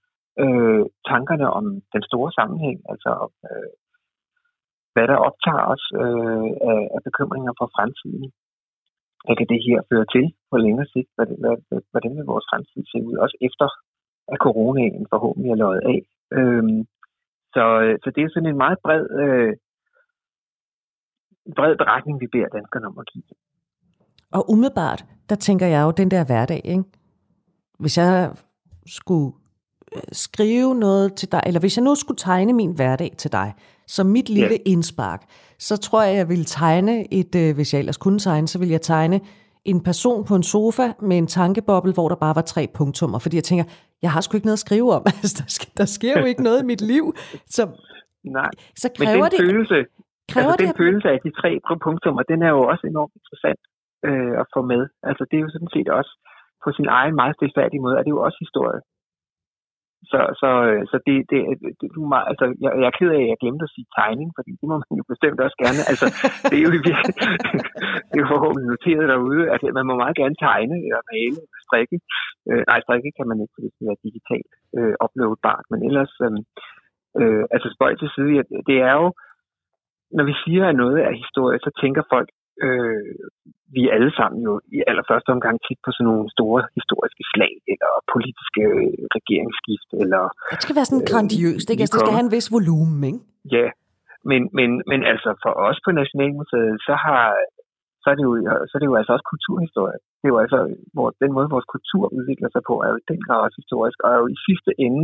øh, 0.43 0.83
tankerne 1.11 1.47
om 1.59 1.65
den 1.93 2.03
store 2.09 2.31
sammenhæng, 2.37 2.79
altså 2.91 3.11
øh, 3.47 3.71
hvad 4.93 5.05
der 5.11 5.17
optager 5.27 5.65
os 5.73 5.83
øh, 6.03 6.49
af, 6.71 6.79
af 6.95 6.99
bekymringer 7.07 7.53
for 7.59 7.67
fremtiden. 7.75 8.25
Hvad 9.25 9.35
kan 9.39 9.47
det 9.53 9.61
her 9.67 9.79
føre 9.89 10.05
til 10.15 10.25
på 10.51 10.55
længere 10.65 10.87
sigt? 10.93 11.09
Hvordan, 11.15 11.37
hvordan 11.91 12.11
vil 12.17 12.31
vores 12.33 12.47
fremtid 12.51 12.81
se 12.91 12.97
ud, 13.09 13.15
også 13.25 13.37
efter 13.47 13.67
at 14.33 14.37
coronaen 14.45 15.05
forhåbentlig 15.13 15.51
er 15.51 15.61
løjet 15.65 15.83
af? 15.93 15.99
Øhm, 16.37 16.79
så, 17.55 17.63
øh, 17.83 17.95
så 18.03 18.07
det 18.15 18.21
er 18.23 18.29
sådan 18.33 18.49
en 18.49 18.61
meget 18.65 18.79
bred, 18.85 19.03
øh, 19.21 19.53
bred 21.57 21.73
beretning, 21.81 22.15
vi 22.23 22.27
beder 22.33 22.49
danskerne 22.57 22.87
om 22.87 22.97
at 22.99 23.05
give. 23.11 23.23
Og 24.37 24.41
umiddelbart, 24.53 25.05
der 25.29 25.35
tænker 25.35 25.67
jeg 25.67 25.81
jo 25.85 25.91
den 25.91 26.11
der 26.11 26.25
hverdag, 26.25 26.61
ikke? 26.63 26.83
Hvis 27.79 27.97
jeg 27.97 28.31
skulle 28.85 29.33
øh, 29.95 30.01
skrive 30.11 30.75
noget 30.75 31.13
til 31.13 31.31
dig, 31.31 31.41
eller 31.45 31.59
hvis 31.59 31.77
jeg 31.77 31.83
nu 31.83 31.95
skulle 31.95 32.17
tegne 32.17 32.53
min 32.53 32.75
hverdag 32.75 33.11
til 33.17 33.31
dig, 33.31 33.53
så 33.95 34.01
mit 34.15 34.29
lille 34.29 34.57
ja. 34.65 34.71
indspark, 34.73 35.21
så 35.67 35.73
tror 35.85 36.01
jeg, 36.07 36.13
jeg 36.21 36.27
ville 36.33 36.47
tegne 36.61 36.93
et, 37.19 37.33
øh, 37.43 37.49
hvis 37.55 37.69
jeg 37.73 37.79
ellers 37.79 37.99
kunne 38.05 38.19
tegne, 38.19 38.47
så 38.47 38.57
ville 38.59 38.71
jeg 38.77 38.81
tegne 38.81 39.17
en 39.71 39.79
person 39.89 40.21
på 40.29 40.33
en 40.39 40.45
sofa 40.53 40.87
med 41.09 41.17
en 41.17 41.27
tankeboble, 41.37 41.93
hvor 41.97 42.07
der 42.09 42.19
bare 42.25 42.35
var 42.39 42.45
tre 42.53 42.63
punktummer, 42.77 43.19
fordi 43.19 43.35
jeg 43.41 43.47
tænker, 43.49 43.65
jeg 44.01 44.11
har 44.15 44.21
sgu 44.21 44.31
ikke 44.37 44.49
noget 44.49 44.61
at 44.61 44.65
skrive 44.67 44.89
om. 44.97 45.03
Altså, 45.21 45.35
der, 45.41 45.49
sker, 45.57 45.71
der 45.81 45.87
sker 45.97 46.13
jo 46.21 46.25
ikke 46.31 46.43
noget 46.47 46.59
i 46.63 46.65
mit 46.71 46.83
liv. 46.93 47.05
Så, 47.55 47.63
Nej, 48.39 48.51
så 48.81 48.87
kræver 48.97 49.25
men 49.25 49.31
den 49.31 49.39
det, 49.39 49.49
følelse, 49.49 49.77
kræver 50.33 50.51
altså, 50.51 50.63
den 50.63 50.71
det, 50.71 50.81
følelse 50.83 51.07
af 51.15 51.19
de 51.25 51.31
tre 51.41 51.51
punktummer, 51.85 52.21
den 52.31 52.39
er 52.47 52.51
jo 52.57 52.61
også 52.71 52.83
enormt 52.91 53.13
interessant 53.19 53.61
øh, 54.07 54.33
at 54.41 54.45
få 54.55 54.61
med. 54.71 54.81
Altså 55.09 55.23
det 55.29 55.35
er 55.37 55.43
jo 55.45 55.51
sådan 55.55 55.73
set 55.75 55.89
også 55.99 56.11
på 56.63 56.69
sin 56.77 56.87
egen 56.99 57.15
meget 57.21 57.33
stilfærdige 57.37 57.81
måde, 57.85 57.95
er 57.99 58.03
det 58.05 58.13
jo 58.15 58.21
også 58.27 58.37
historie. 58.45 58.81
Så, 60.09 60.19
så, 60.41 60.49
øh, 60.69 60.81
så 60.91 60.97
det, 61.07 61.15
det, 61.31 61.39
det 61.79 61.87
du 61.95 62.01
meget, 62.13 62.27
altså, 62.31 62.45
jeg, 62.63 62.71
jeg 62.81 62.87
er 62.89 62.97
ked 62.99 63.09
af, 63.17 63.23
at 63.23 63.31
jeg 63.31 63.41
glemte 63.43 63.67
at 63.67 63.73
sige 63.75 63.93
tegning, 63.99 64.29
fordi 64.37 64.51
det 64.59 64.67
må 64.69 64.75
man 64.81 64.99
jo 64.99 65.05
bestemt 65.13 65.39
også 65.45 65.57
gerne. 65.63 65.81
Altså, 65.91 66.05
det 66.49 66.55
er 66.57 66.65
jo 66.65 66.71
virkelig, 66.75 66.95
det 68.09 68.15
er 68.17 68.23
jo 68.23 68.33
forhåbentlig 68.35 68.67
noteret 68.73 69.11
derude, 69.13 69.43
at 69.53 69.61
øh, 69.67 69.73
man 69.77 69.87
må 69.87 69.93
meget 70.03 70.19
gerne 70.21 70.37
tegne 70.47 70.75
eller 70.87 71.09
male, 71.13 71.39
strikke. 71.65 71.97
Øh, 72.49 72.63
nej, 72.69 72.79
strikke 72.85 73.11
kan 73.17 73.27
man 73.29 73.41
ikke, 73.43 73.55
fordi 73.57 73.69
det 73.77 73.85
er 73.91 74.03
digitalt 74.07 74.51
øh, 74.77 74.93
uploadbart, 75.05 75.65
men 75.71 75.79
ellers, 75.89 76.13
øh, 76.25 76.37
øh, 77.19 77.43
altså 77.55 77.67
spøj 77.75 77.91
til 77.95 78.09
side, 78.15 78.31
det 78.69 78.77
er 78.89 78.95
jo, 79.01 79.07
når 80.17 80.25
vi 80.29 80.35
siger, 80.43 80.63
at 80.67 80.79
noget 80.83 80.97
er 81.07 81.21
historie, 81.23 81.59
så 81.65 81.71
tænker 81.81 82.11
folk, 82.13 82.29
øh, 82.65 83.11
vi 83.75 83.81
er 83.87 83.93
alle 83.97 84.11
sammen 84.19 84.39
jo 84.47 84.53
i 84.75 84.77
allerførste 84.89 85.29
omgang 85.35 85.55
tit 85.67 85.79
på 85.85 85.89
sådan 85.93 86.07
nogle 86.11 86.27
store 86.37 86.61
historiske 86.77 87.23
slag, 87.31 87.53
eller 87.73 87.91
politiske 88.13 88.63
regeringsskift, 89.17 89.89
eller... 90.03 90.21
Det 90.55 90.63
skal 90.65 90.77
være 90.79 90.89
sådan 90.89 91.05
øh, 91.05 91.09
grandiøst, 91.11 91.67
ikke? 91.69 91.81
Altså, 91.83 91.95
det 91.95 92.03
skal 92.03 92.17
have 92.17 92.27
en 92.29 92.35
vis 92.37 92.49
volumen, 92.57 93.01
ikke? 93.09 93.21
Ja, 93.55 93.67
men, 94.29 94.41
men, 94.57 94.69
men 94.91 94.99
altså 95.11 95.29
for 95.43 95.51
os 95.67 95.77
på 95.85 95.89
Nationalmuseet, 96.01 96.75
så 96.87 96.93
har 97.05 97.23
så 98.03 98.07
er, 98.11 98.15
det 98.17 98.25
jo, 98.29 98.33
så 98.69 98.73
er 98.75 98.81
det 98.81 98.91
jo 98.91 98.99
altså 98.99 99.11
også 99.15 99.27
kulturhistorie. 99.33 99.99
Det 100.19 100.25
er 100.27 100.33
jo 100.35 100.39
altså, 100.45 100.59
hvor, 100.95 101.07
den 101.23 101.31
måde, 101.35 101.53
vores 101.55 101.69
kultur 101.73 102.03
udvikler 102.17 102.49
sig 102.51 102.63
på, 102.69 102.75
er 102.83 102.89
jo 102.91 102.97
i 103.01 103.09
den 103.11 103.21
grad 103.25 103.39
også 103.45 103.57
historisk. 103.61 103.97
Og 104.05 104.11
jo 104.21 104.25
i 104.35 104.37
sidste 104.47 104.71
ende, 104.85 105.03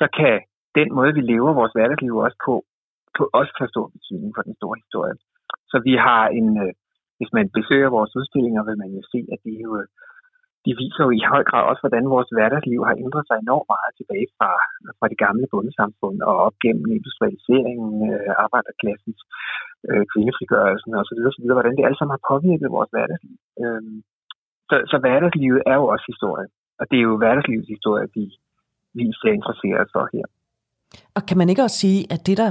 så 0.00 0.06
kan 0.18 0.36
den 0.78 0.88
måde, 0.98 1.12
vi 1.18 1.22
lever 1.32 1.58
vores 1.60 1.72
hverdagsliv 1.74 2.14
også 2.26 2.38
på, 2.46 2.54
på 3.16 3.22
også 3.38 3.52
have 3.60 3.72
stor 3.74 3.86
betydning 3.96 4.30
for 4.36 4.42
den 4.48 4.54
store 4.60 4.76
historie. 4.82 5.14
Så 5.74 5.78
vi 5.88 5.94
har 6.08 6.24
en, 6.38 6.48
øh, 6.64 6.72
hvis 7.18 7.32
man 7.38 7.46
besøger 7.58 7.96
vores 7.96 8.12
udstillinger, 8.18 8.62
vil 8.68 8.78
man 8.82 8.90
jo 8.96 9.02
se, 9.12 9.20
at 9.34 9.40
de 9.44 9.52
jo 9.64 9.70
øh, 9.80 9.86
de 10.66 10.72
viser 10.82 11.02
jo 11.06 11.10
i 11.18 11.22
høj 11.32 11.42
grad 11.50 11.64
også, 11.70 11.82
hvordan 11.84 12.12
vores 12.14 12.28
hverdagsliv 12.34 12.80
har 12.88 12.96
ændret 13.04 13.24
sig 13.26 13.36
enormt 13.38 13.68
meget 13.74 13.92
tilbage 13.98 14.28
fra, 14.36 14.50
fra 14.98 15.06
det 15.12 15.18
gamle 15.24 15.46
bundesamfund 15.52 16.18
og 16.28 16.34
op 16.46 16.56
gennem 16.64 16.88
industrialiseringen, 16.98 17.92
øh, 18.12 18.30
arbejderklassens 18.44 19.20
øh, 19.88 20.04
kvindefrigørelsen 20.12 20.92
osv., 21.00 21.20
osv., 21.30 21.46
hvordan 21.58 21.76
det 21.76 21.86
alt 21.88 21.98
sammen 21.98 22.16
har 22.16 22.28
påvirket 22.32 22.74
vores 22.76 22.90
hverdagsliv. 22.94 23.36
Øh, 23.62 23.82
så, 24.68 24.76
så 24.90 24.96
hverdagslivet 25.04 25.62
er 25.70 25.76
jo 25.80 25.86
også 25.94 26.06
historie, 26.12 26.48
og 26.80 26.84
det 26.90 26.96
er 26.98 27.06
jo 27.10 27.14
hverdagslivets 27.20 27.70
historie, 27.74 28.06
vi, 28.16 28.24
vi 28.98 29.04
ser 29.20 29.32
interesseret 29.38 29.88
for 29.94 30.04
her. 30.14 30.26
Og 31.16 31.22
kan 31.28 31.38
man 31.40 31.48
ikke 31.50 31.66
også 31.66 31.78
sige, 31.84 32.00
at 32.14 32.20
det, 32.28 32.36
der 32.42 32.50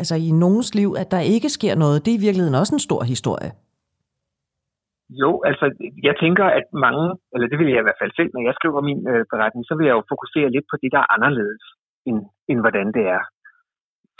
altså 0.00 0.14
i 0.28 0.30
nogens 0.42 0.70
liv, 0.80 0.90
at 1.02 1.08
der 1.14 1.30
ikke 1.34 1.48
sker 1.56 1.74
noget, 1.74 2.04
det 2.04 2.10
er 2.10 2.18
i 2.18 2.24
virkeligheden 2.26 2.60
også 2.60 2.74
en 2.74 2.86
stor 2.88 3.02
historie? 3.12 3.50
Jo, 5.22 5.30
altså 5.50 5.64
jeg 6.08 6.14
tænker, 6.22 6.46
at 6.58 6.66
mange, 6.86 7.06
eller 7.34 7.48
det 7.48 7.58
vil 7.58 7.72
jeg 7.72 7.82
i 7.82 7.86
hvert 7.86 8.00
fald 8.02 8.12
selv, 8.16 8.30
når 8.34 8.42
jeg 8.48 8.54
skriver 8.58 8.80
min 8.90 9.00
øh, 9.12 9.24
beretning, 9.32 9.62
så 9.66 9.74
vil 9.76 9.86
jeg 9.86 9.96
jo 9.98 10.10
fokusere 10.12 10.50
lidt 10.50 10.66
på 10.70 10.76
det, 10.82 10.90
der 10.94 11.00
er 11.02 11.12
anderledes, 11.16 11.64
end, 12.08 12.18
end 12.50 12.58
hvordan 12.64 12.88
det 12.96 13.04
er 13.16 13.22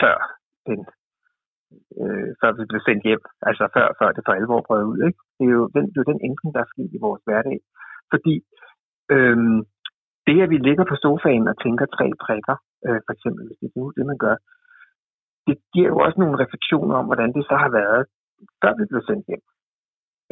før, 0.01 0.17
den, 0.67 0.79
øh, 2.01 2.29
før 2.41 2.51
vi 2.57 2.63
blev 2.71 2.81
sendt 2.87 3.03
hjem, 3.09 3.23
altså 3.49 3.63
før, 3.75 3.87
før 3.99 4.09
det 4.15 4.23
for 4.25 4.33
alvor 4.39 4.61
brød 4.67 4.83
ud. 4.91 4.99
Ikke? 5.07 5.19
Det, 5.37 5.45
er 5.49 5.55
jo 5.59 5.65
den, 5.75 5.83
det 5.91 5.97
er 5.97 6.03
jo 6.03 6.11
den 6.13 6.21
ændring, 6.27 6.51
der 6.55 6.61
er 6.61 6.71
sket 6.73 6.91
i 6.93 7.03
vores 7.05 7.21
hverdag. 7.27 7.59
Fordi 8.11 8.35
øh, 9.15 9.37
det, 10.27 10.37
at 10.43 10.49
vi 10.53 10.57
ligger 10.67 10.85
på 10.87 10.95
sofaen 11.03 11.47
og 11.51 11.55
tænker 11.63 11.85
tre 11.85 12.07
prikker, 12.23 12.57
øh, 12.87 12.99
for 13.05 13.11
eksempel, 13.15 13.43
hvis 13.47 13.59
det 13.61 13.67
er 13.67 13.97
det, 13.97 14.05
man 14.11 14.21
gør, 14.25 14.35
det 15.47 15.55
giver 15.73 15.89
jo 15.93 15.97
også 16.05 16.17
nogle 16.19 16.39
refleksioner 16.43 16.95
om, 16.99 17.05
hvordan 17.09 17.31
det 17.35 17.43
så 17.49 17.55
har 17.63 17.71
været, 17.81 18.01
før 18.61 18.71
vi 18.79 18.83
blev 18.91 19.01
sendt 19.09 19.25
hjem. 19.29 19.43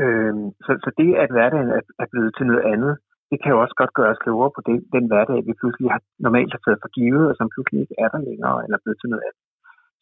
Øh, 0.04 0.36
så, 0.66 0.72
så 0.84 0.90
det, 1.00 1.10
at 1.24 1.30
hverdagen 1.36 1.70
er, 1.78 1.82
er 2.04 2.08
blevet 2.12 2.32
til 2.38 2.46
noget 2.50 2.64
andet, 2.74 2.94
det 3.30 3.38
kan 3.42 3.52
jo 3.54 3.62
også 3.64 3.76
godt 3.82 3.94
gøre 3.98 4.12
os 4.14 4.24
klogere 4.26 4.52
på 4.56 4.62
det, 4.68 4.78
den 4.96 5.06
hverdag, 5.10 5.40
vi 5.48 5.54
pludselig 5.60 5.90
har 5.96 6.02
normalt 6.26 6.52
har 6.56 6.62
taget 6.64 6.84
for 6.84 6.92
givet, 6.98 7.26
og 7.30 7.36
som 7.36 7.52
pludselig 7.54 7.80
ikke 7.82 7.96
er 8.04 8.10
der 8.14 8.26
længere, 8.30 8.58
eller 8.64 8.78
er 8.78 8.84
blevet 8.84 9.00
til 9.00 9.10
noget 9.12 9.26
andet. 9.28 9.44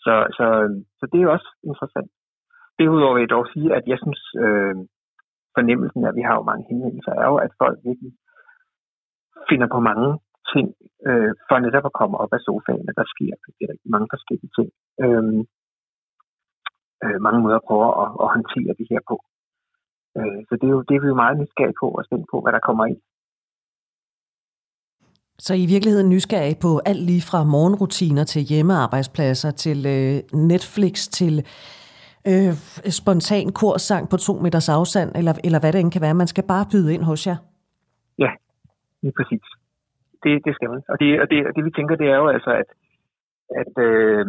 Så, 0.06 0.14
så, 0.38 0.46
øhm, 0.64 0.80
så 1.00 1.06
det 1.12 1.20
er 1.20 1.34
også 1.36 1.50
interessant. 1.70 2.10
Derudover 2.80 3.14
vil 3.14 3.24
jeg 3.26 3.36
dog 3.36 3.46
sige, 3.54 3.70
at 3.78 3.86
jeg 3.92 3.98
synes, 4.04 4.22
øh, 4.44 4.76
fornemmelsen 5.58 6.04
af, 6.04 6.10
at 6.10 6.18
vi 6.20 6.24
har 6.28 6.36
jo 6.40 6.50
mange 6.50 6.66
henvendelser, 6.70 7.12
er 7.22 7.28
jo, 7.32 7.38
at 7.46 7.52
folk 7.62 7.78
virkelig 7.90 8.12
finder 9.50 9.68
på 9.76 9.80
mange 9.90 10.10
ting, 10.54 10.68
øh, 11.08 11.32
for 11.48 11.56
netop 11.66 11.86
at 11.90 11.98
komme 12.00 12.16
op 12.24 12.32
af 12.38 12.42
sofaen, 12.48 12.88
der 13.00 13.06
sker 13.14 13.34
rigtig 13.72 13.90
mange 13.94 14.08
forskellige 14.14 14.52
ting. 14.58 14.70
Øh, 15.04 15.34
øh, 17.04 17.18
mange 17.28 17.40
måder 17.44 17.58
at 17.60 17.68
prøve 17.70 17.84
at, 18.04 18.10
at 18.24 18.28
håndtere 18.36 18.74
det 18.80 18.88
her 18.92 19.02
på. 19.12 19.16
Øh, 20.18 20.40
så 20.48 20.54
det 20.60 20.68
er, 20.70 20.74
jo, 20.76 20.82
det 20.88 20.94
er 20.96 21.02
vi 21.04 21.08
jo 21.14 21.22
meget 21.24 21.40
nysgerrige 21.42 21.80
på 21.82 21.88
og 21.98 22.06
spændt 22.08 22.28
på, 22.32 22.38
hvad 22.42 22.54
der 22.56 22.68
kommer 22.70 22.86
ind. 22.92 23.02
Så 25.46 25.54
i 25.54 25.66
virkeligheden 25.74 26.10
nysgerrig 26.10 26.58
på 26.66 26.72
alt 26.86 27.04
lige 27.10 27.24
fra 27.30 27.44
morgenrutiner 27.44 28.24
til 28.24 28.42
hjemmearbejdspladser, 28.42 29.52
til 29.52 29.80
øh, 29.96 30.16
Netflix, 30.52 31.08
til 31.20 31.34
øh, 32.32 32.54
spontan 33.00 33.48
korsang 33.52 34.10
på 34.10 34.18
to 34.18 34.34
meters 34.44 34.70
afstand, 34.70 35.10
eller, 35.16 35.34
eller 35.44 35.60
hvad 35.60 35.72
det 35.74 35.80
end 35.80 35.92
kan 35.92 36.02
være. 36.02 36.14
Man 36.14 36.28
skal 36.28 36.44
bare 36.54 36.66
byde 36.72 36.94
ind 36.94 37.04
hos 37.04 37.28
jer. 37.28 37.38
Ja, 38.20 38.32
lige 39.02 39.14
præcis 39.18 39.44
det, 40.24 40.46
det 40.46 40.54
skal 40.56 40.70
man. 40.70 40.82
Og 40.92 41.00
det, 41.00 41.22
og, 41.22 41.30
det, 41.32 41.38
og 41.48 41.52
det 41.56 41.66
vi 41.66 41.72
tænker, 41.72 41.96
det 41.96 42.08
er 42.10 42.18
jo 42.24 42.28
altså, 42.28 42.52
at, 42.62 42.70
at 43.62 43.74
øh, 43.88 44.26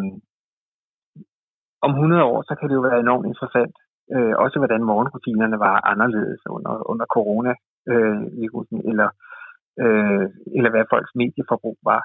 om 1.87 1.91
100 1.91 2.23
år, 2.33 2.39
så 2.49 2.55
kan 2.59 2.69
det 2.69 2.75
jo 2.75 2.87
være 2.89 3.01
enormt 3.01 3.27
interessant, 3.27 3.75
øh, 4.15 4.35
også 4.45 4.57
hvordan 4.59 4.83
morgenrutinerne 4.91 5.59
var 5.67 5.77
anderledes 5.93 6.41
under, 6.47 6.91
under 6.91 7.07
corona 7.17 7.53
øh, 7.91 8.17
eller, 8.91 9.09
øh, 9.83 10.27
eller 10.57 10.71
hvad 10.71 10.85
folks 10.93 11.13
medieforbrug 11.15 11.79
var. 11.83 12.03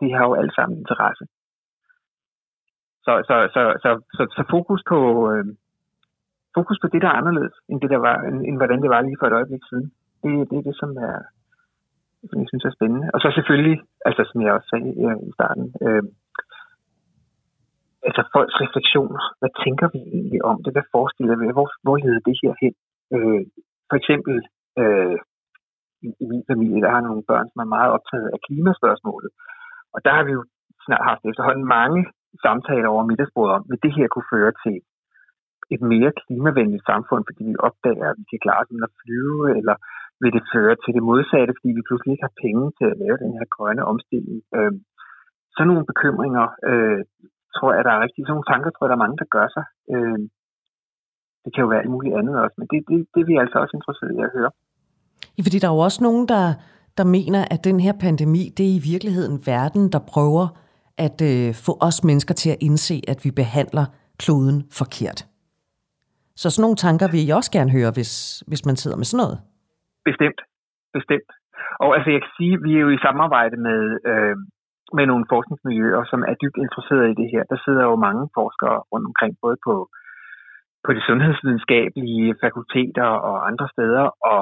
Det 0.00 0.08
har 0.14 0.24
jo 0.28 0.34
alt 0.34 0.54
sammen 0.54 0.78
interesse. 0.78 1.24
Så, 3.06 3.12
så, 3.28 3.36
så, 3.54 3.62
så, 3.82 3.90
så, 4.16 4.22
så 4.36 4.42
fokus 4.50 4.82
på 4.88 4.98
øh, 5.32 5.46
fokus 6.58 6.78
på 6.82 6.88
det, 6.92 7.02
der 7.02 7.08
er 7.08 7.20
anderledes, 7.20 7.56
end, 7.68 7.80
det, 7.80 7.90
der 7.94 8.00
var, 8.06 8.16
end, 8.28 8.38
end 8.48 8.56
hvordan 8.56 8.82
det 8.82 8.90
var 8.94 9.00
lige 9.00 9.20
for 9.20 9.26
et 9.26 9.38
øjeblik 9.38 9.62
siden. 9.70 9.88
Det, 10.22 10.50
det 10.50 10.56
er 10.58 10.66
det, 10.68 10.76
som 10.82 10.90
er, 11.08 11.16
som 12.28 12.38
jeg 12.40 12.48
synes 12.50 12.64
er 12.64 12.76
spændende. 12.78 13.06
Og 13.14 13.18
så 13.22 13.28
selvfølgelig, 13.36 13.76
altså 14.08 14.22
som 14.30 14.38
jeg 14.42 14.52
også 14.56 14.68
sagde 14.72 14.90
øh, 15.04 15.16
i 15.28 15.30
starten, 15.38 15.66
øh, 15.86 16.04
altså 18.08 18.22
folks 18.34 18.56
refleksioner. 18.64 19.22
Hvad 19.40 19.52
tænker 19.64 19.86
vi 19.94 20.00
egentlig 20.16 20.40
om 20.50 20.56
det? 20.64 20.70
Hvad 20.74 20.86
forestiller 20.94 21.36
vi? 21.36 21.44
Hvor, 21.58 21.68
hvor 21.84 21.96
leder 21.96 22.22
det 22.28 22.36
her 22.42 22.52
hen? 22.62 22.74
Øh, 23.14 23.42
for 23.90 23.96
eksempel 24.00 24.34
øh, 24.80 25.16
i, 26.06 26.08
i 26.22 26.24
min 26.32 26.44
familie, 26.50 26.82
der 26.84 26.90
har 26.94 27.02
nogle 27.08 27.28
børn, 27.30 27.48
som 27.50 27.60
er 27.64 27.74
meget 27.76 27.90
optaget 27.96 28.28
af 28.34 28.38
klimaspørgsmålet. 28.46 29.30
Og 29.94 29.98
der 30.04 30.12
har 30.16 30.24
vi 30.28 30.32
jo 30.38 30.42
snart 30.86 31.04
haft 31.10 31.22
efterhånden 31.30 31.66
mange 31.78 32.00
samtaler 32.44 32.88
over 32.94 33.08
middagsbordet 33.10 33.54
om, 33.56 33.64
vil 33.70 33.84
det 33.84 33.92
her 33.98 34.08
kunne 34.10 34.32
føre 34.34 34.52
til 34.64 34.76
et 35.74 35.82
mere 35.92 36.12
klimavenligt 36.22 36.84
samfund, 36.90 37.22
fordi 37.28 37.42
vi 37.50 37.64
opdager, 37.68 38.06
at 38.10 38.18
vi 38.20 38.26
kan 38.30 38.42
klare 38.44 38.62
os 38.62 38.88
at 38.88 38.96
flyve, 39.00 39.42
eller 39.58 39.76
vil 40.22 40.32
det 40.36 40.44
føre 40.54 40.74
til 40.82 40.92
det 40.96 41.04
modsatte, 41.10 41.52
fordi 41.56 41.70
vi 41.78 41.86
pludselig 41.88 42.12
ikke 42.12 42.26
har 42.28 42.40
penge 42.44 42.64
til 42.78 42.86
at 42.92 43.00
lave 43.02 43.18
den 43.24 43.32
her 43.36 43.46
grønne 43.54 43.84
omstilling. 43.92 44.38
Øh, 44.56 44.72
sådan 45.54 45.68
nogle 45.70 45.90
bekymringer, 45.90 46.46
øh, 46.70 47.00
tror 47.56 47.70
jeg, 47.74 47.82
der 47.86 47.92
er 47.94 48.02
rigtig, 48.04 48.20
sådan 48.22 48.34
nogle 48.34 48.50
tanker, 48.52 48.70
tror 48.70 48.84
jeg, 48.84 48.90
der 48.90 48.98
er 48.98 49.04
mange, 49.04 49.20
der 49.22 49.34
gør 49.36 49.48
sig. 49.56 49.64
Øh, 49.94 50.18
det 51.44 51.50
kan 51.52 51.62
jo 51.64 51.68
være 51.72 51.82
alt 51.82 51.94
muligt 51.94 52.16
andet 52.18 52.34
også, 52.44 52.56
men 52.60 52.66
det, 52.70 52.78
det, 52.88 52.96
det 53.12 53.20
er 53.20 53.28
vi 53.30 53.36
altså 53.42 53.56
også 53.62 53.74
interesseret 53.78 54.12
i 54.16 54.20
at 54.26 54.34
høre. 54.36 54.50
Ja, 55.36 55.40
fordi 55.46 55.58
der 55.58 55.68
er 55.68 55.76
jo 55.76 55.86
også 55.88 56.00
nogen, 56.08 56.24
der, 56.32 56.44
der 56.98 57.04
mener, 57.18 57.40
at 57.54 57.60
den 57.68 57.78
her 57.80 57.94
pandemi, 58.06 58.42
det 58.56 58.64
er 58.66 58.74
i 58.80 58.86
virkeligheden 58.92 59.36
verden, 59.52 59.84
der 59.94 60.00
prøver 60.14 60.46
at 61.06 61.18
øh, 61.30 61.54
få 61.66 61.72
os 61.88 62.04
mennesker 62.04 62.34
til 62.34 62.50
at 62.50 62.58
indse, 62.60 62.96
at 63.08 63.18
vi 63.24 63.30
behandler 63.30 63.86
kloden 64.18 64.58
forkert. 64.80 65.26
Så 66.36 66.50
sådan 66.50 66.62
nogle 66.62 66.76
tanker 66.76 67.06
vil 67.10 67.26
jeg 67.26 67.36
også 67.36 67.50
gerne 67.50 67.70
høre, 67.70 67.90
hvis, 67.94 68.42
hvis 68.46 68.66
man 68.66 68.76
sidder 68.76 68.96
med 68.96 69.04
sådan 69.04 69.24
noget. 69.24 69.38
Bestemt. 70.10 70.40
Bestemt. 70.98 71.30
Og 71.82 71.88
altså, 71.96 72.10
jeg 72.14 72.20
kan 72.22 72.34
sige, 72.38 72.54
at 72.56 72.62
vi 72.66 72.72
er 72.76 72.82
jo 72.86 72.90
i 72.94 73.04
samarbejde 73.06 73.56
med, 73.66 73.80
øh, 74.10 74.36
med 74.96 75.04
nogle 75.06 75.24
forskningsmiljøer, 75.32 76.04
som 76.12 76.20
er 76.30 76.34
dybt 76.42 76.58
interesserede 76.64 77.10
i 77.10 77.18
det 77.20 77.28
her. 77.32 77.42
Der 77.52 77.58
sidder 77.64 77.84
jo 77.90 78.04
mange 78.06 78.24
forskere 78.38 78.76
rundt 78.92 79.06
omkring, 79.10 79.32
både 79.44 79.56
på, 79.66 79.74
på 80.84 80.90
de 80.96 81.02
sundhedsvidenskabelige 81.08 82.34
fakulteter 82.44 83.08
og 83.28 83.36
andre 83.50 83.68
steder, 83.74 84.04
og, 84.30 84.40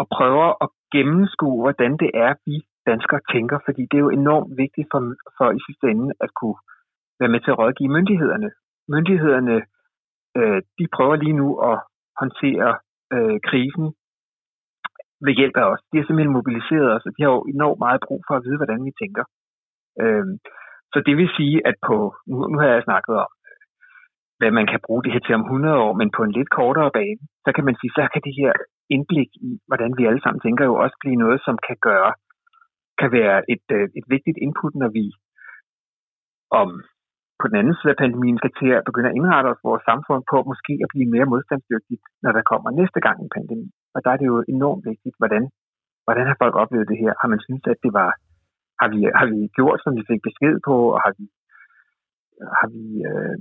og 0.00 0.06
prøver 0.16 0.48
at 0.64 0.68
gennemskue, 0.94 1.62
hvordan 1.64 1.92
det 2.02 2.10
er, 2.26 2.32
vi 2.46 2.56
danskere 2.90 3.20
tænker, 3.34 3.58
fordi 3.66 3.82
det 3.90 3.96
er 3.96 4.06
jo 4.06 4.18
enormt 4.20 4.50
vigtigt 4.62 4.88
for, 4.92 5.00
for 5.36 5.46
i 5.58 5.60
sidste 5.66 5.86
ende 5.92 6.08
at 6.24 6.30
kunne 6.40 6.58
være 7.20 7.32
med 7.34 7.40
til 7.40 7.50
at 7.50 7.58
rådgive 7.58 7.94
myndighederne. 7.96 8.50
Myndighederne, 8.94 9.56
øh, 10.38 10.60
de 10.78 10.84
prøver 10.96 11.16
lige 11.16 11.40
nu 11.42 11.48
at 11.70 11.76
håndtere 12.20 12.70
øh, 13.14 13.38
krisen 13.48 13.86
ved 15.24 15.34
hjælp 15.40 15.56
af 15.62 15.66
os. 15.72 15.82
De 15.90 15.96
har 15.96 16.04
simpelthen 16.04 16.38
mobiliseret 16.38 16.88
os, 16.96 17.06
og 17.06 17.12
de 17.16 17.22
har 17.24 17.32
jo 17.36 17.42
enormt 17.54 17.80
meget 17.86 18.00
brug 18.06 18.20
for 18.28 18.34
at 18.36 18.44
vide, 18.46 18.60
hvordan 18.60 18.80
vi 18.86 18.92
tænker. 19.02 19.24
Øh, 20.02 20.26
så 20.92 20.98
det 21.06 21.14
vil 21.20 21.30
sige, 21.38 21.56
at 21.68 21.76
på, 21.88 21.96
nu, 22.30 22.36
nu 22.52 22.56
har 22.60 22.68
jeg 22.68 22.86
snakket 22.88 23.14
om, 23.24 23.30
øh, 23.48 23.62
hvad 24.38 24.50
man 24.58 24.66
kan 24.72 24.80
bruge 24.86 25.02
det 25.04 25.12
her 25.12 25.22
til 25.24 25.38
om 25.38 25.44
100 25.46 25.78
år, 25.86 25.92
men 26.00 26.08
på 26.16 26.20
en 26.26 26.36
lidt 26.38 26.50
kortere 26.58 26.90
bane, 26.98 27.22
så 27.44 27.50
kan 27.54 27.64
man 27.68 27.76
sige, 27.80 27.92
så 27.96 28.02
kan 28.12 28.22
det 28.26 28.34
her 28.42 28.52
indblik 28.94 29.30
i, 29.48 29.50
hvordan 29.68 29.90
vi 29.98 30.02
alle 30.08 30.22
sammen 30.22 30.40
tænker, 30.42 30.64
jo 30.64 30.74
også 30.84 30.96
blive 31.02 31.22
noget, 31.24 31.38
som 31.46 31.56
kan 31.68 31.76
gøre, 31.88 32.12
kan 33.00 33.10
være 33.18 33.36
et, 33.54 33.66
øh, 33.76 33.86
et 33.98 34.06
vigtigt 34.14 34.38
input, 34.44 34.74
når 34.82 34.90
vi 34.98 35.06
om 36.62 36.70
på 37.40 37.44
den 37.48 37.56
anden 37.60 37.76
side 37.78 37.92
af 37.94 38.00
pandemien 38.02 38.38
skal 38.38 38.54
til 38.60 38.70
at 38.78 38.86
begynde 38.88 39.10
at 39.10 39.16
indrette 39.18 39.48
os 39.52 39.66
vores 39.68 39.84
samfund 39.90 40.22
på 40.30 40.36
måske 40.50 40.72
at 40.84 40.90
blive 40.92 41.12
mere 41.14 41.30
modstandsdygtigt, 41.32 42.02
når 42.24 42.32
der 42.36 42.48
kommer 42.50 42.70
næste 42.80 43.00
gang 43.06 43.16
en 43.20 43.34
pandemi. 43.36 43.68
Og 43.96 44.00
der 44.04 44.10
er 44.12 44.18
det 44.20 44.26
jo 44.32 44.36
enormt 44.54 44.84
vigtigt, 44.90 45.16
hvordan, 45.20 45.42
hvordan 46.06 46.26
har 46.30 46.36
folk 46.42 46.54
oplevet 46.62 46.90
det 46.90 46.98
her? 47.02 47.12
Har 47.20 47.28
man 47.32 47.40
synes, 47.46 47.64
at 47.72 47.78
det 47.84 47.92
var, 48.00 48.10
har 48.80 48.88
vi, 48.94 49.00
har 49.18 49.26
vi 49.32 49.38
gjort, 49.58 49.78
som 49.82 49.92
vi 49.98 50.08
fik 50.10 50.20
besked 50.28 50.54
på, 50.68 50.76
og 50.94 50.98
har 51.04 51.12
vi, 51.18 51.26
har 52.58 52.68
vi 52.74 52.84
øh, 53.10 53.38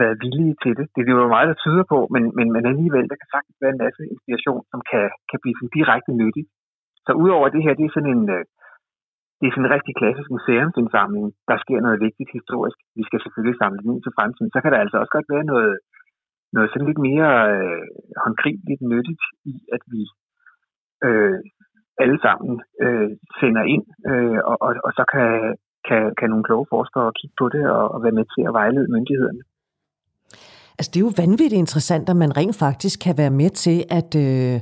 været 0.00 0.20
villige 0.24 0.54
til 0.62 0.72
det? 0.78 0.86
Det 0.94 1.00
er 1.02 1.16
jo 1.22 1.34
meget, 1.36 1.50
der 1.50 1.62
tyder 1.64 1.84
på, 1.92 1.98
men, 2.14 2.22
men, 2.36 2.46
men 2.54 2.64
alligevel, 2.72 3.06
der 3.10 3.18
kan 3.20 3.30
sagtens 3.34 3.56
være 3.62 3.74
en 3.74 3.84
masse 3.84 4.02
inspiration, 4.12 4.62
som 4.72 4.80
kan, 4.90 5.04
kan 5.30 5.38
blive 5.42 5.56
sådan 5.56 5.76
direkte 5.78 6.12
nyttigt. 6.22 6.48
Så 7.06 7.12
udover 7.22 7.48
det 7.54 7.62
her, 7.64 7.74
det 7.78 7.84
er 7.86 7.94
sådan 7.94 8.12
en, 8.16 8.24
øh, 8.36 8.44
det 9.38 9.46
er 9.46 9.54
sådan 9.54 9.66
en 9.68 9.76
rigtig 9.76 9.94
klassisk 10.00 10.28
museumsindsamling. 10.36 11.26
Der 11.50 11.56
sker 11.64 11.78
noget 11.86 12.04
vigtigt 12.06 12.30
historisk. 12.38 12.78
Vi 12.98 13.02
skal 13.08 13.20
selvfølgelig 13.24 13.56
samle 13.58 13.80
den 13.82 13.92
ind 13.92 14.02
til 14.02 14.16
fremtiden. 14.18 14.50
Så 14.54 14.58
kan 14.60 14.70
der 14.72 14.84
altså 14.84 14.96
også 15.02 15.12
godt 15.16 15.28
være 15.34 15.46
noget, 15.52 15.74
noget 16.54 16.70
sådan 16.70 16.88
lidt 16.88 17.02
mere 17.08 17.32
øh, 17.54 17.84
håndgribeligt 18.24 18.82
nyttigt 18.92 19.24
i, 19.52 19.54
at 19.76 19.82
vi 19.92 20.02
øh, 21.06 21.38
alle 22.02 22.18
sammen 22.24 22.52
øh, 22.84 23.10
sender 23.40 23.64
ind, 23.74 23.84
øh, 24.10 24.38
og, 24.50 24.56
og, 24.66 24.72
og 24.86 24.92
så 24.98 25.04
kan, 25.14 25.28
kan, 25.88 26.02
kan 26.18 26.28
nogle 26.30 26.46
kloge 26.48 26.66
forskere 26.74 27.16
kigge 27.20 27.36
på 27.40 27.46
det 27.54 27.64
og, 27.76 27.84
og 27.94 27.98
være 28.04 28.18
med 28.18 28.26
til 28.34 28.42
at 28.48 28.56
vejlede 28.60 28.92
myndighederne. 28.94 29.42
Altså, 30.78 30.90
det 30.90 30.98
er 30.98 31.06
jo 31.08 31.18
vanvittigt 31.24 31.62
interessant, 31.64 32.08
at 32.08 32.16
man 32.22 32.36
rent 32.40 32.56
faktisk 32.66 32.96
kan 33.06 33.14
være 33.22 33.34
med 33.42 33.50
til 33.64 33.78
at, 33.98 34.10
øh, 34.26 34.56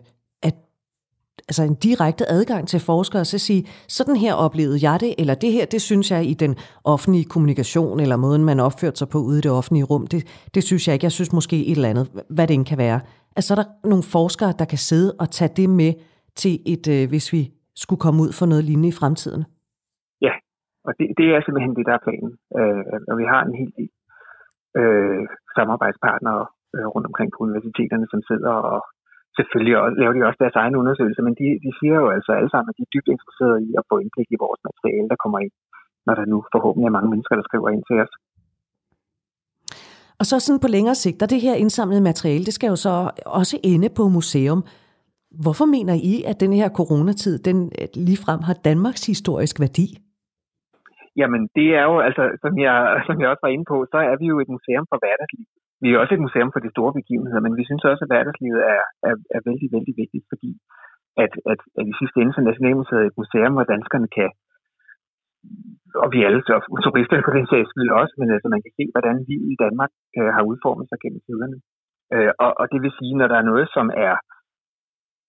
altså 1.49 1.62
en 1.62 1.74
direkte 1.74 2.24
adgang 2.28 2.68
til 2.68 2.80
forskere, 2.80 3.22
og 3.22 3.26
så 3.26 3.39
sige, 3.39 3.62
sådan 3.89 4.16
her 4.16 4.35
oplevede 4.35 4.78
jeg 4.89 5.01
det, 5.01 5.14
eller 5.18 5.35
det 5.35 5.53
her, 5.53 5.66
det 5.66 5.83
synes 5.83 6.11
jeg 6.11 6.24
i 6.33 6.35
den 6.35 6.53
offentlige 6.85 7.24
kommunikation, 7.24 8.01
eller 8.01 8.16
måden, 8.16 8.45
man 8.45 8.61
opførte 8.61 8.97
sig 8.97 9.09
på 9.09 9.18
ude 9.18 9.39
i 9.39 9.45
det 9.47 9.51
offentlige 9.51 9.85
rum, 9.85 10.07
det, 10.07 10.20
det 10.55 10.62
synes 10.64 10.83
jeg 10.87 10.95
ikke. 10.95 11.05
Jeg 11.05 11.12
synes 11.12 11.33
måske 11.33 11.57
et 11.70 11.76
eller 11.76 11.89
andet, 11.89 12.07
hvad 12.30 12.47
det 12.47 12.55
end 12.55 12.66
kan 12.66 12.78
være. 12.78 13.01
Altså, 13.37 13.49
så 13.49 13.55
er 13.55 13.61
der 13.62 13.89
nogle 13.93 14.05
forskere, 14.16 14.53
der 14.61 14.66
kan 14.72 14.78
sidde 14.78 15.11
og 15.20 15.30
tage 15.30 15.53
det 15.57 15.70
med 15.70 15.93
til 16.41 16.55
et, 16.74 16.85
øh, 16.95 17.09
hvis 17.09 17.26
vi 17.33 17.43
skulle 17.83 18.01
komme 18.05 18.22
ud 18.24 18.33
for 18.39 18.47
noget 18.47 18.64
lignende 18.64 18.89
i 18.89 18.99
fremtiden. 19.01 19.43
Ja, 20.26 20.35
og 20.87 20.93
det, 20.99 21.07
det 21.18 21.26
er 21.35 21.41
simpelthen 21.41 21.76
det, 21.78 21.85
der 21.89 21.95
er 21.97 22.05
planen. 22.07 22.33
Øh, 22.59 22.85
og 23.11 23.14
vi 23.20 23.24
har 23.33 23.41
en 23.45 23.55
helt 23.61 23.74
øh, 24.80 25.22
samarbejdspartnere 25.57 26.43
øh, 26.74 26.87
rundt 26.95 27.07
omkring 27.11 27.30
på 27.33 27.39
universiteterne, 27.47 28.07
som 28.12 28.20
sidder 28.30 28.55
og 28.72 28.80
selvfølgelig 29.39 29.76
også, 29.83 29.97
laver 30.01 30.14
de 30.14 30.28
også 30.28 30.41
deres 30.45 30.61
egen 30.62 30.74
undersøgelser, 30.80 31.22
men 31.28 31.35
de, 31.41 31.47
de 31.64 31.70
siger 31.78 31.97
jo 32.03 32.09
altså 32.16 32.30
alle 32.39 32.51
sammen, 32.51 32.70
at 32.70 32.76
de 32.78 32.87
er 32.87 32.93
dybt 32.95 33.09
interesserede 33.14 33.61
i 33.68 33.70
at 33.80 33.85
få 33.91 33.95
indblik 34.03 34.28
i 34.33 34.43
vores 34.45 34.61
materiale, 34.68 35.09
der 35.12 35.22
kommer 35.22 35.39
ind, 35.45 35.55
når 36.07 36.14
der 36.18 36.24
nu 36.33 36.39
forhåbentlig 36.55 36.87
er 36.89 36.97
mange 36.99 37.11
mennesker, 37.12 37.35
der 37.37 37.49
skriver 37.49 37.68
ind 37.74 37.85
til 37.89 37.99
os. 38.05 38.12
Og 40.20 40.24
så 40.30 40.37
sådan 40.41 40.64
på 40.64 40.70
længere 40.76 40.99
sigt, 41.05 41.22
og 41.22 41.30
det 41.30 41.41
her 41.47 41.55
indsamlede 41.55 42.09
materiale, 42.11 42.45
det 42.49 42.55
skal 42.55 42.68
jo 42.74 42.78
så 42.87 42.95
også 43.26 43.57
ende 43.72 43.89
på 43.99 44.05
museum. 44.18 44.61
Hvorfor 45.45 45.66
mener 45.76 45.95
I, 46.12 46.14
at 46.30 46.41
den 46.45 46.53
her 46.61 46.68
coronatid, 46.78 47.35
den 47.49 47.59
ligefrem 48.09 48.41
har 48.49 48.57
Danmarks 48.68 49.05
historisk 49.12 49.57
værdi? 49.64 49.87
Jamen, 51.20 51.43
det 51.57 51.68
er 51.80 51.85
jo, 51.91 51.97
altså, 52.09 52.22
som 52.45 52.53
jeg, 52.66 52.76
som 53.07 53.16
jeg 53.20 53.28
også 53.33 53.43
var 53.47 53.53
inde 53.55 53.66
på, 53.72 53.76
så 53.93 53.99
er 54.11 54.16
vi 54.20 54.26
jo 54.33 54.37
et 54.45 54.51
museum 54.57 54.87
for 54.91 54.99
hverdagsliv. 55.03 55.47
Vi 55.83 55.89
er 55.89 55.99
også 56.03 56.14
et 56.14 56.26
museum 56.26 56.51
for 56.53 56.62
de 56.62 56.74
store 56.74 56.93
begivenheder, 56.99 57.41
men 57.45 57.55
vi 57.59 57.64
synes 57.68 57.85
også, 57.91 58.03
at 58.05 58.11
hverdagslivet 58.12 58.61
er, 58.74 58.83
er, 59.09 59.14
er 59.37 59.41
vældig, 59.49 59.68
vældig 59.74 59.95
vigtigt, 60.03 60.24
fordi 60.33 60.51
at, 61.24 61.33
at, 61.53 61.61
at 61.78 61.85
i 61.93 61.95
sidste 62.01 62.16
ende 62.20 62.35
så 62.35 62.41
Nationalmuseet 62.41 63.01
er 63.03 63.09
et 63.09 63.20
museum, 63.22 63.53
hvor 63.55 63.66
danskerne 63.74 64.09
kan, 64.18 64.30
og 66.03 66.09
vi 66.14 66.18
alle 66.26 66.41
så 66.49 66.55
turister 66.85 67.16
på 67.26 67.33
den 67.37 67.47
sags 67.51 67.68
skyld 67.72 67.91
også, 68.01 68.14
men 68.20 68.28
altså 68.35 68.49
man 68.55 68.62
kan 68.64 68.72
se, 68.78 68.85
hvordan 68.95 69.16
livet 69.28 69.49
i 69.55 69.61
Danmark 69.64 69.93
øh, 70.18 70.30
har 70.37 70.43
udformet 70.51 70.87
sig 70.89 70.99
gennem 71.03 71.20
tiderne. 71.26 71.57
Øh, 72.14 72.33
og, 72.45 72.51
og 72.61 72.66
det 72.72 72.78
vil 72.85 72.99
sige, 72.99 73.14
når 73.20 73.28
der 73.33 73.39
er 73.39 73.51
noget, 73.51 73.66
som 73.76 73.87
er 74.07 74.14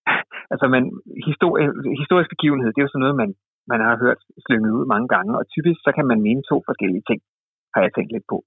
altså 0.54 0.66
man, 0.76 0.84
historie, 1.30 1.68
historisk 2.04 2.30
begivenhed, 2.36 2.70
det 2.70 2.80
er 2.80 2.88
jo 2.88 2.93
sådan 2.93 3.06
noget, 3.06 3.22
man, 3.24 3.32
man 3.72 3.82
har 3.88 3.95
hørt 4.04 4.20
slynget 4.45 4.72
ud 4.78 4.86
mange 4.93 5.08
gange, 5.16 5.32
og 5.39 5.43
typisk 5.56 5.80
så 5.86 5.91
kan 5.97 6.06
man 6.12 6.20
mene 6.28 6.43
to 6.51 6.58
forskellige 6.70 7.08
ting, 7.10 7.20
har 7.74 7.82
jeg 7.86 7.93
tænkt 7.93 8.12
lidt 8.16 8.28
på. 8.34 8.38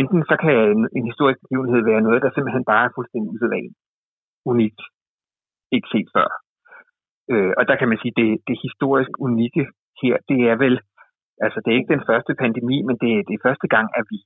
Enten 0.00 0.20
så 0.30 0.34
kan 0.42 0.54
en, 0.74 0.82
en 0.98 1.04
historisk 1.10 1.38
begivenhed 1.44 1.80
være 1.90 2.06
noget, 2.06 2.22
der 2.24 2.30
simpelthen 2.32 2.64
bare 2.72 2.84
er 2.86 2.94
fuldstændig 2.96 3.28
usædvanligt, 3.34 3.78
unikt, 4.52 4.80
ikke 5.76 5.88
set 5.94 6.08
før. 6.16 6.28
Øh, 7.32 7.52
og 7.58 7.62
der 7.68 7.76
kan 7.76 7.88
man 7.88 7.98
sige, 8.02 8.14
det, 8.20 8.28
det 8.48 8.64
historisk 8.66 9.12
unikke 9.28 9.64
her, 10.02 10.14
det 10.30 10.40
er 10.50 10.56
vel, 10.64 10.74
altså 11.44 11.58
det 11.62 11.70
er 11.70 11.78
ikke 11.78 11.94
den 11.94 12.06
første 12.10 12.32
pandemi, 12.42 12.76
men 12.88 12.96
det, 13.02 13.12
det 13.26 13.34
er 13.34 13.46
første 13.48 13.68
gang, 13.74 13.86
at 13.98 14.04
vi 14.12 14.18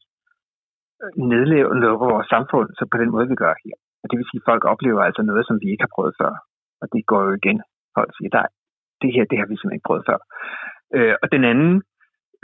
øh, 1.03 1.13
nedlever 1.33 1.97
vores 2.05 2.29
samfund 2.35 2.69
så 2.79 2.85
på 2.93 2.97
den 3.03 3.11
måde, 3.15 3.29
vi 3.33 3.37
gør 3.45 3.55
her. 3.65 3.77
Og 4.03 4.07
det 4.09 4.17
vil 4.17 4.29
sige, 4.31 4.43
at 4.43 4.49
folk 4.51 4.65
oplever 4.73 5.03
altså 5.09 5.23
noget, 5.31 5.45
som 5.47 5.57
vi 5.63 5.69
ikke 5.71 5.85
har 5.87 5.95
prøvet 5.97 6.15
før. 6.21 6.33
Og 6.83 6.87
det 6.93 7.03
går 7.11 7.21
jo 7.27 7.33
igen. 7.41 7.59
Folk 7.97 8.11
siger, 8.17 8.31
der, 8.37 8.45
det 9.03 9.11
her, 9.15 9.25
det 9.31 9.39
har 9.39 9.47
vi 9.47 9.55
simpelthen 9.57 9.79
ikke 9.79 9.89
prøvet 9.91 10.09
før. 10.11 10.19
Øh, 10.97 11.15
og 11.23 11.27
den 11.35 11.45
anden 11.53 11.73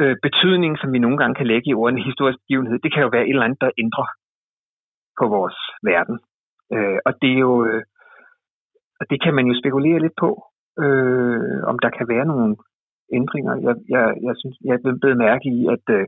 øh, 0.02 0.16
betydning, 0.26 0.72
som 0.78 0.92
vi 0.92 0.98
nogle 0.98 1.18
gange 1.18 1.34
kan 1.34 1.46
lægge 1.46 1.70
i 1.70 1.74
ordene 1.74 2.08
historisk 2.10 2.38
begivenhed, 2.44 2.78
det 2.78 2.92
kan 2.92 3.02
jo 3.02 3.10
være 3.12 3.26
et 3.26 3.34
eller 3.34 3.48
andet, 3.48 3.60
der 3.60 3.78
ændrer 3.84 4.08
på 5.18 5.24
vores 5.36 5.58
verden. 5.90 6.16
Øh, 6.74 6.98
og 7.06 7.12
det 7.22 7.30
er 7.36 7.40
jo, 7.48 7.54
øh, 7.68 7.82
og 9.00 9.04
det 9.10 9.18
kan 9.24 9.34
man 9.34 9.46
jo 9.46 9.54
spekulere 9.60 9.98
lidt 10.04 10.16
på, 10.24 10.30
øh, 10.84 11.58
om 11.70 11.76
der 11.84 11.90
kan 11.98 12.06
være 12.14 12.26
nogle 12.32 12.56
ændringer. 13.18 13.54
Jeg, 13.66 13.74
jeg, 13.94 14.04
jeg 14.26 14.34
synes, 14.40 14.56
jeg 14.64 14.74
er 14.74 14.98
blevet 15.00 15.18
mærke 15.26 15.46
i, 15.58 15.60
at 15.74 15.84
øh, 15.96 16.06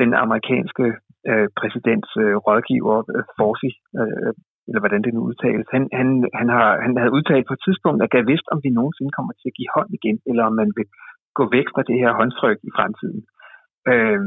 den 0.00 0.10
amerikanske 0.24 0.86
øh, 1.30 1.48
præsidents 1.60 2.10
øh, 2.24 2.36
rådgiver, 2.46 2.96
øh, 3.14 3.24
Forsi, 3.36 3.70
øh, 4.00 4.32
eller 4.68 4.80
hvordan 4.82 5.02
det 5.04 5.14
nu 5.14 5.20
udtales, 5.30 5.66
han, 5.74 5.82
han, 6.00 6.08
han, 6.40 6.48
har, 6.56 6.68
han 6.84 6.92
havde 7.00 7.16
udtalt 7.18 7.46
på 7.46 7.54
et 7.56 7.64
tidspunkt, 7.66 8.00
at 8.02 8.14
jeg 8.18 8.30
vidste, 8.32 8.52
om 8.54 8.60
vi 8.64 8.70
nogensinde 8.78 9.12
kommer 9.16 9.32
til 9.36 9.50
at 9.50 9.56
give 9.58 9.74
hånd 9.76 9.90
igen, 9.98 10.18
eller 10.30 10.44
om 10.48 10.54
man 10.62 10.70
vil 10.76 10.86
gå 11.38 11.44
væk 11.56 11.68
fra 11.74 11.86
det 11.88 11.96
her 12.02 12.12
håndtryk 12.18 12.58
i 12.68 12.70
fremtiden. 12.76 13.20
Øh, 13.92 14.20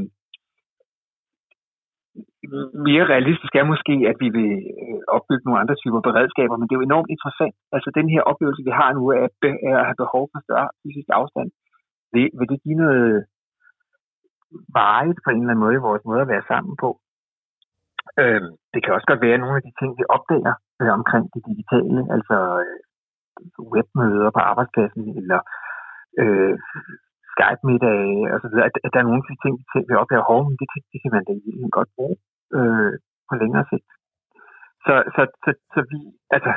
mere 2.87 3.05
realistisk 3.13 3.53
er 3.55 3.71
måske, 3.73 3.95
at 4.11 4.17
vi 4.23 4.29
vil 4.37 4.51
øh, 4.85 5.01
opbygge 5.15 5.45
nogle 5.45 5.61
andre 5.63 5.75
typer 5.81 6.01
beredskaber, 6.07 6.55
men 6.57 6.65
det 6.65 6.73
er 6.73 6.81
jo 6.81 6.89
enormt 6.89 7.13
interessant. 7.15 7.55
Altså 7.75 7.89
den 7.99 8.07
her 8.13 8.21
oplevelse, 8.31 8.67
vi 8.69 8.73
har 8.79 8.89
nu, 8.93 9.03
er 9.17 9.27
at 9.79 9.87
have 9.87 10.01
behov 10.03 10.23
for 10.31 10.39
større 10.45 10.69
fysisk 10.81 11.09
afstand. 11.19 11.49
Vil, 12.13 12.27
vil 12.37 12.49
det 12.51 12.63
give 12.65 12.79
noget 12.85 13.13
varigt 14.79 15.19
på 15.23 15.29
en 15.29 15.41
eller 15.41 15.53
anden 15.53 15.63
måde 15.65 15.75
i 15.77 15.85
vores 15.87 16.03
måde 16.09 16.21
at 16.23 16.31
være 16.33 16.49
sammen 16.51 16.75
på? 16.83 16.89
Øh, 18.21 18.41
det 18.73 18.79
kan 18.81 18.93
også 18.95 19.07
godt 19.11 19.25
være 19.27 19.41
nogle 19.41 19.57
af 19.59 19.65
de 19.67 19.73
ting, 19.79 19.91
vi 19.99 20.05
opdager 20.15 20.55
øh, 20.81 20.91
omkring 20.99 21.25
det 21.33 21.41
digitale, 21.49 22.01
altså 22.15 22.37
øh, 22.63 22.79
webmøder 23.73 24.29
på 24.35 24.41
arbejdspladsen, 24.49 25.03
eller 25.21 25.39
øh, 25.47 25.68
Øh, 26.21 26.55
Skype-middage 27.33 28.21
og 28.33 28.37
så 28.41 28.47
videre, 28.49 28.67
at, 28.69 28.75
at 28.85 28.91
der 28.93 28.99
er 28.99 29.07
nogle 29.07 29.21
af 29.23 29.27
de 29.29 29.41
ting, 29.43 29.55
vi 29.89 29.93
opdager, 30.01 30.47
men 30.47 30.55
det, 30.59 30.67
det 30.91 30.99
kan 31.03 31.11
man 31.15 31.23
da 31.27 31.31
egentlig 31.33 31.71
godt 31.79 31.91
bruge 31.95 32.15
øh, 32.57 32.93
på 33.29 33.33
længere 33.41 33.65
sigt. 33.71 33.89
Så, 34.85 34.93
så, 35.15 35.21
så, 35.43 35.49
så 35.73 35.79
vi, 35.91 35.99
altså, 36.35 36.51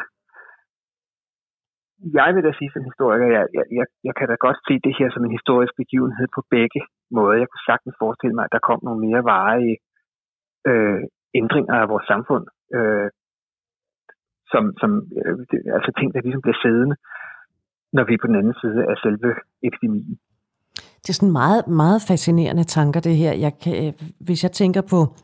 jeg 2.19 2.29
vil 2.35 2.45
da 2.45 2.53
sige 2.59 2.71
som 2.73 2.89
historiker, 2.91 3.27
jeg, 3.37 3.45
jeg, 3.57 3.65
jeg, 3.79 3.87
jeg 4.09 4.15
kan 4.19 4.29
da 4.29 4.37
godt 4.47 4.59
se 4.69 4.75
det 4.87 4.95
her 4.99 5.09
som 5.11 5.25
en 5.25 5.37
historisk 5.39 5.73
begivenhed 5.83 6.27
på 6.37 6.41
begge 6.55 6.81
måder. 7.17 7.41
Jeg 7.43 7.49
kunne 7.49 7.69
sagtens 7.71 7.97
forestille 8.03 8.35
mig, 8.37 8.45
at 8.45 8.55
der 8.55 8.67
kom 8.69 8.81
nogle 8.83 9.01
mere 9.07 9.23
varige 9.35 9.77
øh, 10.71 11.03
ændringer 11.41 11.75
af 11.83 11.89
vores 11.93 12.07
samfund, 12.13 12.45
øh, 12.77 13.09
som, 14.53 14.63
som 14.81 14.91
øh, 15.25 15.37
altså 15.77 15.91
ting, 15.99 16.09
der 16.15 16.21
ligesom 16.25 16.45
bliver 16.45 16.61
siddende, 16.63 16.97
når 17.93 18.05
vi 18.09 18.15
er 18.15 18.19
på 18.23 18.27
den 18.27 18.37
anden 18.37 18.55
side 18.63 18.79
af 18.91 18.97
selve 19.05 19.31
epidemien. 19.69 20.19
Det 21.03 21.09
er 21.09 21.13
sådan 21.13 21.33
meget, 21.33 21.69
meget 21.69 22.03
fascinerende 22.09 22.65
tanker, 22.65 23.01
det 23.01 23.17
her. 23.17 23.33
Jeg 23.33 23.53
kan, 23.59 23.87
øh, 23.87 23.93
hvis 24.21 24.43
jeg 24.43 24.53
tænker 24.53 24.81
på, 24.81 25.15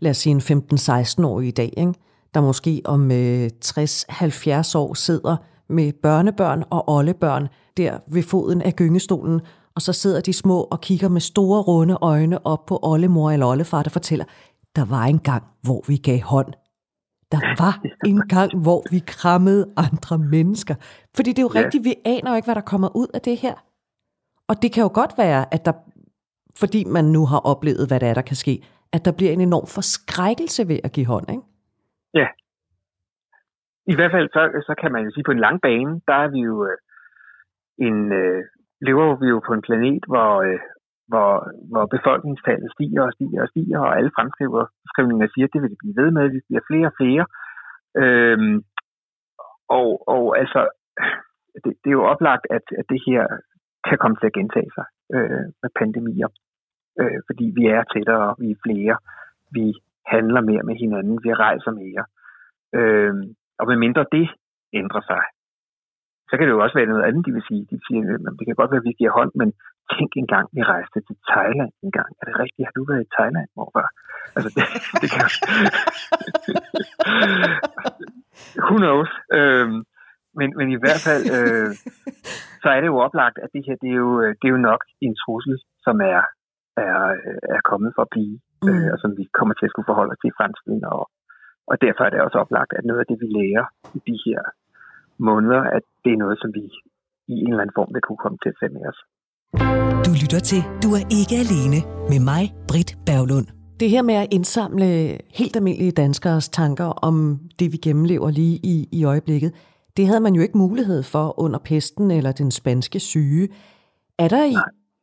lad 0.00 0.10
os 0.10 0.16
sige 0.16 0.34
en 0.34 0.40
15-16 0.40 1.26
år 1.26 1.40
i 1.40 1.50
dag, 1.50 1.72
ikke? 1.76 1.94
der 2.34 2.40
måske 2.40 2.82
om 2.84 3.10
øh, 3.10 3.46
60-70 3.64 4.78
år 4.78 4.94
sidder 4.94 5.36
med 5.68 5.92
børnebørn 6.02 6.64
og 6.70 6.90
oldebørn 6.96 7.48
der 7.76 7.98
ved 8.12 8.22
foden 8.22 8.62
af 8.62 8.76
gyngestolen 8.76 9.40
og 9.74 9.82
så 9.82 9.92
sidder 9.92 10.20
de 10.20 10.32
små 10.32 10.62
og 10.62 10.80
kigger 10.80 11.08
med 11.08 11.20
store 11.20 11.62
runde 11.62 11.98
øjne 12.00 12.46
op 12.46 12.66
på 12.66 12.78
oldemor 12.82 13.30
eller 13.30 13.46
oldefar, 13.46 13.82
der 13.82 13.90
fortæller, 13.90 14.24
der 14.76 14.84
var 14.84 15.04
en 15.04 15.18
gang, 15.18 15.44
hvor 15.62 15.84
vi 15.88 15.96
gav 15.96 16.20
hånd. 16.20 16.52
Der 17.32 17.40
var 17.62 17.74
en 18.10 18.20
gang, 18.34 18.50
hvor 18.64 18.80
vi 18.94 19.00
krammede 19.06 19.62
andre 19.76 20.18
mennesker. 20.18 20.74
Fordi 21.16 21.30
det 21.30 21.38
er 21.38 21.48
jo 21.48 21.54
ja. 21.54 21.60
rigtigt, 21.60 21.84
vi 21.84 21.94
aner 22.04 22.30
jo 22.30 22.36
ikke, 22.36 22.46
hvad 22.46 22.54
der 22.54 22.70
kommer 22.72 22.96
ud 22.96 23.08
af 23.14 23.20
det 23.20 23.36
her. 23.36 23.56
Og 24.48 24.54
det 24.62 24.72
kan 24.72 24.82
jo 24.82 24.90
godt 24.94 25.14
være, 25.18 25.54
at 25.54 25.64
der, 25.64 25.72
fordi 26.60 26.80
man 26.96 27.04
nu 27.04 27.22
har 27.32 27.40
oplevet, 27.52 27.88
hvad 27.88 28.00
der 28.00 28.08
er, 28.10 28.14
der 28.14 28.26
kan 28.30 28.36
ske, 28.36 28.54
at 28.92 29.04
der 29.04 29.12
bliver 29.18 29.32
en 29.32 29.40
enorm 29.40 29.66
forskrækkelse 29.76 30.68
ved 30.68 30.78
at 30.84 30.92
give 30.92 31.06
hånd, 31.06 31.30
ikke? 31.30 31.42
Ja. 32.14 32.28
I 33.92 33.94
hvert 33.94 34.12
fald, 34.14 34.28
så, 34.36 34.42
så 34.68 34.74
kan 34.80 34.92
man 34.92 35.04
jo 35.04 35.10
sige, 35.10 35.24
på 35.26 35.32
en 35.32 35.44
lang 35.46 35.60
bane, 35.60 36.00
der 36.08 36.16
er 36.24 36.28
vi 36.34 36.40
jo 36.50 36.56
øh, 36.68 36.78
en, 37.86 38.12
øh, 38.20 38.44
lever 38.80 39.16
vi 39.22 39.26
jo 39.34 39.38
på 39.46 39.52
en 39.52 39.62
planet, 39.62 40.04
hvor, 40.12 40.32
øh, 40.48 40.60
hvor, 41.10 41.32
hvor 41.70 41.84
befolkningstallet 41.94 42.68
stiger 42.76 43.02
og 43.08 43.12
stiger 43.16 43.42
og 43.42 43.48
stiger, 43.52 43.78
og 43.86 43.96
alle 43.98 44.12
fremskrivninger 44.16 45.28
siger, 45.34 45.46
at 45.46 45.52
det 45.54 45.62
vil 45.62 45.72
det 45.72 45.82
blive 45.82 45.98
ved 46.00 46.10
med, 46.16 46.34
vi 46.36 46.40
bliver 46.48 46.64
flere 46.70 46.86
og 46.90 46.96
flere. 47.00 47.24
Øhm, 48.02 48.56
og, 49.78 49.88
og 50.14 50.24
altså, 50.42 50.60
det, 51.64 51.72
det 51.82 51.88
er 51.90 51.98
jo 52.00 52.10
oplagt, 52.12 52.44
at, 52.56 52.64
at 52.80 52.86
det 52.92 53.00
her 53.08 53.22
kan 53.88 53.98
komme 53.98 54.16
til 54.16 54.30
at 54.30 54.36
gentage 54.38 54.70
sig 54.76 54.86
øh, 55.14 55.44
med 55.62 55.70
pandemier. 55.80 56.28
Øh, 57.00 57.18
fordi 57.28 57.46
vi 57.58 57.64
er 57.76 57.82
tættere, 57.92 58.34
vi 58.42 58.48
er 58.50 58.62
flere, 58.66 58.96
vi 59.56 59.66
handler 60.14 60.40
mere 60.50 60.64
med 60.68 60.76
hinanden, 60.82 61.16
vi 61.24 61.30
rejser 61.34 61.72
mere. 61.82 62.04
Øh, 62.78 63.14
og 63.60 63.66
medmindre 63.66 64.04
det 64.12 64.26
ændrer 64.80 65.02
sig, 65.10 65.22
så 66.30 66.36
kan 66.36 66.46
det 66.46 66.54
jo 66.54 66.62
også 66.64 66.78
være 66.78 66.92
noget 66.92 67.06
andet, 67.08 67.26
de 67.26 67.32
vil 67.32 67.48
sige. 67.48 67.62
De 67.70 67.78
siger, 67.86 68.02
at 68.14 68.34
det 68.38 68.44
kan 68.46 68.58
godt 68.60 68.70
være, 68.70 68.82
at 68.82 68.88
vi 68.90 68.98
giver 69.00 69.12
hånd, 69.18 69.32
men 69.34 69.48
tænk 69.94 70.10
engang, 70.22 70.46
vi 70.56 70.62
rejste 70.74 70.98
til 71.08 71.16
Thailand 71.32 71.72
en 71.86 71.92
gang. 71.98 72.10
Er 72.20 72.24
det 72.28 72.36
rigtigt? 72.44 72.66
Har 72.66 72.74
du 72.78 72.84
været 72.90 73.02
i 73.06 73.12
Thailand, 73.16 73.48
morfar? 73.56 73.88
Altså, 74.36 74.50
det, 74.56 74.64
det 75.02 75.08
kan 75.14 75.24
Who 78.66 78.76
knows? 78.84 79.10
Øhm, 79.38 79.78
men, 80.38 80.48
men 80.58 80.68
i 80.76 80.78
hvert 80.82 81.02
fald, 81.08 81.24
øh, 81.36 81.70
så 82.62 82.68
er 82.74 82.80
det 82.80 82.88
jo 82.92 82.98
oplagt, 83.06 83.36
at 83.44 83.50
det 83.54 83.62
her, 83.66 83.76
det 83.82 83.90
er 83.94 83.98
jo, 84.04 84.12
det 84.38 84.46
er 84.46 84.54
jo 84.56 84.66
nok 84.70 84.82
en 85.06 85.14
trussel, 85.22 85.56
som 85.86 85.96
er, 86.12 86.20
er, 86.86 86.98
er 87.56 87.60
kommet 87.70 87.90
for 87.96 88.02
at 88.02 88.12
blive, 88.14 88.36
mm. 88.62 88.68
øh, 88.68 88.88
og 88.92 88.98
som 89.02 89.10
vi 89.18 89.24
kommer 89.38 89.54
til 89.54 89.66
at 89.66 89.72
skulle 89.72 89.90
forholde 89.90 90.12
os 90.14 90.20
til 90.20 90.32
i 90.32 90.38
fremtiden. 90.38 90.82
Og, 90.94 91.02
og 91.70 91.76
derfor 91.84 92.02
er 92.04 92.10
det 92.10 92.20
også 92.26 92.38
oplagt, 92.44 92.72
at 92.78 92.84
noget 92.84 93.00
af 93.00 93.08
det, 93.10 93.18
vi 93.22 93.28
lærer 93.38 93.64
i 93.96 93.98
de 94.08 94.16
her 94.26 94.40
måneder, 95.28 95.62
at 95.76 95.84
det 96.04 96.12
er 96.12 96.22
noget, 96.24 96.38
som 96.42 96.50
vi 96.58 96.64
i 97.32 97.34
en 97.44 97.52
eller 97.52 97.64
anden 97.64 97.78
form 97.78 97.90
vil 97.94 98.06
kunne 98.06 98.22
komme 98.24 98.38
til 98.40 98.52
at 98.52 98.58
tage 98.60 98.74
med 98.76 98.84
os. 98.90 99.00
Du 100.06 100.12
lytter 100.22 100.40
til 100.50 100.60
Du 100.84 100.88
er 100.98 101.04
ikke 101.18 101.34
alene 101.44 101.78
med 102.12 102.20
mig, 102.30 102.42
Britt 102.70 102.90
Berglund. 103.06 103.48
Det 103.80 103.88
her 103.94 104.02
med 104.02 104.16
at 104.22 104.28
indsamle 104.36 104.88
helt 105.38 105.56
almindelige 105.58 105.98
danskers 106.02 106.48
tanker 106.48 106.90
om 107.08 107.14
det, 107.58 107.68
vi 107.72 107.78
gennemlever 107.86 108.30
lige 108.30 108.56
i, 108.74 108.76
i 108.98 109.00
øjeblikket, 109.04 109.50
det 109.96 110.04
havde 110.08 110.22
man 110.26 110.34
jo 110.36 110.42
ikke 110.42 110.58
mulighed 110.58 111.02
for 111.14 111.26
under 111.44 111.60
pesten 111.70 112.10
eller 112.10 112.32
den 112.32 112.50
spanske 112.50 113.00
syge. 113.00 113.48
Er 114.18 114.28
der, 114.34 114.44
i, 114.54 114.56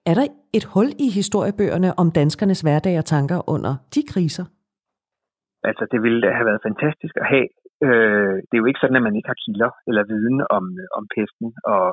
er 0.10 0.14
der 0.20 0.26
et 0.58 0.66
hul 0.74 0.90
i 1.06 1.08
historiebøgerne 1.20 2.00
om 2.02 2.12
danskernes 2.12 2.62
hverdag 2.62 2.98
og 2.98 3.06
tanker 3.06 3.50
under 3.56 3.74
de 3.96 4.02
kriser? 4.12 4.46
Altså, 5.70 5.84
det 5.92 6.00
ville 6.02 6.22
da 6.22 6.30
have 6.38 6.46
været 6.50 6.66
fantastisk 6.68 7.16
at 7.24 7.28
have 7.34 7.48
Øh, 7.88 8.36
det 8.48 8.54
er 8.54 8.64
jo 8.64 8.70
ikke 8.70 8.84
sådan, 8.84 9.00
at 9.00 9.08
man 9.08 9.16
ikke 9.16 9.32
har 9.34 9.42
kilder 9.46 9.72
eller 9.88 10.04
viden 10.12 10.38
om, 10.58 10.66
om 10.98 11.04
pesten 11.16 11.48
og, 11.74 11.86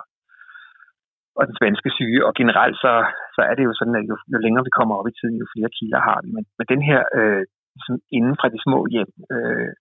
og 1.38 1.42
den 1.48 1.56
svenske 1.60 1.90
syge, 1.98 2.26
og 2.26 2.32
generelt 2.40 2.76
så, 2.84 2.92
så 3.34 3.40
er 3.48 3.54
det 3.54 3.64
jo 3.68 3.74
sådan, 3.78 3.96
at 4.00 4.04
jo, 4.10 4.16
jo 4.32 4.38
længere 4.44 4.66
vi 4.68 4.76
kommer 4.78 4.94
op 4.96 5.08
i 5.08 5.16
tiden, 5.18 5.36
jo 5.42 5.46
flere 5.54 5.74
kilder 5.76 6.00
har 6.08 6.18
vi. 6.24 6.28
Men, 6.36 6.44
men 6.58 6.66
den 6.72 6.82
her 6.88 7.00
øh, 7.18 7.44
sådan 7.84 8.02
inden 8.16 8.36
fra 8.40 8.48
de 8.54 8.58
små 8.66 8.80
hjem, 8.94 9.10
øh, 9.34 9.72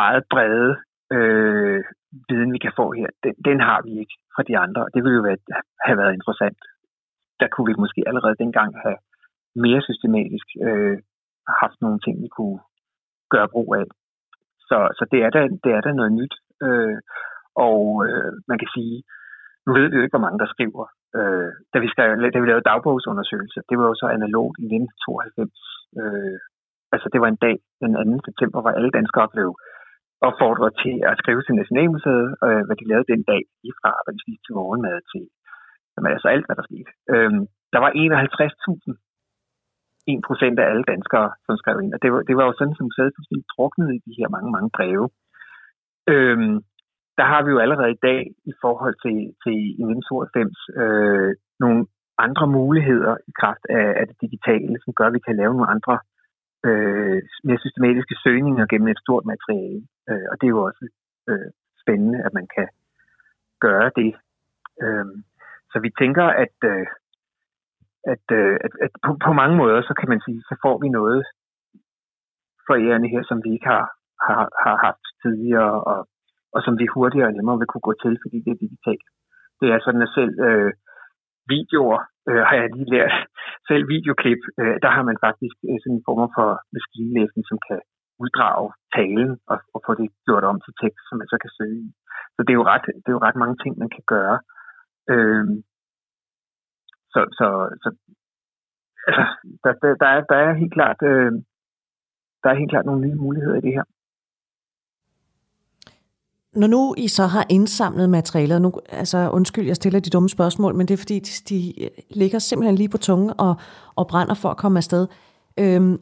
meget 0.00 0.22
brede 0.32 0.72
øh, 1.16 1.80
viden, 2.28 2.52
vi 2.56 2.60
kan 2.64 2.72
få 2.80 2.86
her, 2.98 3.08
den, 3.24 3.34
den 3.48 3.58
har 3.68 3.80
vi 3.86 3.92
ikke 4.02 4.16
fra 4.34 4.42
de 4.48 4.54
andre, 4.64 4.80
og 4.84 4.90
det 4.94 5.00
ville 5.02 5.18
jo 5.20 5.24
være, 5.28 5.40
have 5.86 5.98
været 6.02 6.16
interessant. 6.18 6.60
Der 7.40 7.48
kunne 7.48 7.68
vi 7.70 7.82
måske 7.84 8.00
allerede 8.06 8.40
dengang 8.44 8.70
have 8.84 8.98
mere 9.64 9.82
systematisk 9.88 10.46
øh, 10.66 10.98
haft 11.62 11.78
nogle 11.80 11.98
ting, 12.04 12.14
vi 12.22 12.28
kunne 12.38 12.58
gøre 13.34 13.48
brug 13.54 13.68
af. 13.80 13.86
Så, 14.68 14.78
så 14.98 15.04
det, 15.12 15.20
er 15.26 15.30
da, 15.30 15.42
det 15.64 15.70
er 15.76 15.80
da 15.80 15.92
noget 15.92 16.12
nyt. 16.20 16.34
Øh, 16.66 16.98
og 17.68 17.78
øh, 18.06 18.32
man 18.50 18.58
kan 18.58 18.70
sige, 18.76 18.96
nu 19.64 19.70
ved 19.76 19.86
vi 19.88 19.96
jo 19.96 20.04
ikke, 20.04 20.16
hvor 20.16 20.26
mange 20.26 20.40
der 20.42 20.52
skriver. 20.54 20.84
Øh, 21.18 21.50
da, 21.72 21.76
vi 21.84 21.88
skrev, 21.92 22.08
da 22.34 22.38
vi 22.40 22.48
lavede 22.48 22.68
dagbogsundersøgelse, 22.70 23.58
det 23.68 23.76
var 23.78 23.86
jo 23.90 23.94
så 24.02 24.06
analogt 24.16 24.56
i 24.64 24.66
1992. 24.66 25.52
Øh, 26.00 26.38
altså 26.94 27.06
det 27.12 27.20
var 27.22 27.28
en 27.30 27.42
dag, 27.46 27.56
den 27.82 27.92
2. 28.18 28.28
september, 28.28 28.58
hvor 28.60 28.72
alle 28.76 28.92
danskere 28.98 29.28
blev 29.34 29.48
opfordret 30.28 30.72
til 30.82 30.94
at 31.10 31.18
skrive 31.20 31.42
til 31.42 31.58
Nationalmuseet, 31.60 32.28
øh, 32.46 32.62
hvad 32.66 32.76
de 32.80 32.88
lavede 32.90 33.10
den 33.12 33.22
dag, 33.32 33.42
lige 33.62 33.78
fra 33.80 33.90
hvad 34.02 34.12
de 34.14 34.22
spiste 34.24 34.44
til 34.44 34.56
morgenmad 34.58 34.96
til, 35.12 35.24
jamen, 35.92 36.12
altså 36.16 36.28
alt, 36.34 36.46
hvad 36.46 36.56
der 36.58 36.66
skete. 36.70 36.90
Øh, 37.12 37.32
der 37.74 37.80
var 37.84 37.90
51.000 37.90 38.94
1 40.06 40.20
procent 40.28 40.56
af 40.58 40.66
alle 40.70 40.84
danskere, 40.92 41.28
som 41.46 41.56
skrev 41.56 41.76
ind. 41.82 41.94
Og 41.94 42.00
det 42.02 42.10
var, 42.12 42.20
det 42.28 42.36
var 42.38 42.44
jo 42.46 42.54
sådan, 42.58 42.76
som 42.78 42.90
sad 42.96 43.08
fuldstændig 43.16 43.46
druknet 43.54 43.88
i 43.96 43.98
de 44.06 44.16
her 44.18 44.28
mange, 44.34 44.50
mange 44.56 44.70
breve. 44.76 45.06
Øhm, 46.12 46.56
der 47.22 47.28
har 47.34 47.42
vi 47.44 47.50
jo 47.54 47.58
allerede 47.64 47.92
i 47.94 48.02
dag 48.08 48.20
i 48.52 48.54
forhold 48.64 48.96
til, 49.04 49.16
til 49.44 49.56
1992 49.78 50.58
øh, 50.82 51.30
nogle 51.64 51.80
andre 52.26 52.46
muligheder 52.58 53.14
i 53.30 53.32
kraft 53.40 53.64
af, 53.78 53.86
af 54.00 54.04
det 54.08 54.16
digitale, 54.24 54.74
som 54.82 54.92
gør, 54.98 55.06
at 55.08 55.16
vi 55.16 55.26
kan 55.26 55.36
lave 55.40 55.54
nogle 55.54 55.72
andre 55.76 55.94
øh, 56.68 57.20
mere 57.46 57.64
systematiske 57.64 58.16
søgninger 58.24 58.64
gennem 58.72 58.88
et 58.88 59.04
stort 59.04 59.24
materiale. 59.32 59.80
Øh, 60.10 60.26
og 60.30 60.34
det 60.38 60.46
er 60.46 60.54
jo 60.56 60.62
også 60.68 60.84
øh, 61.30 61.48
spændende, 61.82 62.18
at 62.26 62.32
man 62.38 62.46
kan 62.56 62.68
gøre 63.66 63.90
det. 64.00 64.10
Øh, 64.84 65.06
så 65.72 65.76
vi 65.84 65.90
tænker, 66.00 66.26
at 66.44 66.56
øh, 66.72 66.86
at, 68.14 68.26
øh, 68.38 68.56
at, 68.64 68.72
at 68.84 68.90
på, 69.04 69.10
på 69.26 69.32
mange 69.40 69.56
måder, 69.56 69.82
så 69.82 69.94
kan 70.00 70.08
man 70.08 70.20
sige, 70.26 70.40
så 70.48 70.54
får 70.64 70.76
vi 70.82 70.88
noget 70.88 71.22
forærende 72.68 73.08
her, 73.14 73.22
som 73.30 73.38
vi 73.44 73.50
ikke 73.52 73.68
har, 73.74 73.86
har, 74.26 74.44
har 74.64 74.76
haft 74.86 75.04
tidligere, 75.22 75.74
og, 75.92 76.08
og 76.54 76.60
som 76.64 76.74
vi 76.80 76.86
hurtigere 76.94 77.30
og 77.30 77.34
nemmere 77.36 77.60
vil 77.60 77.70
kunne 77.70 77.88
gå 77.88 77.94
til, 78.02 78.14
fordi 78.22 78.36
det 78.44 78.50
er 78.52 78.64
digitalt. 78.64 79.06
Det 79.60 79.68
er 79.68 79.78
sådan, 79.80 80.06
at 80.06 80.14
selv 80.18 80.34
øh, 80.46 80.70
videoer, 81.54 82.00
øh, 82.28 82.42
har 82.48 82.56
jeg 82.60 82.68
lige 82.76 82.92
lært, 82.94 83.14
selv 83.68 83.84
videoklip, 83.94 84.42
øh, 84.60 84.76
der 84.84 84.90
har 84.96 85.04
man 85.08 85.18
faktisk 85.26 85.56
øh, 85.68 85.78
sådan 85.82 85.96
en 85.98 86.06
form 86.08 86.28
for 86.36 86.48
maskinlæsning, 86.76 87.44
som 87.50 87.58
kan 87.68 87.80
uddrage 88.24 88.68
talen 88.96 89.30
og, 89.50 89.58
og 89.74 89.80
få 89.86 89.92
det 90.00 90.08
gjort 90.26 90.44
om 90.50 90.58
til 90.64 90.74
tekst, 90.82 91.02
som 91.08 91.16
man 91.20 91.28
så 91.32 91.36
kan 91.42 91.52
søge 91.58 91.78
i. 91.86 91.88
Så 92.34 92.40
det 92.44 92.52
er 92.52 92.60
jo 92.60 92.68
ret, 92.72 92.86
det 93.02 93.08
er 93.08 93.16
jo 93.18 93.26
ret 93.26 93.38
mange 93.42 93.56
ting, 93.62 93.72
man 93.82 93.90
kan 93.96 94.04
gøre. 94.14 94.36
Øh, 95.12 95.46
så, 97.12 97.20
så, 97.38 97.46
så 97.82 97.88
altså, 99.08 99.24
der, 99.64 99.72
der, 99.82 99.90
der, 100.02 100.08
er, 100.16 100.20
der 100.30 100.36
er 100.44 100.60
helt 100.62 100.74
klart 100.78 101.00
øh, 101.10 101.32
der 102.42 102.48
er 102.50 102.60
helt 102.60 102.70
klart 102.70 102.86
nogle 102.86 103.04
nye 103.06 103.22
muligheder 103.24 103.56
i 103.58 103.64
det 103.66 103.72
her. 103.78 103.84
Når 106.56 106.66
nu 106.66 106.94
I 106.98 107.08
så 107.08 107.26
har 107.26 107.46
indsamlet 107.48 108.10
materialer, 108.10 108.58
nu, 108.58 108.72
altså 108.88 109.30
undskyld, 109.32 109.66
jeg 109.66 109.76
stiller 109.76 110.00
de 110.00 110.10
dumme 110.10 110.28
spørgsmål, 110.28 110.74
men 110.74 110.88
det 110.88 110.94
er 110.94 110.98
fordi, 110.98 111.18
de, 111.18 111.30
de 111.48 111.82
øh, 111.84 111.90
ligger 112.10 112.38
simpelthen 112.38 112.74
lige 112.74 112.88
på 112.88 112.98
tungen 112.98 113.32
og, 113.38 113.54
og 113.96 114.06
brænder 114.06 114.34
for 114.34 114.48
at 114.48 114.56
komme 114.56 114.78
afsted. 114.78 115.06
Øhm, 115.58 115.98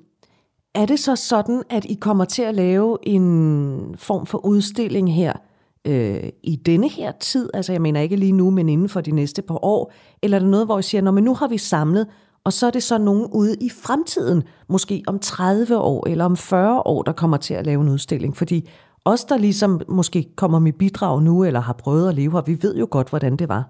er 0.74 0.86
det 0.86 1.00
så 1.00 1.16
sådan, 1.16 1.62
at 1.70 1.84
I 1.84 1.94
kommer 1.94 2.24
til 2.24 2.42
at 2.42 2.54
lave 2.54 2.98
en 3.02 3.94
form 3.98 4.26
for 4.26 4.46
udstilling 4.46 5.14
her, 5.14 5.32
øh, 5.84 6.28
i 6.42 6.56
denne 6.56 6.88
her 6.88 7.12
tid? 7.12 7.50
Altså 7.54 7.72
jeg 7.72 7.82
mener 7.82 8.00
ikke 8.00 8.16
lige 8.16 8.32
nu, 8.32 8.50
men 8.50 8.68
inden 8.68 8.88
for 8.88 9.00
de 9.00 9.10
næste 9.10 9.42
par 9.42 9.64
år. 9.64 9.92
Eller 10.22 10.36
er 10.36 10.40
det 10.40 10.50
noget, 10.50 10.66
hvor 10.66 10.78
I 10.78 10.82
siger, 10.82 11.10
men 11.10 11.24
nu 11.24 11.34
har 11.34 11.48
vi 11.48 11.58
samlet, 11.58 12.06
og 12.44 12.52
så 12.52 12.66
er 12.66 12.70
det 12.70 12.82
så 12.82 12.98
nogen 12.98 13.26
ude 13.32 13.56
i 13.60 13.68
fremtiden, 13.68 14.42
måske 14.68 15.02
om 15.06 15.18
30 15.18 15.78
år 15.78 16.08
eller 16.08 16.24
om 16.24 16.36
40 16.36 16.82
år, 16.86 17.02
der 17.02 17.12
kommer 17.12 17.36
til 17.36 17.54
at 17.54 17.66
lave 17.66 17.80
en 17.80 17.88
udstilling. 17.88 18.36
Fordi 18.36 18.68
os, 19.04 19.24
der 19.30 19.38
ligesom 19.38 19.72
måske 19.88 20.20
kommer 20.36 20.58
med 20.66 20.72
bidrag 20.82 21.22
nu, 21.28 21.34
eller 21.48 21.60
har 21.68 21.76
prøvet 21.84 22.08
at 22.08 22.14
leve 22.20 22.32
her, 22.34 22.50
vi 22.50 22.56
ved 22.64 22.74
jo 22.82 22.86
godt, 22.96 23.08
hvordan 23.10 23.34
det 23.40 23.48
var. 23.48 23.64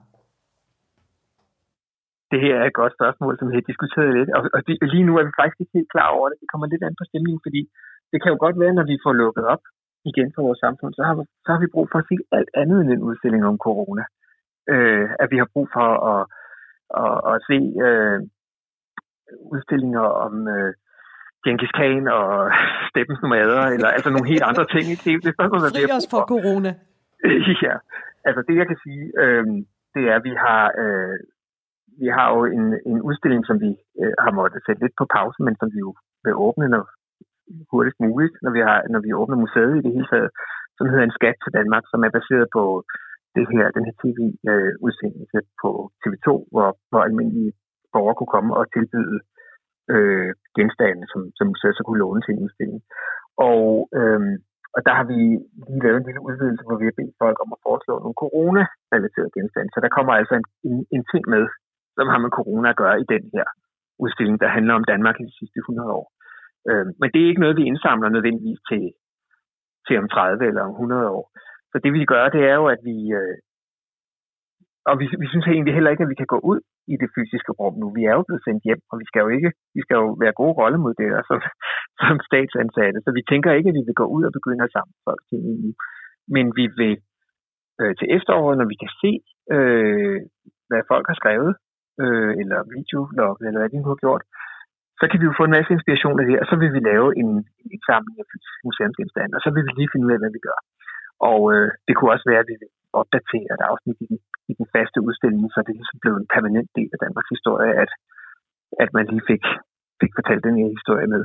Det 2.33 2.41
her 2.45 2.55
er 2.61 2.67
et 2.69 2.81
godt 2.81 2.93
spørgsmål, 2.99 3.33
som 3.39 3.49
vi 3.51 3.57
har 3.59 3.67
diskuteret 3.71 4.11
lidt, 4.19 4.31
og, 4.37 4.43
og 4.57 4.61
det, 4.67 4.75
lige 4.95 5.07
nu 5.09 5.13
er 5.21 5.25
vi 5.29 5.33
faktisk 5.41 5.61
ikke 5.61 5.77
helt 5.79 5.93
klar 5.95 6.09
over 6.17 6.27
det. 6.29 6.37
Det 6.43 6.49
kommer 6.53 6.67
lidt 6.67 6.83
an 6.87 7.01
på 7.01 7.05
stemningen, 7.11 7.41
fordi 7.47 7.61
det 8.11 8.19
kan 8.23 8.33
jo 8.33 8.39
godt 8.45 8.57
være, 8.63 8.77
når 8.79 8.87
vi 8.93 8.97
får 9.05 9.13
lukket 9.13 9.45
op, 9.55 9.63
igen 10.11 10.33
for 10.35 10.43
vores 10.43 10.61
samfund, 10.65 10.93
så 10.95 11.03
har, 11.09 11.15
vi, 11.19 11.23
så 11.45 11.49
har 11.53 11.61
vi 11.61 11.75
brug 11.75 11.87
for 11.93 11.99
at 11.99 12.09
se 12.11 12.17
alt 12.39 12.51
andet 12.63 12.79
end 12.81 12.91
en 12.91 13.07
udstilling 13.09 13.43
om 13.47 13.59
corona. 13.67 14.05
Øh, 14.73 15.09
at 15.23 15.29
vi 15.33 15.37
har 15.39 15.49
brug 15.55 15.69
for 15.77 15.89
at, 16.13 16.23
at, 17.03 17.17
at 17.33 17.37
se 17.49 17.59
øh, 17.87 18.21
udstillinger 19.53 20.07
om 20.27 20.35
øh, 20.49 20.75
Genghis 21.45 21.73
Khan 21.79 22.05
og 22.19 22.29
Steppens 22.91 23.21
nomader, 23.23 23.63
eller 23.75 23.89
altså 23.97 24.11
nogle 24.11 24.29
helt 24.33 24.45
andre 24.51 24.65
ting. 24.75 24.85
Ikke? 24.93 25.03
Det, 25.07 25.13
det 25.25 25.29
er 25.31 25.37
sådan, 25.37 25.51
noget, 25.51 25.75
Fri 25.77 25.93
os 25.99 26.09
for 26.13 26.23
corona. 26.33 26.71
ja, 27.67 27.75
altså 28.29 28.41
det 28.49 28.55
jeg 28.61 28.67
kan 28.71 28.79
sige, 28.85 29.05
øh, 29.23 29.45
det 29.95 30.03
er, 30.11 30.15
at 30.19 30.25
vi 30.29 30.35
har 30.47 30.65
øh, 30.83 31.17
vi 32.03 32.09
har 32.17 32.27
jo 32.35 32.41
en, 32.57 32.67
en 32.91 32.99
udstilling, 33.09 33.43
som 33.47 33.57
vi 33.65 33.71
øh, 34.03 34.15
har 34.25 34.33
måttet 34.39 34.65
sætte 34.67 34.83
lidt 34.83 34.97
på 35.01 35.07
pause, 35.17 35.39
men 35.47 35.55
som 35.61 35.69
vi 35.75 35.79
jo 35.87 35.91
vil 36.25 36.35
åbne 36.47 36.67
når, 36.75 36.85
hurtigst 37.73 38.01
muligt, 38.07 38.35
når 38.45 38.53
vi, 38.57 38.61
har, 38.69 38.79
når 38.93 39.01
vi 39.07 39.11
åbner 39.21 39.37
museet 39.45 39.75
i 39.77 39.85
det 39.85 39.93
hele 39.97 40.09
taget, 40.13 40.31
som 40.77 40.89
hedder 40.89 41.05
En 41.05 41.19
skat 41.19 41.37
til 41.45 41.57
Danmark, 41.59 41.85
som 41.93 42.01
er 42.07 42.13
baseret 42.19 42.47
på 42.57 42.65
det 43.37 43.45
her, 43.53 43.65
den 43.77 43.85
her 43.89 43.97
tv-udsendelse 44.03 45.41
øh, 45.43 45.51
på 45.63 45.71
TV2, 46.03 46.29
hvor, 46.53 46.69
hvor 46.91 47.03
almindelige 47.09 47.53
borgere 47.95 48.19
kunne 48.19 48.35
komme 48.37 48.51
og 48.59 48.65
tilbyde 48.75 49.19
øh, 49.95 50.31
genstande, 50.59 51.05
som, 51.13 51.21
som 51.37 51.47
museet 51.53 51.77
så 51.77 51.83
kunne 51.85 52.03
låne 52.05 52.23
til 52.23 52.33
en 52.35 52.45
udstilling. 52.45 52.81
Og, 53.49 53.65
øh, 53.99 54.23
og 54.75 54.81
der 54.87 54.95
har 54.99 55.07
vi 55.13 55.19
lige 55.69 55.85
lavet 55.85 55.99
en 56.01 56.09
lille 56.09 56.27
udvidelse, 56.29 56.65
hvor 56.67 56.79
vi 56.81 56.89
har 56.89 56.99
bedt 56.99 57.21
folk 57.25 57.37
om 57.45 57.51
at 57.57 57.63
foreslå 57.67 57.95
nogle 57.99 58.21
corona-relaterede 58.23 59.35
genstande. 59.37 59.71
Så 59.73 59.81
der 59.85 59.97
kommer 59.97 60.13
altså 60.21 60.35
en, 60.41 60.47
en, 60.69 60.79
en 60.95 61.05
ting 61.13 61.25
med, 61.35 61.45
som 61.97 62.07
har 62.13 62.21
med 62.25 62.37
corona 62.39 62.69
at 62.71 62.81
gøre 62.83 62.97
i 63.05 63.11
den 63.15 63.25
her 63.35 63.47
udstilling, 64.05 64.37
der 64.43 64.57
handler 64.57 64.75
om 64.81 64.89
Danmark 64.93 65.17
i 65.19 65.29
de 65.31 65.39
sidste 65.41 65.59
100 65.59 65.93
år. 66.01 66.07
Øh, 66.69 66.87
men 67.01 67.09
det 67.13 67.21
er 67.21 67.31
ikke 67.31 67.45
noget, 67.45 67.61
vi 67.61 67.71
indsamler 67.71 68.09
nødvendigvis 68.09 68.61
til, 68.71 68.85
til 69.87 69.95
om 70.03 70.09
30 70.09 70.47
eller 70.51 70.63
om 70.69 70.71
100 70.71 71.09
år. 71.19 71.25
Så 71.71 71.77
det 71.85 71.93
vi 71.99 72.05
gør, 72.13 72.25
det 72.37 72.43
er 72.51 72.57
jo, 72.61 72.67
at 72.75 72.81
vi... 72.91 72.97
Øh, 73.21 73.37
og 74.89 74.95
vi, 75.01 75.05
vi 75.23 75.27
synes 75.33 75.47
egentlig 75.47 75.75
heller 75.75 75.93
ikke, 75.93 76.05
at 76.05 76.13
vi 76.13 76.21
kan 76.21 76.33
gå 76.35 76.39
ud 76.51 76.61
i 76.93 76.95
det 77.03 77.11
fysiske 77.17 77.53
rum 77.59 77.75
nu. 77.81 77.87
Vi 77.99 78.03
er 78.11 78.15
jo 78.19 78.25
blevet 78.29 78.45
sendt 78.47 78.63
hjem, 78.69 78.81
og 78.91 78.97
vi 79.01 79.07
skal 79.09 79.21
jo 79.25 79.29
ikke, 79.37 79.51
vi 79.77 79.81
skal 79.85 79.97
jo 80.03 80.09
være 80.23 80.39
gode 80.41 80.55
rollemodeller 80.61 81.23
som, 81.29 81.39
som 82.01 82.15
statsansatte. 82.29 82.99
Så 83.05 83.11
vi 83.19 83.23
tænker 83.31 83.51
ikke, 83.53 83.71
at 83.71 83.79
vi 83.79 83.85
vil 83.89 84.01
gå 84.03 84.07
ud 84.17 84.23
og 84.29 84.33
begynde 84.39 84.65
at 84.67 84.75
samle 84.77 84.97
folk 85.09 85.23
til 85.29 85.39
EU. 85.53 85.71
Men 86.35 86.47
vi 86.59 86.65
vil 86.81 86.95
øh, 87.81 87.93
til 87.99 88.09
efteråret, 88.17 88.57
når 88.59 88.69
vi 88.73 88.77
kan 88.83 88.93
se, 89.03 89.13
øh, 89.55 90.19
hvad 90.69 90.83
folk 90.93 91.07
har 91.11 91.17
skrevet, 91.21 91.53
øh, 92.03 92.33
eller 92.43 92.59
videologget, 92.77 93.45
eller 93.47 93.61
hvad 93.61 93.71
de 93.71 93.81
nu 93.83 93.89
har 93.93 94.01
gjort, 94.05 94.23
så 95.01 95.05
kan 95.09 95.19
vi 95.21 95.27
jo 95.29 95.39
få 95.39 95.45
en 95.47 95.57
masse 95.57 95.73
inspiration 95.77 96.21
af 96.21 96.27
det, 96.29 96.37
og 96.43 96.47
så 96.51 96.57
vil 96.63 96.73
vi 96.77 96.81
lave 96.91 97.09
en, 97.21 97.31
en 97.73 97.81
samling 97.89 98.17
af 98.23 98.27
fysiske 98.31 98.63
museumsgenstande, 98.69 99.33
og 99.39 99.43
så 99.45 99.51
vil 99.55 99.65
vi 99.67 99.73
lige 99.75 99.93
finde 99.93 100.07
ud 100.07 100.15
af, 100.15 100.21
hvad 100.23 100.33
vi 100.37 100.43
gør. 100.49 100.59
Og 101.31 101.41
øh, 101.55 101.69
det 101.87 101.93
kunne 101.95 102.15
også 102.15 102.27
være, 102.31 102.43
at 102.45 102.51
vi 102.53 102.57
vil 102.63 102.73
opdatere 103.01 103.51
et 103.57 103.65
afsnit 103.71 103.99
i 104.05 104.07
den, 104.11 104.19
i 104.51 104.55
den 104.61 104.67
faste 104.75 104.99
udstilling, 105.07 105.45
så 105.55 105.59
det 105.67 105.75
ligesom 105.79 105.99
blev 106.03 106.15
en 106.17 106.31
permanent 106.35 106.71
del 106.79 106.91
af 106.95 107.01
Danmarks 107.05 107.31
historie, 107.37 107.73
at, 107.83 107.91
at 108.83 108.91
man 108.97 109.05
lige 109.13 109.29
fik, 109.31 109.45
fik 110.01 110.13
fortalt 110.19 110.47
den 110.49 110.57
her 110.61 110.69
historie 110.77 111.09
med. 111.15 111.23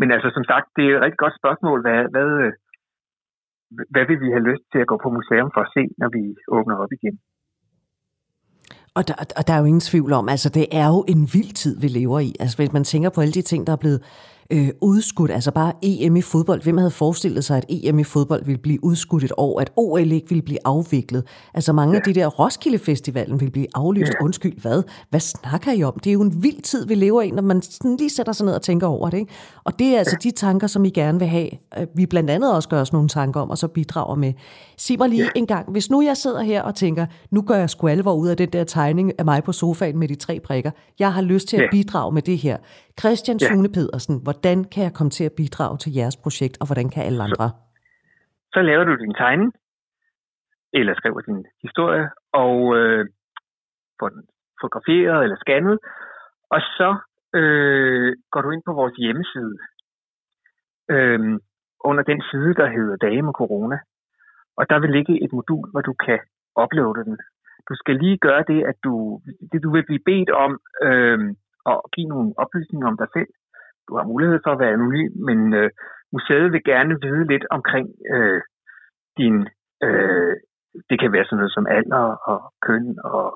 Men 0.00 0.08
altså, 0.14 0.28
som 0.36 0.44
sagt, 0.50 0.66
det 0.76 0.84
er 0.84 0.96
et 0.96 1.02
rigtig 1.04 1.22
godt 1.24 1.40
spørgsmål. 1.40 1.78
Hvad, 1.86 2.00
hvad, 2.14 2.28
hvad 3.92 4.04
vil 4.08 4.20
vi 4.24 4.28
have 4.34 4.48
lyst 4.50 4.64
til 4.72 4.80
at 4.82 4.90
gå 4.90 4.96
på 5.02 5.08
museum 5.18 5.50
for 5.54 5.62
at 5.66 5.72
se, 5.76 5.82
når 6.00 6.08
vi 6.16 6.22
åbner 6.56 6.76
op 6.82 6.92
igen? 6.98 7.16
Og 8.96 9.02
der, 9.08 9.14
og 9.38 9.42
der 9.46 9.54
er 9.54 9.60
jo 9.62 9.70
ingen 9.70 9.88
tvivl 9.90 10.12
om, 10.12 10.28
altså 10.34 10.48
det 10.58 10.66
er 10.82 10.88
jo 10.94 11.00
en 11.14 11.22
vild 11.34 11.52
tid, 11.62 11.74
vi 11.84 11.88
lever 11.98 12.18
i. 12.28 12.30
Altså 12.42 12.56
hvis 12.58 12.72
man 12.72 12.84
tænker 12.84 13.10
på 13.10 13.20
alle 13.20 13.36
de 13.38 13.42
ting, 13.50 13.66
der 13.66 13.72
er 13.72 13.82
blevet 13.84 14.00
øh, 14.50 14.68
udskudt. 14.80 15.30
Altså 15.30 15.50
bare 15.50 15.72
EM 15.82 16.16
i 16.16 16.22
fodbold. 16.22 16.62
Hvem 16.62 16.78
havde 16.78 16.90
forestillet 16.90 17.44
sig, 17.44 17.56
at 17.56 17.64
EM 17.68 17.98
i 17.98 18.04
fodbold 18.04 18.44
ville 18.44 18.58
blive 18.58 18.84
udskudt 18.84 19.24
et 19.24 19.32
år, 19.36 19.60
at 19.60 19.72
OL 19.76 20.12
ikke 20.12 20.28
ville 20.28 20.42
blive 20.42 20.58
afviklet? 20.64 21.24
Altså 21.54 21.72
mange 21.72 21.92
ja. 21.92 21.98
af 21.98 22.02
de 22.02 22.20
der 22.20 22.26
Roskilde 22.26 22.78
Festivalen 22.78 23.40
ville 23.40 23.52
blive 23.52 23.66
aflyst. 23.74 24.12
Ja. 24.20 24.24
Undskyld, 24.24 24.60
hvad? 24.60 24.82
Hvad 25.10 25.20
snakker 25.20 25.72
I 25.72 25.82
om? 25.82 25.98
Det 26.04 26.10
er 26.10 26.14
jo 26.14 26.22
en 26.22 26.42
vild 26.42 26.62
tid, 26.62 26.86
vi 26.86 26.94
lever 26.94 27.22
i, 27.22 27.30
når 27.30 27.42
man 27.42 27.62
sådan 27.62 27.96
lige 27.96 28.10
sætter 28.10 28.32
sig 28.32 28.46
ned 28.46 28.54
og 28.54 28.62
tænker 28.62 28.86
over 28.86 29.10
det. 29.10 29.18
Ikke? 29.18 29.32
Og 29.64 29.78
det 29.78 29.94
er 29.94 29.98
altså 29.98 30.16
ja. 30.24 30.28
de 30.28 30.34
tanker, 30.34 30.66
som 30.66 30.84
I 30.84 30.90
gerne 30.90 31.18
vil 31.18 31.28
have. 31.28 31.48
Vi 31.96 32.06
blandt 32.06 32.30
andet 32.30 32.54
også 32.54 32.68
gør 32.68 32.80
os 32.80 32.92
nogle 32.92 33.08
tanker 33.08 33.40
om, 33.40 33.50
og 33.50 33.58
så 33.58 33.68
bidrager 33.68 34.14
med. 34.14 34.32
Sig 34.78 34.98
mig 34.98 35.08
lige 35.08 35.22
ja. 35.22 35.28
en 35.36 35.46
gang, 35.46 35.70
hvis 35.70 35.90
nu 35.90 36.02
jeg 36.02 36.16
sidder 36.16 36.42
her 36.42 36.62
og 36.62 36.74
tænker, 36.74 37.06
nu 37.30 37.42
gør 37.42 37.56
jeg 37.56 37.70
sgu 37.70 37.88
alvor 37.88 38.14
ud 38.14 38.28
af 38.28 38.36
den 38.36 38.48
der 38.48 38.64
tegning 38.64 39.12
af 39.18 39.24
mig 39.24 39.44
på 39.44 39.52
sofaen 39.52 39.98
med 39.98 40.08
de 40.08 40.14
tre 40.14 40.40
prikker. 40.44 40.70
Jeg 40.98 41.12
har 41.12 41.22
lyst 41.22 41.48
til 41.48 41.56
at 41.56 41.68
bidrage 41.72 42.12
med 42.12 42.22
det 42.22 42.38
her. 42.38 42.56
Christian 43.00 43.38
ja. 43.40 43.46
Sune 43.46 43.70
Pedersen, 43.76 44.14
hvordan 44.26 44.58
kan 44.72 44.82
jeg 44.86 44.94
komme 44.98 45.10
til 45.10 45.24
at 45.24 45.36
bidrage 45.40 45.76
til 45.78 45.92
jeres 45.98 46.16
projekt, 46.24 46.56
og 46.60 46.66
hvordan 46.66 46.88
kan 46.90 47.02
alle 47.08 47.22
andre? 47.26 47.48
Så, 47.48 47.56
så 48.54 48.60
laver 48.68 48.84
du 48.84 48.94
din 49.04 49.14
tegning, 49.22 49.52
eller 50.72 50.94
skriver 50.94 51.20
din 51.20 51.46
historie, 51.62 52.06
og 52.32 52.56
øh, 52.76 53.02
får 54.00 54.08
den 54.08 54.22
fotograferet 54.60 55.22
eller 55.24 55.36
scannet, 55.36 55.78
og 56.54 56.60
så 56.78 56.90
øh, 57.38 58.12
går 58.32 58.40
du 58.42 58.50
ind 58.50 58.62
på 58.66 58.72
vores 58.72 58.94
hjemmeside, 59.02 59.54
øh, 60.94 61.20
under 61.84 62.02
den 62.02 62.20
side, 62.30 62.54
der 62.54 62.68
hedder 62.76 62.96
Dage 62.96 63.22
med 63.22 63.32
Corona. 63.32 63.78
Og 64.58 64.70
der 64.70 64.78
vil 64.80 64.90
ligge 64.90 65.24
et 65.24 65.32
modul, 65.32 65.70
hvor 65.70 65.80
du 65.80 65.94
kan 66.06 66.20
uploade 66.62 67.04
den. 67.04 67.18
Du 67.68 67.74
skal 67.74 67.96
lige 67.96 68.18
gøre 68.18 68.44
det, 68.50 68.60
at 68.70 68.74
du, 68.84 69.20
det, 69.52 69.62
du 69.62 69.70
vil 69.72 69.84
blive 69.86 70.06
bedt 70.10 70.30
om, 70.30 70.60
øh, 70.82 71.18
og 71.64 71.76
give 71.94 72.08
nogle 72.12 72.28
oplysninger 72.42 72.86
om 72.88 72.96
dig 73.02 73.08
selv. 73.16 73.30
Du 73.88 73.92
har 73.96 74.10
mulighed 74.12 74.38
for 74.44 74.50
at 74.52 74.60
være 74.62 74.74
anonym, 74.76 75.12
men 75.28 75.38
øh, 75.60 75.70
museet 76.12 76.52
vil 76.52 76.64
gerne 76.72 76.94
vide 77.04 77.24
lidt 77.32 77.44
omkring 77.50 77.88
øh, 78.14 78.40
din... 79.18 79.36
Øh, 79.86 80.34
det 80.90 80.96
kan 81.00 81.12
være 81.12 81.24
sådan 81.24 81.38
noget 81.40 81.56
som 81.56 81.66
alder 81.78 82.04
og 82.32 82.40
køn 82.66 82.86
og 83.14 83.26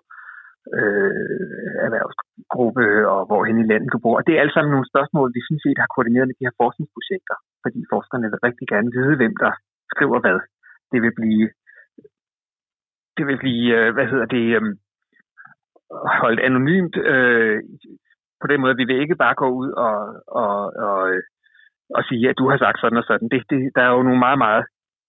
øh, 0.79 1.77
erhvervsgruppe 1.87 2.87
og 3.13 3.21
hvorhen 3.27 3.59
i 3.63 3.69
landet 3.71 3.93
du 3.93 3.99
bor. 4.05 4.17
Og 4.19 4.25
det 4.27 4.33
er 4.33 4.41
alle 4.41 4.55
sammen 4.55 4.73
nogle 4.73 4.91
spørgsmål, 4.93 5.29
vi 5.37 5.43
synes 5.47 5.63
set 5.63 5.83
har 5.83 5.91
koordineret 5.95 6.29
med 6.29 6.37
de 6.39 6.47
her 6.47 6.59
forskningsprojekter, 6.63 7.37
fordi 7.65 7.81
forskerne 7.93 8.27
vil 8.33 8.45
rigtig 8.49 8.67
gerne 8.75 8.91
vide, 8.97 9.17
hvem 9.21 9.35
der 9.45 9.53
skriver 9.93 10.19
hvad. 10.25 10.39
Det 10.93 10.99
vil 11.05 11.15
blive, 11.21 11.47
det 13.17 13.25
vil 13.29 13.39
blive 13.45 13.67
øh, 13.79 13.89
hvad 13.95 14.07
hedder 14.13 14.29
det, 14.37 14.47
øhm, 14.57 14.75
holdt 16.23 16.41
anonymt 16.49 16.97
øh, 17.13 17.59
på 18.41 18.47
den 18.51 18.61
måde, 18.61 18.77
vi 18.81 18.85
vil 18.89 19.03
ikke 19.05 19.21
bare 19.25 19.35
gå 19.43 19.49
ud 19.63 19.71
og, 19.87 19.97
og, 20.43 20.57
og, 20.89 21.01
og 21.97 22.03
sige, 22.09 22.29
at 22.31 22.39
du 22.41 22.45
har 22.51 22.59
sagt 22.59 22.79
sådan 22.81 23.01
og 23.03 23.07
sådan. 23.09 23.29
Det, 23.33 23.41
det, 23.51 23.61
der 23.75 23.83
er 23.83 23.93
jo 23.97 24.03
nogle 24.03 24.25
meget, 24.27 24.39
meget 24.47 24.65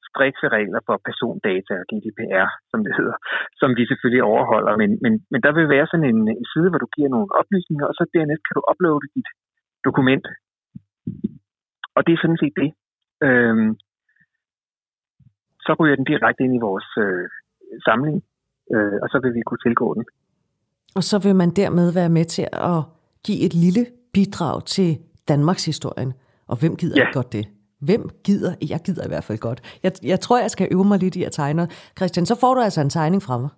strikse 0.09 0.47
regler 0.57 0.81
for 0.87 0.95
persondata 1.05 1.73
og 1.81 1.87
GDPR, 1.91 2.49
som 2.71 2.79
det 2.85 2.93
hedder, 2.99 3.17
som 3.61 3.69
vi 3.77 3.83
selvfølgelig 3.91 4.23
overholder. 4.31 4.73
Men, 4.81 4.91
men, 5.03 5.13
men 5.31 5.39
der 5.45 5.51
vil 5.57 5.67
være 5.75 5.87
sådan 5.91 6.09
en, 6.13 6.21
en 6.39 6.47
side, 6.53 6.69
hvor 6.69 6.81
du 6.83 6.89
giver 6.95 7.09
nogle 7.15 7.29
oplysninger, 7.39 7.85
og 7.89 7.95
så 7.97 8.03
dernæst 8.13 8.43
kan 8.45 8.55
du 8.57 8.63
uploade 8.71 9.07
dit 9.15 9.29
dokument. 9.87 10.25
Og 11.95 12.01
det 12.05 12.13
er 12.13 12.21
sådan 12.21 12.41
set 12.43 12.55
det. 12.61 12.69
Øhm, 13.27 13.69
så 15.65 15.71
ryger 15.79 15.95
den 15.95 16.09
direkte 16.11 16.43
ind 16.43 16.55
i 16.55 16.65
vores 16.67 16.89
øh, 17.05 17.25
samling, 17.87 18.17
øh, 18.75 18.97
og 19.03 19.07
så 19.11 19.17
vil 19.23 19.33
vi 19.37 19.41
kunne 19.47 19.63
tilgå 19.65 19.87
den. 19.97 20.05
Og 20.97 21.03
så 21.09 21.15
vil 21.25 21.35
man 21.35 21.51
dermed 21.61 21.87
være 21.99 22.11
med 22.17 22.25
til 22.25 22.47
at 22.71 22.79
give 23.25 23.39
et 23.39 23.53
lille 23.53 23.85
bidrag 24.13 24.65
til 24.65 24.97
Danmarks 25.27 25.65
historien. 25.65 26.13
Og 26.47 26.57
hvem 26.57 26.75
gider 26.75 27.01
ja. 27.01 27.11
godt 27.13 27.33
det? 27.33 27.47
Hvem 27.81 28.09
gider? 28.23 28.55
Jeg 28.69 28.79
gider 28.85 29.05
i 29.05 29.07
hvert 29.07 29.23
fald 29.23 29.37
godt. 29.37 29.61
Jeg, 29.83 29.91
jeg 30.03 30.19
tror, 30.19 30.39
jeg 30.39 30.51
skal 30.51 30.67
øve 30.71 30.85
mig 30.85 30.99
lidt 30.99 31.15
i 31.15 31.23
at 31.23 31.31
tegne. 31.31 31.67
Christian, 31.97 32.25
så 32.25 32.35
får 32.35 32.53
du 32.53 32.61
altså 32.61 32.81
en 32.81 32.89
tegning 32.89 33.23
fra 33.23 33.37
mig. 33.37 33.49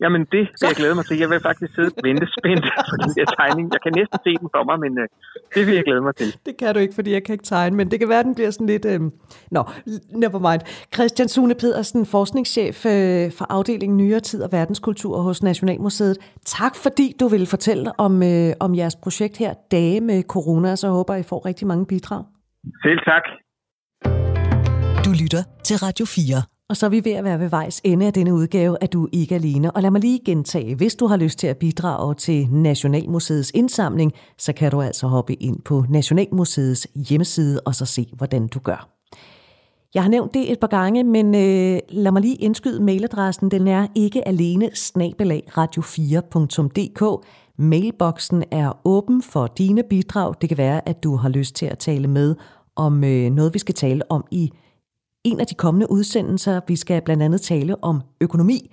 Jamen 0.00 0.20
det 0.20 0.42
vil 0.60 0.68
jeg 0.70 0.76
glæde 0.76 0.94
mig 0.94 1.06
til. 1.06 1.18
Jeg 1.18 1.30
vil 1.30 1.40
faktisk 1.40 1.74
sidde 1.74 1.90
og 1.96 2.02
vente 2.02 2.26
spændt 2.38 2.64
på 2.90 2.96
den 3.02 3.10
der 3.16 3.26
tegning. 3.38 3.72
Jeg 3.72 3.80
kan 3.84 3.92
næsten 4.00 4.18
se 4.26 4.30
den 4.40 4.48
for 4.54 4.62
mig, 4.68 4.76
men 4.84 4.92
uh, 5.02 5.06
det 5.54 5.66
vil 5.66 5.74
jeg 5.74 5.84
glæde 5.84 6.00
mig 6.00 6.14
til. 6.16 6.28
Det 6.46 6.56
kan 6.56 6.74
du 6.74 6.80
ikke, 6.80 6.94
fordi 6.94 7.10
jeg 7.12 7.22
kan 7.24 7.32
ikke 7.32 7.44
tegne, 7.44 7.76
men 7.76 7.90
det 7.90 7.98
kan 7.98 8.08
være, 8.08 8.22
den 8.22 8.34
bliver 8.34 8.50
sådan 8.50 8.66
lidt... 8.66 8.84
Uh... 8.84 9.10
Nå, 9.50 9.62
never 10.24 10.40
mind. 10.50 10.60
Christian 10.94 11.28
Sune 11.28 11.54
Pedersen, 11.54 12.06
forskningschef 12.06 12.76
uh, 12.84 12.92
for 13.38 13.46
afdelingen 13.56 13.96
Nyere 13.98 14.20
Tid 14.20 14.42
og 14.42 14.52
Verdenskultur 14.52 15.16
hos 15.20 15.42
Nationalmuseet. 15.42 16.16
Tak 16.44 16.74
fordi 16.76 17.16
du 17.20 17.28
ville 17.28 17.46
fortælle 17.46 18.00
om, 18.00 18.12
uh, 18.22 18.50
om 18.60 18.74
jeres 18.74 18.96
projekt 18.96 19.36
her, 19.36 19.54
Dage 19.70 20.00
med 20.00 20.22
Corona, 20.22 20.76
så 20.76 20.88
håber 20.88 21.14
I 21.14 21.22
får 21.22 21.46
rigtig 21.46 21.66
mange 21.66 21.86
bidrag. 21.86 22.24
Selv 22.82 22.98
tak. 22.98 23.24
Du 25.04 25.10
lytter 25.22 25.42
til 25.64 25.76
Radio 25.76 26.06
4. 26.06 26.53
Og 26.74 26.78
så 26.78 26.86
er 26.86 26.90
vi 26.90 27.04
ved 27.04 27.12
at 27.12 27.24
være 27.24 27.40
ved 27.40 27.48
vejs 27.48 27.80
ende 27.84 28.06
af 28.06 28.12
denne 28.12 28.34
udgave, 28.34 28.76
at 28.80 28.92
du 28.92 29.08
ikke 29.12 29.34
er 29.34 29.38
alene. 29.38 29.70
Og 29.70 29.82
lad 29.82 29.90
mig 29.90 30.00
lige 30.00 30.20
gentage, 30.24 30.74
hvis 30.74 30.94
du 30.94 31.06
har 31.06 31.16
lyst 31.16 31.38
til 31.38 31.46
at 31.46 31.56
bidrage 31.56 32.14
til 32.14 32.48
Nationalmuseets 32.50 33.50
indsamling, 33.54 34.12
så 34.38 34.52
kan 34.52 34.70
du 34.70 34.82
altså 34.82 35.06
hoppe 35.06 35.34
ind 35.34 35.62
på 35.62 35.84
Nationalmuseets 35.88 36.86
hjemmeside 37.08 37.60
og 37.60 37.74
så 37.74 37.86
se, 37.86 38.06
hvordan 38.16 38.46
du 38.46 38.58
gør. 38.58 38.88
Jeg 39.94 40.02
har 40.02 40.10
nævnt 40.10 40.34
det 40.34 40.52
et 40.52 40.60
par 40.60 40.66
gange, 40.66 41.04
men 41.04 41.34
øh, 41.34 41.78
lad 41.88 42.12
mig 42.12 42.22
lige 42.22 42.36
indskyde 42.36 42.82
mailadressen. 42.82 43.50
Den 43.50 43.68
er 43.68 43.86
ikke 43.94 44.28
alene 44.28 44.66
snabelagradio4.dk. 44.66 47.26
Mailboksen 47.58 48.44
er 48.50 48.72
åben 48.84 49.22
for 49.22 49.46
dine 49.46 49.82
bidrag. 49.90 50.34
Det 50.40 50.48
kan 50.48 50.58
være, 50.58 50.88
at 50.88 51.04
du 51.04 51.16
har 51.16 51.28
lyst 51.28 51.54
til 51.54 51.66
at 51.66 51.78
tale 51.78 52.08
med 52.08 52.34
om 52.76 53.04
øh, 53.04 53.30
noget, 53.30 53.54
vi 53.54 53.58
skal 53.58 53.74
tale 53.74 54.10
om 54.10 54.24
i 54.30 54.50
en 55.24 55.40
af 55.40 55.46
de 55.46 55.54
kommende 55.54 55.90
udsendelser. 55.90 56.60
Vi 56.68 56.76
skal 56.76 57.02
blandt 57.02 57.22
andet 57.22 57.40
tale 57.40 57.84
om 57.84 58.00
økonomi. 58.20 58.70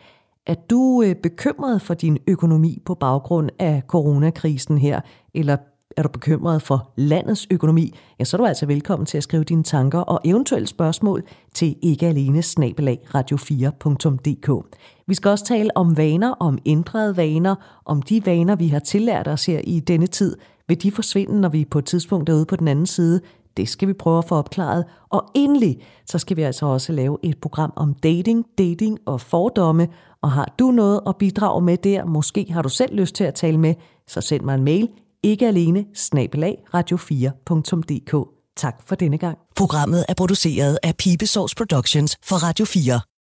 Er 0.47 0.55
du 0.69 1.03
øh, 1.05 1.15
bekymret 1.15 1.81
for 1.81 1.93
din 1.93 2.17
økonomi 2.27 2.79
på 2.85 2.95
baggrund 2.95 3.49
af 3.59 3.83
coronakrisen 3.87 4.77
her? 4.77 5.01
Eller 5.33 5.57
Er 5.97 6.03
du 6.03 6.09
bekymret 6.09 6.61
for 6.61 6.91
landets 6.95 7.47
økonomi, 7.51 7.93
ja, 8.19 8.23
så 8.23 8.37
er 8.37 8.39
du 8.39 8.45
altså 8.45 8.65
velkommen 8.65 9.05
til 9.05 9.17
at 9.17 9.23
skrive 9.23 9.43
dine 9.43 9.63
tanker 9.63 9.99
og 9.99 10.21
eventuelle 10.25 10.67
spørgsmål 10.67 11.23
til 11.53 11.75
ikke 11.81 12.07
alene 12.07 12.39
radio4.dk. 12.39 14.77
Vi 15.07 15.13
skal 15.13 15.29
også 15.29 15.45
tale 15.45 15.77
om 15.77 15.97
vaner, 15.97 16.31
om 16.31 16.57
ændrede 16.65 17.17
vaner, 17.17 17.55
om 17.85 18.01
de 18.01 18.25
vaner, 18.25 18.55
vi 18.55 18.67
har 18.67 18.79
tillært 18.79 19.27
os 19.27 19.45
her 19.45 19.61
i 19.63 19.79
denne 19.79 20.07
tid. 20.07 20.37
Vil 20.67 20.83
de 20.83 20.91
forsvinde, 20.91 21.41
når 21.41 21.49
vi 21.49 21.65
på 21.65 21.79
et 21.79 21.85
tidspunkt 21.85 22.29
er 22.29 22.33
ude 22.33 22.45
på 22.45 22.55
den 22.55 22.67
anden 22.67 22.85
side? 22.85 23.21
Det 23.57 23.69
skal 23.69 23.87
vi 23.87 23.93
prøve 23.93 24.17
at 24.17 24.25
få 24.25 24.35
opklaret. 24.35 24.85
Og 25.09 25.31
endelig, 25.35 25.77
så 26.05 26.17
skal 26.17 26.37
vi 26.37 26.41
altså 26.41 26.65
også 26.65 26.93
lave 26.93 27.17
et 27.23 27.37
program 27.41 27.73
om 27.75 27.93
dating, 27.93 28.45
dating 28.57 28.99
og 29.05 29.21
fordomme. 29.21 29.87
Og 30.21 30.31
har 30.31 30.53
du 30.59 30.71
noget 30.71 31.01
at 31.07 31.15
bidrage 31.15 31.61
med 31.61 31.77
der, 31.77 32.05
måske 32.05 32.45
har 32.49 32.61
du 32.61 32.69
selv 32.69 32.95
lyst 32.95 33.15
til 33.15 33.23
at 33.23 33.33
tale 33.33 33.57
med, 33.57 33.75
så 34.07 34.21
send 34.21 34.43
mig 34.43 34.55
en 34.55 34.63
mail 34.63 34.89
ikke 35.23 35.47
alene, 35.47 35.85
snabelag 35.93 36.57
radio4.dk. 36.75 38.27
Tak 38.55 38.75
for 38.85 38.95
denne 38.95 39.17
gang. 39.17 39.37
Programmet 39.55 40.05
er 40.09 40.13
produceret 40.13 40.79
af 40.83 40.97
Pibesource 40.97 41.55
Productions 41.55 42.17
for 42.23 42.35
Radio 42.35 42.65
4. 42.65 43.01